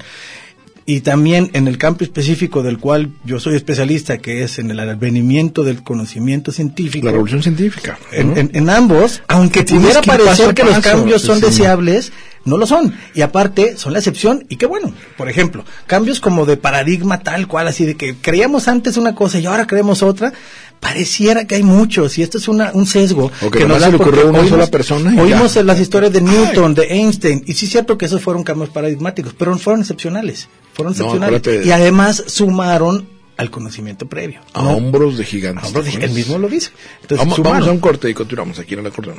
y 0.87 1.01
también 1.03 1.51
en 1.55 1.69
el 1.69 1.79
campo 1.79 2.03
específico 2.03 2.65
del 2.65 2.79
cual 2.81 3.11
yo 3.25 3.39
soy 3.39 3.55
especialista, 3.55 4.19
que 4.19 4.43
es 4.43 4.59
en 4.59 4.73
el 4.73 4.81
advenimiento 4.81 5.63
del 5.63 5.85
conocimiento 5.85 6.51
científico. 6.51 7.07
La 7.07 7.13
revolución 7.13 7.45
científica. 7.45 7.97
En, 8.11 8.31
¿no? 8.35 8.37
en- 8.41 8.51
en 8.53 8.69
ambos, 8.71 9.23
aunque 9.29 9.63
pudiera 9.63 10.01
que 10.01 10.09
parecer 10.09 10.53
que 10.53 10.65
los 10.65 10.81
cambios 10.81 11.23
son 11.23 11.39
sí. 11.39 11.45
deseables, 11.47 12.13
no 12.45 12.59
lo 12.59 12.67
son. 12.67 12.93
Y 13.15 13.23
aparte, 13.23 13.77
son 13.79 13.93
la 13.93 14.01
excepción, 14.01 14.45
y 14.49 14.57
qué 14.57 14.67
bueno. 14.67 14.93
Por 15.17 15.31
ejemplo, 15.31 15.65
cambios 15.87 16.19
como 16.21 16.45
de 16.45 16.57
paradigma 16.57 17.21
tal 17.21 17.47
cual, 17.47 17.69
así 17.69 17.87
de 17.87 17.95
que 17.95 18.17
creíamos 18.17 18.67
antes 18.67 18.97
una 18.97 19.15
cosa 19.15 19.39
y 19.39 19.47
ahora 19.47 19.67
creemos 19.69 20.03
otra, 20.03 20.33
pareciera 20.81 21.47
que 21.47 21.55
hay 21.57 21.63
muchos, 21.63 22.19
y 22.19 22.23
esto 22.23 22.39
es 22.39 22.47
una, 22.49 22.71
un 22.75 22.87
sesgo. 22.87 23.31
O 23.43 23.51
que 23.51 23.61
nomás 23.61 23.81
da 23.81 23.87
se 23.87 23.93
le 23.93 23.97
ocurrió 23.97 24.29
una 24.29 24.47
sola 24.49 24.67
persona 24.67 25.21
Oímos 25.23 25.55
ya. 25.55 25.63
las 25.63 25.81
historias 25.81 26.13
de 26.13 26.21
Newton, 26.21 26.75
de 26.75 26.83
Einstein, 26.85 27.43
y 27.47 27.55
sí 27.55 27.65
es 27.67 27.73
cierto 27.73 27.97
que 27.97 28.07
esos 28.07 28.21
fueron 28.23 28.43
cambios 28.45 28.71
paradigmáticos, 28.71 29.35
pero 29.37 29.57
fueron 29.59 29.81
excepcionales. 29.81 30.49
Fueron 30.75 30.93
excepcionales. 30.93 31.67
y 31.67 31.71
además 31.71 32.23
sumaron 32.27 33.09
al 33.37 33.51
conocimiento 33.51 34.07
previo. 34.09 34.41
A 34.53 34.63
¿no? 34.63 34.71
hombros 34.77 35.17
de 35.19 35.25
gigantes. 35.25 35.65
Hombros 35.67 35.85
de- 35.87 35.91
¿te 35.93 35.97
él 35.97 36.03
acuerdas? 36.05 36.17
mismo 36.17 36.39
lo 36.39 36.49
dice. 36.49 36.71
Entonces, 37.03 37.19
Vamos, 37.27 37.43
vamos 37.43 37.69
a 37.69 37.73
un 37.73 37.81
corte 37.81 38.11
y 38.11 38.15
continuamos 38.15 38.59
aquí 38.59 38.75
en 38.75 38.81
el 38.81 38.87
acordeón. 38.87 39.19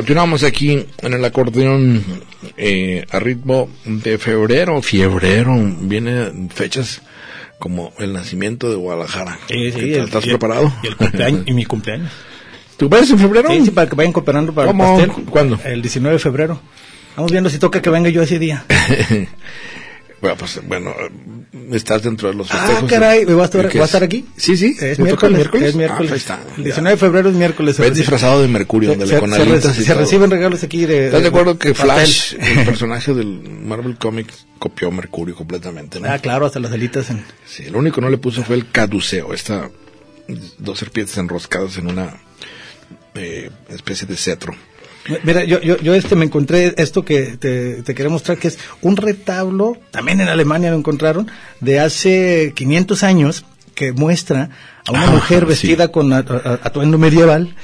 Continuamos 0.00 0.44
aquí 0.44 0.86
en 1.02 1.12
el 1.12 1.22
acordeón 1.26 2.02
eh, 2.56 3.04
a 3.10 3.18
ritmo 3.18 3.68
de 3.84 4.16
febrero, 4.16 4.80
fiebrero, 4.80 5.54
viene 5.82 6.48
fechas 6.54 7.02
como 7.58 7.92
el 7.98 8.14
nacimiento 8.14 8.70
de 8.70 8.76
Guadalajara. 8.76 9.38
Sí, 9.46 9.70
sí, 9.72 9.92
¿Estás 9.92 10.24
el- 10.24 10.30
preparado? 10.30 10.72
Y, 10.82 10.86
el 10.86 10.96
cumpleaños, 10.96 11.42
y 11.44 11.52
mi 11.52 11.66
cumpleaños. 11.66 12.10
¿Tú 12.78 12.88
vas 12.88 13.10
en 13.10 13.18
febrero? 13.18 13.50
Sí, 13.50 13.66
sí, 13.66 13.70
para 13.72 13.90
que 13.90 13.94
vayan 13.96 14.14
cooperando 14.14 14.54
para 14.54 14.68
¿Cómo? 14.68 14.98
el 14.98 15.06
pastel. 15.08 15.24
¿Cuándo? 15.26 15.60
El 15.66 15.82
19 15.82 16.14
de 16.14 16.18
febrero. 16.18 16.58
Vamos 17.14 17.30
viendo 17.30 17.50
si 17.50 17.58
toca 17.58 17.82
que 17.82 17.90
venga 17.90 18.08
yo 18.08 18.22
ese 18.22 18.38
día. 18.38 18.64
Bueno, 20.20 20.36
pues, 20.36 20.60
bueno, 20.66 20.94
estás 21.72 22.02
dentro 22.02 22.28
de 22.28 22.34
los 22.34 22.50
Ah, 22.52 22.58
festejos. 22.66 22.90
caray, 22.90 23.24
¿voy 23.24 23.40
a 23.40 23.44
estar, 23.44 23.62
¿Qué 23.68 23.78
voy 23.78 23.80
a 23.80 23.84
es? 23.84 23.88
estar 23.88 24.02
aquí? 24.02 24.26
Sí, 24.36 24.54
sí. 24.56 24.76
Es 24.78 24.98
¿te 24.98 25.04
toca 25.06 25.28
miércoles, 25.30 25.62
el 25.62 25.68
es 25.70 25.76
miércoles. 25.76 26.10
Ah, 26.10 26.14
ahí 26.14 26.18
está. 26.18 26.40
El 26.58 26.64
19 26.64 26.90
de 26.90 26.96
febrero 26.98 27.28
es 27.30 27.34
miércoles. 27.36 27.78
Ves 27.78 27.94
disfrazado 27.94 28.42
de 28.42 28.48
Mercurio, 28.48 28.90
se, 28.90 28.94
ándale, 28.94 29.12
se- 29.12 29.18
con 29.20 29.30
se 29.32 29.44
re- 29.44 29.60
se 29.84 29.94
reciben 29.94 30.30
regalos 30.30 30.62
aquí 30.62 30.84
de... 30.84 31.06
¿Estás 31.06 31.22
de 31.22 31.28
acuerdo 31.28 31.58
que. 31.58 31.72
Flash, 31.72 32.34
el 32.38 32.64
personaje 32.66 33.14
del 33.14 33.40
Marvel 33.64 33.96
Comics, 33.96 34.46
copió 34.58 34.90
Mercurio 34.90 35.34
completamente, 35.34 35.98
¿no? 36.00 36.10
Ah, 36.10 36.18
claro, 36.18 36.44
hasta 36.44 36.60
las 36.60 36.72
alitas 36.72 37.08
en... 37.08 37.24
Sí, 37.46 37.70
lo 37.70 37.78
único 37.78 37.94
que 37.96 38.00
no 38.02 38.10
le 38.10 38.18
puso 38.18 38.42
fue 38.42 38.56
el 38.56 38.70
caduceo, 38.70 39.32
esta 39.32 39.70
dos 40.58 40.78
serpientes 40.78 41.16
enroscadas 41.16 41.78
en 41.78 41.86
una 41.88 42.14
eh, 43.14 43.50
especie 43.70 44.06
de 44.06 44.16
cetro. 44.16 44.54
Mira, 45.24 45.44
yo, 45.44 45.60
yo, 45.60 45.76
yo 45.78 45.94
este 45.94 46.16
me 46.16 46.24
encontré 46.24 46.74
esto 46.76 47.04
que 47.04 47.36
te, 47.36 47.82
te 47.82 47.94
quería 47.94 48.10
mostrar, 48.10 48.38
que 48.38 48.48
es 48.48 48.58
un 48.82 48.96
retablo, 48.96 49.76
también 49.90 50.20
en 50.20 50.28
Alemania 50.28 50.70
lo 50.70 50.76
encontraron, 50.76 51.30
de 51.60 51.80
hace 51.80 52.52
500 52.54 53.02
años, 53.02 53.44
que 53.74 53.92
muestra 53.92 54.50
a 54.86 54.92
una 54.92 55.04
Ah, 55.04 55.10
mujer 55.10 55.40
sí. 55.40 55.46
vestida 55.48 55.88
con 55.88 56.12
atuendo 56.12 56.98
medieval, 56.98 57.54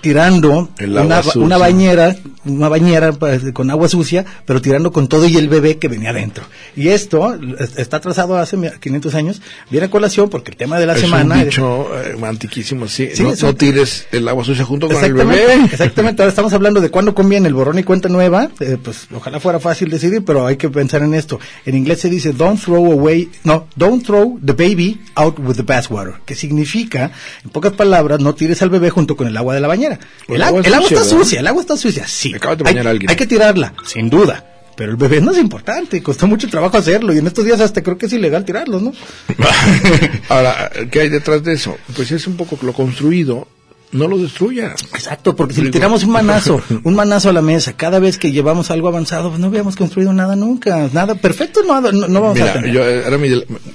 tirando 0.00 0.68
una, 0.80 1.22
una 1.36 1.56
bañera, 1.58 2.16
una 2.44 2.68
bañera 2.68 3.12
pues, 3.12 3.42
con 3.52 3.70
agua 3.70 3.88
sucia, 3.88 4.24
pero 4.46 4.60
tirando 4.62 4.92
con 4.92 5.08
todo 5.08 5.26
y 5.26 5.36
el 5.36 5.48
bebé 5.48 5.78
que 5.78 5.88
venía 5.88 6.10
adentro. 6.10 6.44
Y 6.76 6.88
esto 6.88 7.34
es- 7.58 7.78
está 7.78 8.00
trazado 8.00 8.36
hace 8.38 8.56
500 8.80 9.14
años, 9.14 9.42
viene 9.70 9.86
a 9.86 9.90
colación 9.90 10.28
porque 10.30 10.50
el 10.52 10.56
tema 10.56 10.78
de 10.78 10.86
la 10.86 10.94
es 10.94 11.00
semana... 11.00 11.36
un 11.36 11.44
dicho 11.44 11.88
eh, 12.00 12.16
antiquísimo, 12.24 12.88
sí. 12.88 13.08
Sí, 13.14 13.22
no, 13.42 13.54
tires 13.54 14.06
el 14.12 14.26
agua 14.28 14.44
sucia 14.44 14.64
junto 14.64 14.88
con 14.88 15.04
el 15.04 15.14
bebé. 15.14 15.64
exactamente. 15.72 16.22
Ahora 16.22 16.30
estamos 16.30 16.52
hablando 16.52 16.80
de 16.80 16.90
cuándo 16.90 17.14
conviene 17.14 17.48
el 17.48 17.54
borrón 17.54 17.78
y 17.78 17.82
cuenta 17.82 18.08
nueva. 18.08 18.50
eh, 18.60 18.76
pues 18.82 19.06
ojalá 19.14 19.40
fuera 19.40 19.60
fácil 19.60 19.90
decidir, 19.90 20.24
pero 20.24 20.46
hay 20.46 20.56
que 20.56 20.68
pensar 20.68 21.02
en 21.02 21.14
esto. 21.14 21.38
En 21.66 21.76
inglés 21.76 22.00
se 22.00 22.08
dice 22.10 22.32
don't 22.32 22.60
throw 22.62 22.92
away, 22.92 23.28
no, 23.44 23.66
don't 23.76 24.04
throw 24.04 24.38
the 24.44 24.52
baby 24.52 25.00
out 25.14 25.38
with 25.38 25.56
the 25.56 25.62
bathwater, 25.62 26.14
que 26.24 26.34
significa, 26.34 27.10
en 27.44 27.50
pocas 27.50 27.72
palabras, 27.72 28.20
no 28.20 28.34
tires 28.34 28.62
al 28.62 28.70
bebé 28.70 28.90
junto 28.90 29.16
con 29.16 29.26
el 29.26 29.36
agua 29.36 29.54
de 29.54 29.60
la 29.60 29.68
bañera. 29.68 29.79
Pues 30.26 30.36
El, 30.36 30.42
agua 30.42 30.60
el 30.60 30.74
está 30.74 31.04
sucia, 31.04 31.40
el 31.40 31.46
agua 31.46 31.62
está 31.62 31.76
sucia, 31.76 32.06
sí. 32.06 32.34
Acaba 32.34 32.56
de 32.56 32.62
Hay- 32.66 32.74
bañar 32.74 32.86
a 32.86 32.90
alguien. 32.90 33.10
Hay 33.10 33.16
que 33.16 33.26
tirarla, 33.26 33.72
sin 33.86 34.08
duda. 34.10 34.46
Pero 34.76 34.92
el 34.92 34.96
bebé 34.96 35.20
no 35.20 35.30
es 35.32 35.38
importante, 35.38 36.02
costó 36.02 36.26
mucho 36.26 36.48
trabajo 36.48 36.78
hacerlo 36.78 37.12
y 37.12 37.18
en 37.18 37.26
estos 37.26 37.44
días 37.44 37.60
hasta 37.60 37.82
creo 37.82 37.98
que 37.98 38.06
es 38.06 38.12
ilegal 38.14 38.44
tirarlos, 38.46 38.80
¿no? 38.80 38.92
Ahora, 40.28 40.70
¿qué 40.90 41.00
hay 41.02 41.08
detrás 41.08 41.42
de 41.42 41.52
eso? 41.54 41.76
Pues 41.94 42.10
es 42.12 42.26
un 42.26 42.36
poco 42.36 42.58
lo 42.62 42.72
construido, 42.72 43.46
no 43.92 44.06
lo 44.08 44.18
destruya. 44.18 44.74
Exacto, 44.94 45.34
porque 45.34 45.54
si 45.54 45.62
le 45.62 45.70
tiramos 45.70 46.04
un 46.04 46.10
manazo, 46.12 46.62
un 46.84 46.94
manazo 46.94 47.30
a 47.30 47.32
la 47.32 47.42
mesa, 47.42 47.72
cada 47.76 47.98
vez 47.98 48.18
que 48.18 48.30
llevamos 48.32 48.70
algo 48.70 48.88
avanzado, 48.88 49.28
pues 49.30 49.40
no 49.40 49.48
habíamos 49.48 49.74
construido 49.76 50.12
nada 50.12 50.36
nunca, 50.36 50.88
nada 50.92 51.14
perfecto, 51.16 51.60
no, 51.66 51.80
no, 51.80 51.90
no 51.92 52.20
vamos 52.20 52.40
a 52.40 52.52
tener. 52.54 52.72
yo, 52.72 52.84
eh, 52.84 53.02
era 53.06 53.18
mi, 53.18 53.28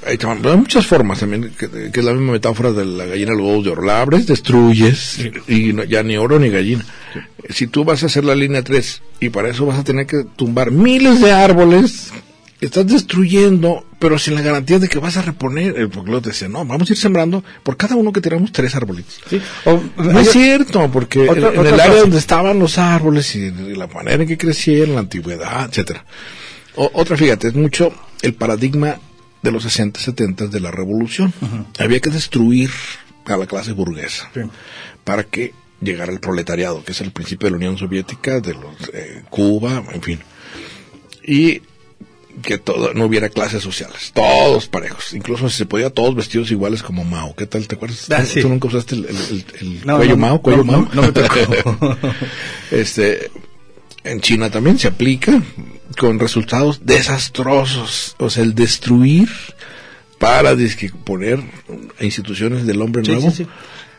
ahí 0.07 0.18
te 0.18 0.26
van- 0.26 0.45
hay 0.45 0.57
muchas 0.57 0.86
formas 0.88 1.20
también, 1.20 1.51
que, 1.57 1.70
que 1.91 1.99
es 1.99 2.05
la 2.05 2.13
misma 2.13 2.32
metáfora 2.34 2.72
de 2.72 2.86
la 2.86 3.05
gallina 3.05 3.32
de 3.32 3.38
los 3.38 3.45
huevos 3.47 3.63
de 3.66 3.70
oro. 3.72 3.82
La 3.84 4.01
abres, 4.01 4.26
destruyes, 4.28 5.20
y 5.47 5.74
no- 5.74 5.84
ya 5.84 6.01
ni 6.03 6.18
oro 6.18 6.39
ni 6.39 6.49
gallina. 6.49 6.86
Si 7.49 7.68
tú 7.68 7.84
vas 7.84 8.01
a 8.03 8.07
hacer 8.07 8.24
la 8.26 8.36
línea 8.36 8.63
3, 8.63 9.01
y 9.20 9.30
para 9.30 9.49
eso 9.49 9.66
vas 9.66 9.80
a 9.80 9.84
tener 9.84 10.05
que 10.07 10.24
tumbar 10.36 10.72
miles 10.72 11.22
de 11.22 11.32
árboles, 11.32 12.11
estás 12.62 12.88
destruyendo, 12.88 13.86
pero 13.99 14.18
sin 14.18 14.36
la 14.36 14.41
garantía 14.41 14.80
de 14.80 14.88
que 14.88 14.99
vas 14.99 15.18
a 15.18 15.22
reponer. 15.22 15.78
El 15.78 15.89
pueblo 15.89 16.22
te 16.22 16.30
decía, 16.30 16.47
no, 16.47 16.66
vamos 16.66 16.89
a 16.89 16.93
ir 16.93 16.97
sembrando 16.97 17.43
por 17.64 17.78
cada 17.78 17.95
uno 17.95 18.12
que 18.14 18.22
tiramos 18.22 18.51
tres 18.51 18.76
arbolitos. 18.76 19.20
Sí, 19.30 19.41
o- 19.66 19.82
No 19.97 20.20
es 20.20 20.32
cierto, 20.32 20.89
porque 20.91 21.24
en- 21.24 21.30
Otra- 21.30 21.49
en, 21.53 21.60
otra 21.60 21.70
el 21.70 21.74
área 21.80 21.88
cosa. 21.88 22.01
donde 22.01 22.18
estaban 22.18 22.60
los 22.60 22.78
árboles 22.78 23.36
y, 23.36 23.39
y 23.39 23.76
la 23.76 23.88
manera 23.88 24.22
en 24.24 24.28
que 24.28 24.38
crecieron, 24.38 24.95
la 24.95 25.01
antigüedad, 25.01 25.68
etcétera. 25.70 26.06
O- 26.76 26.91
otra, 26.93 27.18
fíjate, 27.18 27.47
es 27.49 27.56
mucho 27.56 27.93
el 28.22 28.34
paradigma 28.34 28.97
de 29.41 29.51
los 29.51 29.64
60, 29.64 29.99
70 29.99 30.47
de 30.47 30.60
la 30.60 30.72
revolución. 30.72 31.32
Había 31.78 31.99
que 31.99 32.10
destruir 32.10 32.72
a 33.26 33.38
la 33.38 33.45
clase 33.45 33.74
burguesa 33.74 34.30
Sí. 34.34 34.41
para 35.03 35.24
que 35.24 35.53
llegara 35.82 36.12
el 36.12 36.20
proletariado, 36.20 36.84
que 36.84 36.93
es 36.93 37.01
el 37.01 37.12
principio 37.12 37.45
de 37.47 37.51
la 37.51 37.58
Unión 37.58 37.78
Soviética, 37.78 38.39
de 38.39 38.53
los, 38.53 38.76
eh, 38.93 39.24
Cuba, 39.30 39.84
en 39.93 40.01
fin. 40.01 40.20
Y 41.24 41.62
que 42.42 42.58
todo, 42.58 42.94
no 42.94 43.06
hubiera 43.06 43.30
clases 43.30 43.64
sociales, 43.64 44.12
todos 44.14 44.68
parejos, 44.68 45.14
incluso 45.14 45.50
si 45.50 45.58
se 45.58 45.66
podía 45.66 45.90
todos 45.90 46.16
vestidos 46.16 46.52
iguales 46.52 46.84
como 46.84 47.04
Mao. 47.04 47.36
¿Qué 47.36 47.46
tal? 47.46 47.68
¿Te 47.68 47.76
acuerdas? 47.76 48.06
Ah, 48.12 48.22
¿Tú, 48.22 48.28
sí. 48.28 48.42
tú 48.42 48.50
nunca 48.50 48.68
usaste 48.68 48.96
el, 48.96 49.06
el- 49.06 49.16
el- 49.16 49.46
el 49.62 49.86
No, 49.86 49.98
cuello 49.98 50.16
no, 50.16 50.22
Mao? 50.22 50.42
¿Cuello 50.42 50.64
no, 50.64 50.72
Mao? 50.72 50.90
no, 50.94 51.02
me 51.04 51.12
tocó. 51.12 52.08
este, 52.72 53.32
en 54.04 54.22
China 54.22 54.50
también 54.50 54.78
se 54.80 54.88
aplica 54.88 55.42
con 55.98 56.20
resultados 56.20 56.82
desastrosos. 56.86 58.16
O 58.20 58.30
sea, 58.30 58.44
el 58.44 58.54
destruir 58.56 59.30
para 60.20 60.56
disque 60.56 60.92
poner 61.04 61.40
instituciones 62.00 62.66
del 62.66 62.82
hombre 62.82 63.04
nuevo 63.04 63.30
sí, 63.32 63.44
sí. 63.44 63.48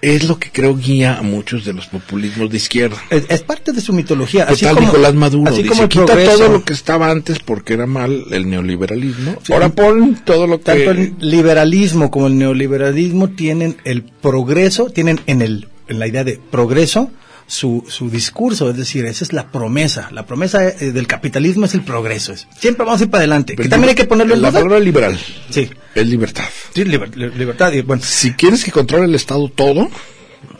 Es 0.02 0.24
lo 0.28 0.38
que 0.38 0.50
creo 0.50 0.76
guía 0.76 1.18
a 1.18 1.22
muchos 1.22 1.64
de 1.64 1.72
los 1.72 1.86
populismos 1.86 2.50
de 2.50 2.56
izquierda. 2.56 2.96
Es, 3.10 3.24
es 3.28 3.42
parte 3.42 3.72
de 3.72 3.80
su 3.80 3.92
mitología. 3.92 4.46
¿Qué 4.46 4.52
Así 4.54 4.64
tal 4.64 4.76
como, 4.76 4.86
Nicolás 4.86 5.14
Maduro? 5.14 5.50
así 5.50 5.62
Dice, 5.62 5.74
como 5.74 5.88
quita 5.88 6.06
progreso, 6.06 6.38
todo 6.38 6.48
lo 6.48 6.64
que 6.64 6.72
estaba 6.72 7.10
antes 7.10 7.38
porque 7.38 7.74
era 7.74 7.86
mal 7.86 8.24
el 8.30 8.48
neoliberalismo. 8.48 9.38
Sí. 9.42 9.52
Ahora 9.52 9.70
pon 9.70 10.20
todo 10.24 10.46
lo 10.46 10.58
que... 10.58 10.64
tanto 10.64 10.90
el 10.90 11.14
liberalismo 11.20 12.10
como 12.10 12.26
el 12.26 12.38
neoliberalismo 12.38 13.30
tienen 13.30 13.76
el 13.84 14.02
progreso, 14.02 14.90
tienen 14.90 15.20
en 15.26 15.42
el 15.42 15.68
en 15.88 15.98
la 16.00 16.08
idea 16.08 16.24
de 16.24 16.40
progreso 16.50 17.10
su, 17.48 17.84
su 17.88 18.10
discurso, 18.10 18.68
es 18.70 18.76
decir, 18.76 19.04
esa 19.06 19.22
es 19.24 19.32
la 19.32 19.50
promesa. 19.52 20.08
La 20.12 20.26
promesa 20.26 20.66
eh, 20.68 20.92
del 20.92 21.06
capitalismo 21.06 21.66
es 21.66 21.74
el 21.74 21.82
progreso. 21.82 22.32
es- 22.32 22.46
siempre 22.58 22.84
vamos 22.84 23.00
a 23.00 23.04
ir 23.04 23.10
para 23.10 23.20
adelante. 23.20 23.54
Que 23.56 23.68
también 23.68 23.90
hay 23.90 23.94
que 23.94 24.04
ponerlo 24.04 24.34
en 24.34 24.42
La 24.42 24.50
duda. 24.50 24.60
palabra 24.60 24.80
liberal 24.80 25.18
Sí, 25.50 25.70
es 25.94 26.06
libertad. 26.08 26.44
sí, 26.74 26.84
liber- 26.84 27.14
li- 27.14 27.30
libertad. 27.38 27.72
Y, 27.72 27.82
bueno, 27.82 28.02
Si 28.04 28.32
quieres 28.32 28.64
que 28.64 28.72
controle 28.72 29.04
el 29.04 29.14
Estado 29.14 29.48
todo, 29.48 29.88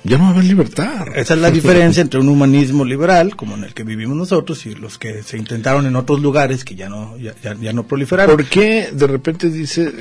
ya 0.04 0.16
no 0.18 0.24
va 0.24 0.30
a 0.30 0.32
haber 0.34 0.44
libertad. 0.44 1.08
Esa 1.16 1.34
es 1.34 1.40
la 1.40 1.50
diferencia 1.50 2.00
entre 2.02 2.20
un 2.20 2.28
humanismo 2.28 2.84
liberal, 2.84 3.34
como 3.34 3.56
en 3.56 3.64
el 3.64 3.74
que 3.74 3.82
vivimos 3.82 4.16
nosotros, 4.16 4.64
y 4.66 4.74
los 4.76 4.96
que 4.98 5.24
se 5.24 5.36
intentaron 5.36 5.86
en 5.86 5.96
otros 5.96 6.20
lugares 6.20 6.64
que 6.64 6.76
ya 6.76 6.88
no, 6.88 7.16
ya, 7.18 7.34
ya- 7.42 7.56
ya 7.60 7.72
no 7.72 7.82
proliferaron. 7.84 8.36
¿Por 8.36 8.46
qué 8.46 8.90
de 8.92 9.06
repente 9.08 9.50
dice, 9.50 9.92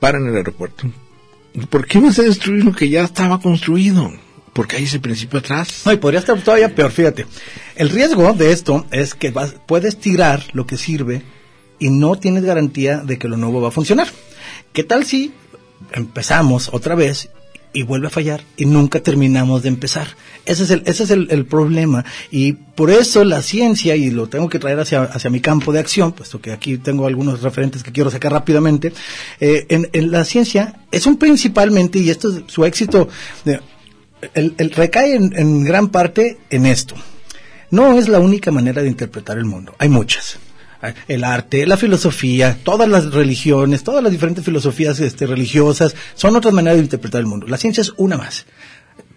para 0.00 0.18
en 0.18 0.26
el 0.28 0.36
aeropuerto? 0.36 0.90
¿Por 1.68 1.86
qué 1.86 2.00
vas 2.00 2.18
a 2.18 2.22
destruir 2.22 2.64
lo 2.64 2.72
que 2.72 2.88
ya 2.88 3.04
estaba 3.04 3.40
construido? 3.40 4.10
Porque 4.54 4.76
hay 4.76 4.84
ese 4.84 5.00
principio 5.00 5.40
atrás. 5.40 5.82
No, 5.84 5.92
y 5.92 5.96
podría 5.96 6.20
estar 6.20 6.40
todavía 6.40 6.74
peor, 6.74 6.90
fíjate. 6.92 7.26
El 7.76 7.90
riesgo 7.90 8.32
de 8.32 8.52
esto 8.52 8.86
es 8.92 9.14
que 9.14 9.30
vas- 9.30 9.56
puedes 9.66 9.98
tirar 9.98 10.42
lo 10.52 10.66
que 10.66 10.76
sirve 10.76 11.22
y 11.78 11.90
no 11.90 12.14
tienes 12.16 12.44
garantía 12.44 12.98
de 12.98 13.18
que 13.18 13.28
lo 13.28 13.36
nuevo 13.36 13.60
va 13.60 13.68
a 13.68 13.72
funcionar. 13.72 14.08
¿Qué 14.72 14.84
tal 14.84 15.04
si 15.04 15.32
empezamos 15.92 16.70
otra 16.72 16.94
vez 16.94 17.28
y 17.72 17.82
vuelve 17.82 18.06
a 18.06 18.10
fallar 18.10 18.44
y 18.56 18.66
nunca 18.66 19.00
terminamos 19.00 19.62
de 19.62 19.68
empezar? 19.68 20.08
Ese 20.46 20.62
es 20.64 20.70
el, 20.70 20.82
ese 20.86 21.02
es 21.04 21.10
el, 21.10 21.26
el 21.30 21.46
problema 21.46 22.04
y 22.30 22.52
por 22.52 22.90
eso 22.90 23.24
la 23.24 23.42
ciencia, 23.42 23.96
y 23.96 24.10
lo 24.10 24.28
tengo 24.28 24.48
que 24.48 24.58
traer 24.60 24.78
hacia, 24.78 25.02
hacia 25.02 25.30
mi 25.30 25.40
campo 25.40 25.72
de 25.72 25.80
acción, 25.80 26.12
puesto 26.12 26.40
que 26.40 26.52
aquí 26.52 26.78
tengo 26.78 27.06
algunos 27.06 27.42
referentes 27.42 27.82
que 27.82 27.90
quiero 27.92 28.10
sacar 28.10 28.30
rápidamente, 28.32 28.92
eh, 29.40 29.66
en, 29.68 29.88
en 29.92 30.10
la 30.12 30.24
ciencia 30.24 30.80
es 30.92 31.06
un 31.06 31.16
principalmente, 31.16 31.98
y 31.98 32.10
esto 32.10 32.28
es 32.36 32.42
su 32.46 32.64
éxito, 32.64 33.08
de- 33.44 33.60
el, 34.34 34.70
recae 34.70 35.14
en, 35.14 35.32
en 35.36 35.64
gran 35.64 35.88
parte 35.88 36.38
en 36.50 36.66
esto. 36.66 36.94
No 37.70 37.98
es 37.98 38.08
la 38.08 38.20
única 38.20 38.50
manera 38.50 38.82
de 38.82 38.88
interpretar 38.88 39.38
el 39.38 39.44
mundo, 39.44 39.74
hay 39.78 39.88
muchas. 39.88 40.38
El 41.08 41.24
arte, 41.24 41.66
la 41.66 41.76
filosofía, 41.76 42.58
todas 42.62 42.88
las 42.88 43.12
religiones, 43.12 43.84
todas 43.84 44.02
las 44.02 44.12
diferentes 44.12 44.44
filosofías 44.44 45.00
este, 45.00 45.26
religiosas 45.26 45.94
son 46.14 46.36
otras 46.36 46.52
maneras 46.52 46.76
de 46.76 46.84
interpretar 46.84 47.20
el 47.20 47.26
mundo. 47.26 47.46
La 47.46 47.56
ciencia 47.56 47.80
es 47.80 47.92
una 47.96 48.18
más. 48.18 48.44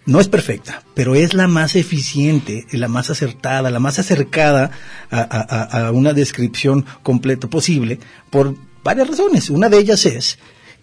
No 0.06 0.20
es 0.20 0.28
perfecta, 0.28 0.82
pero 0.94 1.14
es 1.14 1.34
la 1.34 1.46
más 1.46 1.76
eficiente, 1.76 2.66
la 2.72 2.88
más 2.88 3.10
acertada, 3.10 3.70
la 3.70 3.78
más 3.78 3.98
acercada 3.98 4.70
a 5.10 5.90
una 5.92 6.14
descripción 6.14 6.86
completa 7.02 7.48
posible 7.48 7.98
por 8.30 8.54
varias 8.82 9.08
razones. 9.08 9.50
Una 9.50 9.68
de 9.68 9.78
ellas 9.78 10.06
es 10.06 10.38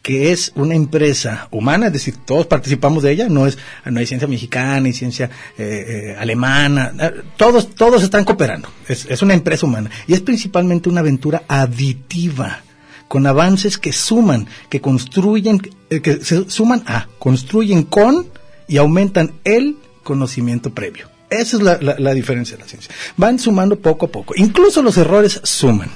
que 0.05 0.31
es 0.31 0.51
una 0.53 0.75
empresa 0.75 1.47
humana, 1.49 1.87
es 1.87 1.93
decir, 1.93 2.17
todos 2.27 2.45
participamos 2.45 3.01
de 3.01 3.11
ella, 3.11 3.27
no 3.27 3.47
es, 3.47 3.57
no 3.85 3.99
hay 3.99 4.05
ciencia 4.05 4.27
mexicana 4.27 4.87
y 4.87 4.93
ciencia 4.93 5.31
eh, 5.57 6.11
eh, 6.13 6.15
alemana, 6.19 6.93
eh, 6.99 7.23
todos, 7.37 7.73
todos 7.73 8.03
están 8.03 8.23
cooperando, 8.23 8.69
es, 8.87 9.07
es 9.09 9.23
una 9.23 9.33
empresa 9.33 9.65
humana 9.65 9.89
y 10.05 10.13
es 10.13 10.21
principalmente 10.21 10.89
una 10.89 10.99
aventura 10.99 11.41
aditiva 11.47 12.61
con 13.07 13.25
avances 13.25 13.79
que 13.79 13.91
suman, 13.91 14.47
que 14.69 14.79
construyen, 14.79 15.57
que 15.57 16.19
se 16.21 16.51
suman 16.51 16.83
a, 16.85 17.07
construyen 17.17 17.81
con 17.81 18.27
y 18.67 18.77
aumentan 18.77 19.33
el 19.43 19.75
conocimiento 20.03 20.71
previo. 20.71 21.09
Esa 21.31 21.57
es 21.57 21.63
la, 21.63 21.79
la 21.81 22.13
diferencia 22.13 22.55
de 22.57 22.61
la 22.61 22.69
ciencia. 22.69 22.93
Van 23.17 23.39
sumando 23.39 23.79
poco 23.79 24.05
a 24.05 24.09
poco. 24.09 24.35
Incluso 24.37 24.83
los 24.83 24.97
errores 24.97 25.41
suman. 25.43 25.89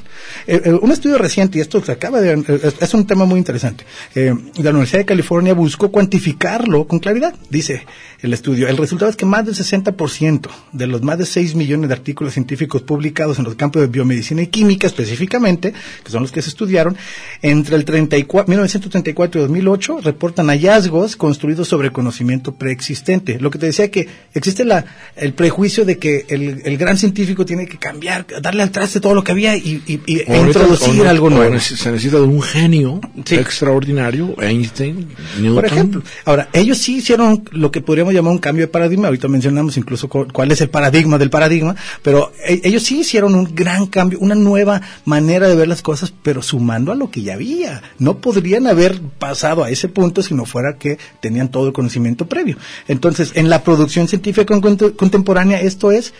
Eh, 0.47 0.61
eh, 0.65 0.74
un 0.74 0.91
estudio 0.91 1.17
reciente, 1.17 1.57
y 1.57 1.61
esto 1.61 1.84
se 1.84 1.91
acaba 1.91 2.22
de, 2.22 2.34
eh, 2.34 2.72
es 2.80 2.93
un 2.93 3.05
tema 3.05 3.26
muy 3.26 3.38
interesante, 3.38 3.86
eh, 4.15 4.34
la 4.57 4.70
Universidad 4.72 4.99
de 4.99 5.05
California 5.05 5.53
buscó 5.53 5.91
cuantificarlo 5.91 6.88
con 6.88 6.99
claridad. 6.99 7.36
Dice 7.49 7.86
el 8.22 8.34
estudio, 8.34 8.67
el 8.67 8.78
resultado 8.78 9.09
es 9.09 9.15
que 9.15 9.26
más 9.26 9.45
del 9.45 9.55
60% 9.55 10.49
de 10.74 10.88
los 10.88 11.01
más 11.01 11.17
de 11.17 11.26
6 11.26 11.55
millones 11.55 11.88
de 11.88 11.93
artículos 11.93 12.34
científicos 12.34 12.82
publicados 12.82 13.39
en 13.39 13.45
los 13.45 13.55
campos 13.55 13.82
de 13.82 13.88
biomedicina 13.88 14.41
y 14.41 14.47
química 14.47 14.88
específicamente, 14.88 15.74
que 16.03 16.11
son 16.11 16.24
los 16.24 16.32
que 16.32 16.41
se 16.41 16.49
estudiaron, 16.49 16.97
entre 17.41 17.76
el 17.76 17.86
34, 17.86 18.49
1934 18.49 19.39
y 19.39 19.43
2008 19.43 19.99
reportan 20.01 20.47
hallazgos 20.47 21.15
construidos 21.15 21.67
sobre 21.67 21.91
conocimiento 21.91 22.53
preexistente. 22.53 23.39
Lo 23.39 23.51
que 23.51 23.59
te 23.59 23.67
decía 23.67 23.89
que 23.89 24.07
existe 24.34 24.65
la, 24.65 24.86
el 25.15 25.34
prejuicio 25.34 25.86
de 25.86 25.97
que 25.97 26.26
el, 26.30 26.78
gran 26.78 26.97
científico 26.97 27.45
tiene 27.45 27.67
que 27.67 27.78
cambiar, 27.78 28.26
darle 28.41 28.63
al 28.63 28.72
traste 28.72 28.99
todo 28.99 29.13
lo 29.13 29.24
que 29.24 29.32
había 29.32 29.55
y, 29.55 29.82
y 30.14 30.22
introducir 30.34 31.05
algo 31.07 31.30
nuevo. 31.30 31.60
Se 31.60 31.91
necesita 31.91 32.18
de 32.18 32.24
un 32.24 32.41
genio 32.41 32.99
Sí. 33.26 33.36
extraordinario, 33.36 34.36
Einstein, 34.41 35.10
Newton. 35.39 35.55
Por 35.55 35.66
ejemplo, 35.66 36.01
ahora, 36.26 36.49
ellos 36.53 36.78
sí 36.78 36.97
hicieron 36.97 37.43
lo 37.51 37.72
que 37.72 37.82
podríamos 37.82 38.14
llamar 38.14 38.32
un 38.32 38.39
cambio 38.39 38.64
de 38.66 38.68
paradigma, 38.70 39.07
ahorita 39.07 39.28
mencionamos 39.28 39.78
incluso 39.78 40.07
cu- 40.10 40.28
cuál 40.32 40.51
es 40.51 40.62
el 40.62 40.70
paradigma 40.70 41.18
del 41.18 41.30
paradigma, 41.30 41.76
pero 42.01 42.32
e- 42.47 42.62
ellos 42.64 42.84
sí 42.84 42.99
hicieron 43.01 43.36
un 43.36 43.53
gran 43.53 43.86
cambio, 43.88 44.20
una 44.20 44.36
nueva 44.36 44.82
manera 45.05 45.47
de 45.47 45.55
ver 45.55 45.68
las 45.68 45.82
cosas, 45.82 46.14
pero 46.24 46.41
sumando 46.41 46.91
a 46.91 46.95
lo 46.95 47.12
que 47.12 47.22
ya 47.22 47.34
había. 47.36 47.82
No 47.99 48.18
podrían 48.18 48.68
haber 48.68 48.99
pasado 49.20 49.64
a 49.64 49.70
ese 49.70 49.88
punto 49.89 50.24
si 50.24 50.34
no 50.34 50.45
fuera 50.45 50.78
que 50.78 50.97
tenían 51.22 51.49
todo 51.51 51.68
el 51.68 51.74
conocimiento 51.74 52.28
previo. 52.28 52.57
Entonces, 52.88 53.32
en 53.36 53.49
la 53.49 53.64
producción 53.64 54.07
científica 54.07 54.55
cont- 54.55 54.95
contemporánea, 54.95 55.62
esto 55.62 55.91
es 55.91 56.14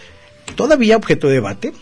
todavía 0.56 0.98
objeto 0.98 1.28
de 1.28 1.34
debate. 1.34 1.74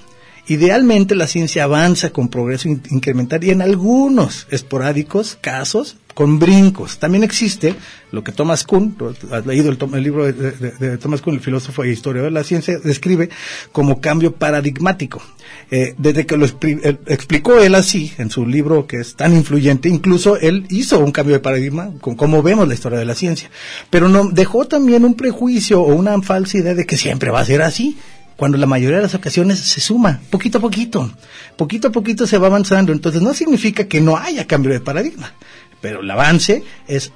Idealmente 0.48 1.16
la 1.16 1.28
ciencia 1.28 1.64
avanza 1.66 2.12
con 2.12 2.30
progreso 2.30 2.70
in- 2.70 2.82
incremental 2.90 3.44
y 3.44 3.50
en 3.52 3.62
algunos 3.62 4.48
esporádicos 4.50 5.38
casos 5.42 5.98
con 6.14 6.40
brincos. 6.40 6.98
También 6.98 7.24
existe 7.24 7.76
lo 8.12 8.24
que 8.24 8.32
Thomas 8.32 8.64
Kuhn, 8.64 8.96
has 9.32 9.46
leído 9.46 9.70
el, 9.70 9.78
el 9.94 10.04
libro 10.04 10.26
de, 10.26 10.98
Thomas 10.98 11.22
Kuhn, 11.22 11.36
el 11.36 11.42
filósofo 11.42 11.84
e 11.84 11.92
historiador 11.92 12.32
de 12.32 12.40
la 12.40 12.44
ciencia, 12.44 12.80
describe 12.80 13.30
como 13.72 14.02
cambio 14.02 14.34
paradigmático. 14.34 15.22
Eh, 15.70 15.94
desde 15.98 16.26
que 16.26 16.38
lo 16.38 16.46
él- 16.46 17.00
explicó 17.08 17.60
él 17.60 17.76
así 17.76 18.14
en 18.18 18.32
su 18.32 18.46
libro 18.48 18.88
que 18.88 18.98
es 18.98 19.16
tan 19.16 19.36
influyente, 19.36 19.90
incluso 19.90 20.38
él 20.40 20.66
hizo 20.70 20.98
un 21.00 21.12
cambio 21.12 21.36
de 21.36 21.40
paradigma 21.42 21.92
con 22.02 22.16
cómo 22.16 22.42
vemos 22.42 22.68
la 22.68 22.74
historia 22.74 22.98
de 22.98 23.06
la 23.06 23.16
ciencia. 23.16 23.52
Pero 23.90 24.08
no, 24.10 24.30
dejó 24.30 24.66
también 24.66 25.04
un 25.06 25.14
prejuicio 25.14 25.82
o 25.82 25.94
una 25.94 26.20
falsa 26.22 26.58
idea 26.58 26.74
de 26.74 26.86
que 26.86 26.98
siempre 26.98 27.30
va 27.32 27.42
a 27.42 27.46
ser 27.46 27.62
así 27.62 27.98
cuando 28.38 28.58
la 28.58 28.66
mayoría 28.68 28.98
de 28.98 29.04
las 29.04 29.16
ocasiones 29.16 29.60
se 29.60 29.82
suma, 29.82 30.22
poquito 30.30 30.60
a 30.60 30.62
poquito, 30.62 31.12
poquito 31.58 31.90
a 31.90 31.92
poquito 31.92 32.26
se 32.28 32.38
va 32.38 32.48
avanzando, 32.48 32.94
entonces 32.94 33.22
no 33.22 33.34
significa 33.34 33.86
que 33.88 34.00
no 34.00 34.16
haya 34.16 34.48
cambio 34.48 34.72
de 34.72 34.80
paradigma, 34.80 35.34
pero 35.82 36.02
el 36.02 36.10
avance 36.10 36.64
es 36.88 37.12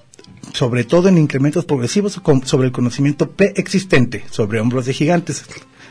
sobre 0.53 0.83
todo 0.83 1.07
en 1.07 1.17
incrementos 1.17 1.63
progresivos 1.65 2.19
sobre 2.45 2.67
el 2.67 2.73
conocimiento 2.73 3.29
preexistente, 3.29 4.25
sobre 4.31 4.59
hombros 4.59 4.85
de 4.87 4.93
gigantes. 4.93 5.43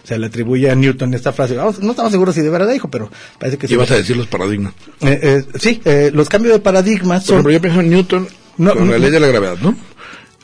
Se 0.02 0.18
le 0.18 0.26
atribuye 0.26 0.68
a 0.70 0.74
Newton 0.74 1.14
esta 1.14 1.32
frase, 1.32 1.54
Vamos, 1.54 1.78
no 1.80 1.90
estamos 1.90 2.10
seguros 2.10 2.34
si 2.34 2.40
de 2.40 2.50
verdad 2.50 2.72
dijo, 2.72 2.90
pero 2.90 3.10
parece 3.38 3.56
que 3.58 3.62
¿Qué 3.62 3.68
sí. 3.68 3.74
ibas 3.74 3.90
a 3.92 3.96
decir 3.96 4.16
los 4.16 4.26
paradigmas? 4.26 4.72
Eh, 5.02 5.20
eh, 5.22 5.44
sí, 5.58 5.80
eh, 5.84 6.10
los 6.12 6.28
cambios 6.28 6.54
de 6.54 6.60
paradigma 6.60 7.16
Por 7.16 7.22
son... 7.22 7.34
ejemplo, 7.36 7.52
yo 7.52 7.60
pienso 7.60 7.80
en 7.80 7.90
Newton 7.90 8.28
No, 8.56 8.74
con 8.74 8.90
la 8.90 8.98
ley 8.98 9.10
de 9.10 9.20
la 9.20 9.28
gravedad, 9.28 9.58
¿no? 9.62 9.76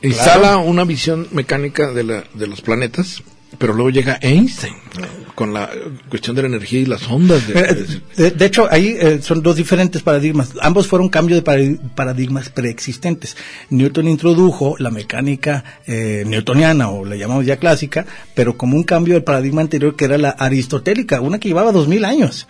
Instala 0.02 0.40
Claro. 0.40 0.60
una 0.60 0.84
visión 0.84 1.26
mecánica 1.32 1.90
de, 1.92 2.04
la, 2.04 2.24
de 2.34 2.46
los 2.46 2.60
planetas, 2.60 3.22
pero 3.58 3.72
luego 3.72 3.90
llega 3.90 4.18
Einstein 4.20 4.74
con 5.34 5.52
la 5.52 5.70
cuestión 6.08 6.34
de 6.36 6.42
la 6.42 6.48
energía 6.48 6.80
y 6.80 6.86
las 6.86 7.06
ondas. 7.08 7.46
De, 7.46 8.00
Eh, 8.18 8.34
hecho, 8.40 8.66
ahí 8.70 8.96
eh, 8.98 9.20
son 9.22 9.42
dos 9.42 9.56
diferentes 9.56 10.02
paradigmas. 10.02 10.50
Ambos 10.62 10.86
fueron 10.86 11.08
cambios 11.08 11.42
de 11.42 11.44
paradi- 11.44 11.78
paradigmas 11.94 12.48
preexistentes. 12.48 13.36
Newton 13.70 14.08
introdujo 14.08 14.76
la 14.78 14.90
mecánica 14.90 15.64
eh, 15.86 16.24
newtoniana, 16.26 16.88
o 16.90 17.04
la 17.04 17.16
llamamos 17.16 17.44
ya 17.46 17.58
clásica, 17.58 18.06
pero 18.34 18.56
como 18.56 18.76
un 18.76 18.82
cambio 18.84 19.14
del 19.14 19.24
paradigma 19.24 19.60
anterior 19.60 19.94
que 19.96 20.06
era 20.06 20.18
la 20.18 20.30
aristotélica, 20.30 21.20
una 21.20 21.38
que 21.38 21.48
llevaba 21.48 21.72
dos 21.72 21.88
mil 21.88 22.04
años. 22.04 22.46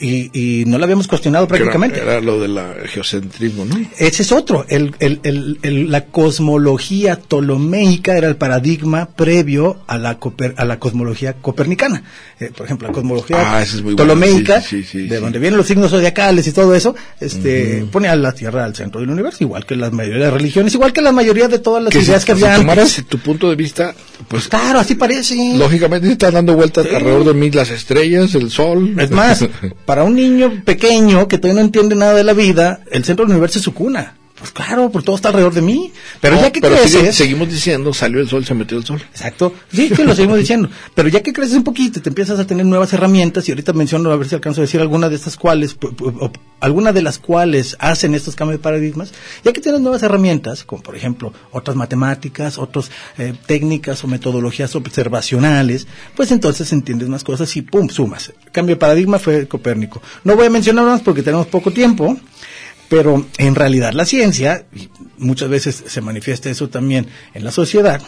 Y, 0.00 0.30
y 0.32 0.64
no 0.64 0.78
la 0.78 0.84
habíamos 0.84 1.06
cuestionado 1.06 1.46
que 1.46 1.56
era- 1.56 1.64
prácticamente. 1.64 2.00
Era, 2.00 2.20
lo 2.20 2.40
del 2.40 2.58
geocentrismo, 2.88 3.64
¿no? 3.66 3.76
Ese 3.98 4.22
es 4.22 4.32
otro. 4.32 4.64
El, 4.68 4.94
el- 4.98 5.20
el- 5.62 5.90
la 5.90 6.06
cosmología 6.06 7.16
ptolomeica 7.16 8.16
era 8.16 8.28
el 8.28 8.36
paradigma 8.36 9.06
previo 9.14 9.78
a 9.86 9.98
la, 9.98 10.18
coper- 10.18 10.54
a 10.56 10.64
la 10.64 10.78
cosmología 10.78 11.34
copernicana. 11.34 12.02
Eh, 12.38 12.50
por 12.56 12.64
ejemplo, 12.66 12.88
la 12.88 12.94
cosmología 12.94 13.36
Ah, 13.56 13.62
es 13.62 13.82
bueno. 13.82 13.96
Sí, 14.62 14.82
sí, 14.82 14.84
sí, 14.84 15.06
de 15.08 15.20
donde 15.20 15.38
vienen 15.38 15.58
los 15.58 15.66
signos 15.66 15.90
zodiacales 15.90 16.46
y 16.46 16.52
todo 16.52 16.74
eso, 16.74 16.94
este, 17.20 17.84
pone 17.92 18.08
a 18.08 18.16
la 18.16 18.32
Tierra 18.32 18.64
al 18.64 18.74
centro 18.74 19.00
del 19.00 19.10
universo, 19.10 19.44
igual 19.44 19.66
que 19.66 19.76
la 19.76 19.90
mayoría 19.90 20.24
de 20.26 20.30
religiones, 20.30 20.72
igual 20.74 20.92
que 20.92 21.02
la 21.02 21.12
mayoría 21.12 21.48
de 21.48 21.58
todas 21.58 21.82
las 21.84 21.92
Que 21.92 21.98
ideas 22.00 22.22
si, 22.22 22.26
que 22.26 22.36
si 22.36 22.42
había 22.44 22.54
antes. 22.56 22.66
tomaras 22.66 23.04
tu 23.08 23.18
punto 23.18 23.50
de 23.50 23.56
vista, 23.56 23.94
pues 24.28 24.48
Claro, 24.48 24.78
así 24.80 24.94
parece. 24.94 25.34
lógicamente 25.56 26.10
están 26.10 26.32
dando 26.34 26.54
vueltas 26.54 26.86
alrededor 26.86 27.24
de 27.24 27.34
mí 27.34 27.50
las 27.50 27.70
estrellas, 27.70 28.34
el 28.34 28.50
sol. 28.50 28.94
Es 28.98 29.10
más, 29.10 29.44
para 29.90 30.04
un 30.04 30.14
niño 30.14 30.62
pequeño 30.64 31.26
que 31.26 31.36
todavía 31.36 31.62
no 31.62 31.66
entiende 31.66 31.96
nada 31.96 32.14
de 32.14 32.22
la 32.22 32.32
vida, 32.32 32.78
el 32.92 33.02
centro 33.02 33.24
del 33.24 33.32
universo 33.32 33.58
es 33.58 33.64
su 33.64 33.74
cuna. 33.74 34.19
Pues 34.40 34.52
claro, 34.52 34.90
por 34.90 35.02
todo 35.02 35.16
está 35.16 35.28
alrededor 35.28 35.52
de 35.54 35.60
mí. 35.60 35.92
Pero 36.20 36.36
No, 36.36 36.42
ya 36.42 36.50
que 36.50 36.60
pero 36.62 36.74
creces... 36.74 36.92
sigue- 36.92 37.12
seguimos 37.12 37.48
diciendo, 37.48 37.92
salió 37.94 38.20
el 38.20 38.28
sol, 38.28 38.44
se 38.44 38.54
metió 38.54 38.78
el 38.78 38.84
sol. 38.86 39.00
Exacto. 39.12 39.52
Sí, 39.70 39.90
sí, 39.94 40.02
lo 40.02 40.14
seguimos 40.14 40.38
diciendo. 40.38 40.70
Pero 40.94 41.08
ya 41.10 41.22
que 41.22 41.32
creces 41.34 41.54
un 41.56 41.62
poquito 41.64 42.00
te 42.00 42.08
empiezas 42.08 42.40
a 42.40 42.46
tener 42.46 42.64
nuevas 42.64 42.90
herramientas, 42.94 43.46
y 43.48 43.52
ahorita 43.52 43.74
menciono 43.74 44.10
a 44.10 44.16
ver 44.16 44.28
si 44.28 44.34
alcanzo 44.34 44.62
a 44.62 44.64
decir 44.64 44.80
alguna 44.80 45.10
de 45.10 45.16
estas 45.16 45.36
cuales, 45.36 45.76
alguna 46.60 46.92
de 46.92 47.02
las 47.02 47.18
cuales 47.18 47.76
hacen 47.80 48.14
estos 48.14 48.34
cambios 48.34 48.58
de 48.58 48.62
paradigmas, 48.62 49.12
ya 49.44 49.52
que 49.52 49.60
tienes 49.60 49.80
nuevas 49.82 50.02
herramientas, 50.02 50.64
como 50.64 50.82
por 50.82 50.96
ejemplo 50.96 51.32
otras 51.52 51.76
matemáticas, 51.76 52.56
otras 52.58 52.90
eh, 53.18 53.34
técnicas 53.46 54.02
o 54.04 54.08
metodologías 54.08 54.74
observacionales, 54.74 55.86
pues 56.16 56.30
entonces 56.32 56.72
entiendes 56.72 57.08
más 57.10 57.24
cosas 57.24 57.54
y 57.56 57.62
pum, 57.62 57.88
sumas. 57.88 58.32
El 58.46 58.52
cambio 58.52 58.76
de 58.76 58.80
paradigma 58.80 59.18
fue 59.18 59.46
Copérnico. 59.48 60.00
No 60.24 60.34
voy 60.34 60.46
a 60.46 60.50
mencionar 60.50 60.84
más 60.86 61.02
porque 61.02 61.22
tenemos 61.22 61.46
poco 61.46 61.70
tiempo. 61.72 62.16
Pero 62.90 63.24
en 63.38 63.54
realidad 63.54 63.92
la 63.94 64.04
ciencia, 64.04 64.66
y 64.74 64.90
muchas 65.16 65.48
veces 65.48 65.82
se 65.86 66.00
manifiesta 66.02 66.50
eso 66.50 66.68
también 66.68 67.06
en 67.32 67.44
la 67.44 67.52
sociedad, 67.52 68.02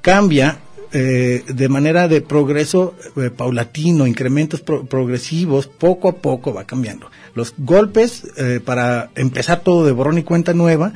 cambia 0.00 0.58
eh, 0.92 1.44
de 1.46 1.68
manera 1.68 2.08
de 2.08 2.20
progreso 2.20 2.94
eh, 3.16 3.30
paulatino, 3.30 4.06
incrementos 4.06 4.60
pro- 4.60 4.84
progresivos, 4.86 5.66
poco 5.66 6.08
a 6.08 6.16
poco 6.16 6.54
va 6.54 6.64
cambiando. 6.64 7.10
Los 7.34 7.54
golpes 7.58 8.22
eh, 8.38 8.60
para 8.64 9.10
empezar 9.14 9.60
todo 9.60 9.84
de 9.86 9.92
borrón 9.92 10.18
y 10.18 10.22
cuenta 10.24 10.52
nueva, 10.54 10.92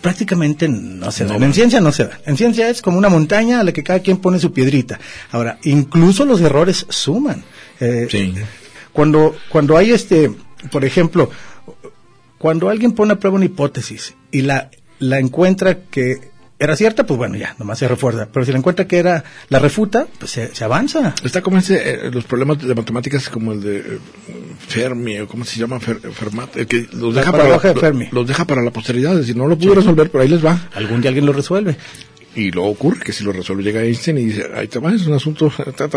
prácticamente 0.00 0.68
no 0.68 1.10
se 1.10 1.24
dan. 1.24 1.42
en 1.42 1.54
ciencia 1.54 1.80
no 1.80 1.92
se 1.92 2.04
dan. 2.04 2.18
En 2.26 2.36
ciencia 2.36 2.68
es 2.68 2.82
como 2.82 2.98
una 2.98 3.08
montaña 3.08 3.60
a 3.60 3.64
la 3.64 3.72
que 3.72 3.82
cada 3.82 4.00
quien 4.00 4.18
pone 4.18 4.38
su 4.38 4.52
piedrita. 4.52 4.98
Ahora, 5.32 5.58
incluso 5.64 6.24
los 6.24 6.40
errores 6.40 6.86
suman. 6.88 7.44
Eh, 7.80 8.06
Sí. 8.10 8.34
Cuando, 8.92 9.34
cuando 9.48 9.76
hay 9.76 9.90
este, 9.90 10.30
por 10.70 10.84
ejemplo, 10.84 11.28
cuando 12.44 12.68
alguien 12.68 12.92
pone 12.92 13.14
a 13.14 13.18
prueba 13.18 13.36
una 13.36 13.46
hipótesis 13.46 14.16
y 14.30 14.42
la, 14.42 14.70
la 14.98 15.18
encuentra 15.18 15.78
que 15.84 16.18
era 16.58 16.76
cierta, 16.76 17.06
pues 17.06 17.16
bueno, 17.16 17.36
ya, 17.36 17.56
nomás 17.58 17.78
se 17.78 17.88
refuerza. 17.88 18.28
Pero 18.30 18.44
si 18.44 18.52
la 18.52 18.58
encuentra 18.58 18.86
que 18.86 18.98
era 18.98 19.24
la 19.48 19.58
refuta, 19.60 20.06
pues 20.18 20.32
se, 20.32 20.54
se 20.54 20.62
avanza. 20.62 21.14
Está 21.24 21.40
como 21.40 21.56
ese, 21.56 21.76
eh, 21.76 22.10
los 22.10 22.24
problemas 22.24 22.58
de 22.58 22.74
matemáticas 22.74 23.30
como 23.30 23.52
el 23.54 23.62
de 23.62 23.78
eh, 23.78 23.98
Fermi, 24.58 25.20
o 25.20 25.26
cómo 25.26 25.46
se 25.46 25.58
llama, 25.58 25.80
Fer- 25.80 26.02
Fermat, 26.12 26.54
el 26.58 26.66
que 26.66 26.86
los 26.92 27.14
deja, 27.14 27.32
para 27.32 27.48
la, 27.48 27.56
de 27.56 27.74
Fermi. 27.80 28.08
los 28.12 28.26
deja 28.28 28.44
para 28.44 28.60
la 28.60 28.70
posteridad, 28.70 29.12
es 29.12 29.20
decir, 29.20 29.36
no 29.38 29.46
lo 29.46 29.56
pudo 29.56 29.76
resolver, 29.76 30.10
pero 30.10 30.20
ahí 30.20 30.28
les 30.28 30.44
va. 30.44 30.68
Algún 30.74 31.00
día 31.00 31.08
alguien 31.08 31.24
lo 31.24 31.32
resuelve. 31.32 31.78
Y 32.36 32.50
luego 32.50 32.68
ocurre 32.68 33.00
que 33.00 33.14
si 33.14 33.24
lo 33.24 33.32
resuelve 33.32 33.62
llega 33.62 33.80
Einstein 33.82 34.18
y 34.18 34.24
dice, 34.26 34.50
ahí 34.54 34.68
te 34.68 34.78
va, 34.80 34.92
es 34.92 35.06
un 35.06 35.14
asunto, 35.14 35.50
ta, 35.74 35.88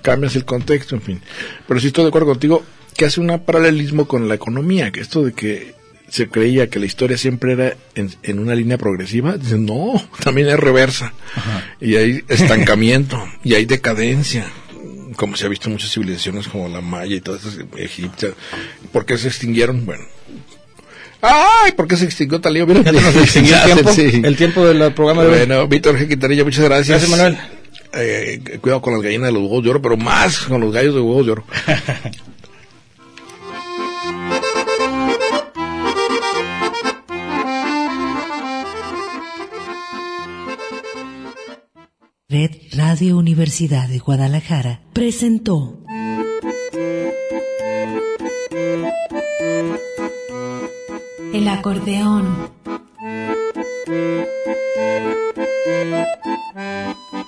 cambias 0.00 0.34
el 0.34 0.46
contexto, 0.46 0.94
en 0.94 1.02
fin. 1.02 1.20
Pero 1.68 1.78
sí 1.78 1.88
estoy 1.88 2.04
de 2.04 2.08
acuerdo 2.08 2.28
contigo 2.28 2.62
que 2.96 3.04
hace 3.06 3.20
un 3.20 3.38
paralelismo 3.40 4.06
con 4.08 4.28
la 4.28 4.34
economía, 4.34 4.90
que 4.90 5.00
esto 5.00 5.22
de 5.22 5.32
que 5.32 5.74
se 6.08 6.28
creía 6.28 6.68
que 6.68 6.78
la 6.78 6.86
historia 6.86 7.18
siempre 7.18 7.52
era 7.52 7.76
en, 7.94 8.10
en 8.22 8.38
una 8.38 8.54
línea 8.54 8.78
progresiva, 8.78 9.36
no, 9.58 10.02
también 10.22 10.48
es 10.48 10.58
reversa. 10.58 11.12
Y 11.80 11.96
hay 11.96 12.24
estancamiento, 12.28 13.22
y 13.42 13.54
hay 13.54 13.64
decadencia, 13.64 14.46
como 15.16 15.36
se 15.36 15.46
ha 15.46 15.48
visto 15.48 15.68
en 15.68 15.72
muchas 15.74 15.90
civilizaciones 15.92 16.46
como 16.48 16.68
la 16.68 16.80
maya 16.80 17.16
y 17.16 17.20
todas 17.20 17.44
esas 17.44 17.58
egipcias. 17.76 18.32
¿Por 18.92 19.04
qué 19.04 19.18
se 19.18 19.28
extinguieron? 19.28 19.84
Bueno. 19.84 20.04
¡Ay! 21.22 21.72
¿Por 21.72 21.88
qué 21.88 21.96
se 21.96 22.04
extinguió 22.04 22.40
Talío? 22.40 22.66
Mira, 22.66 22.92
nos 22.92 23.16
extinguió 23.16 23.56
el 23.56 23.64
tiempo, 23.72 23.92
Sí. 23.92 24.20
el 24.22 24.36
tiempo 24.36 24.66
del 24.66 24.92
programa 24.92 25.22
de 25.24 25.28
hoy. 25.30 25.38
Bueno, 25.38 25.66
Víctor 25.66 25.98
G. 25.98 26.06
Quintanilla, 26.08 26.44
muchas 26.44 26.64
gracias. 26.64 26.88
Gracias, 27.00 27.10
Manuel. 27.10 27.36
Eh, 27.94 28.58
cuidado 28.60 28.82
con 28.82 28.92
las 28.92 29.02
gallinas 29.02 29.28
de 29.28 29.32
los 29.32 29.42
huevos 29.42 29.64
de 29.64 29.70
oro, 29.70 29.80
pero 29.82 29.96
más 29.96 30.40
con 30.40 30.60
los 30.60 30.72
gallos 30.72 30.94
de 30.94 31.00
huevos 31.00 31.24
de 31.26 31.32
oro. 31.32 31.44
Red 42.28 42.56
Radio 42.76 43.18
Universidad 43.18 43.88
de 43.88 44.00
Guadalajara 44.00 44.80
presentó 44.92 45.78
El 51.32 51.46
acordeón. 51.46 52.50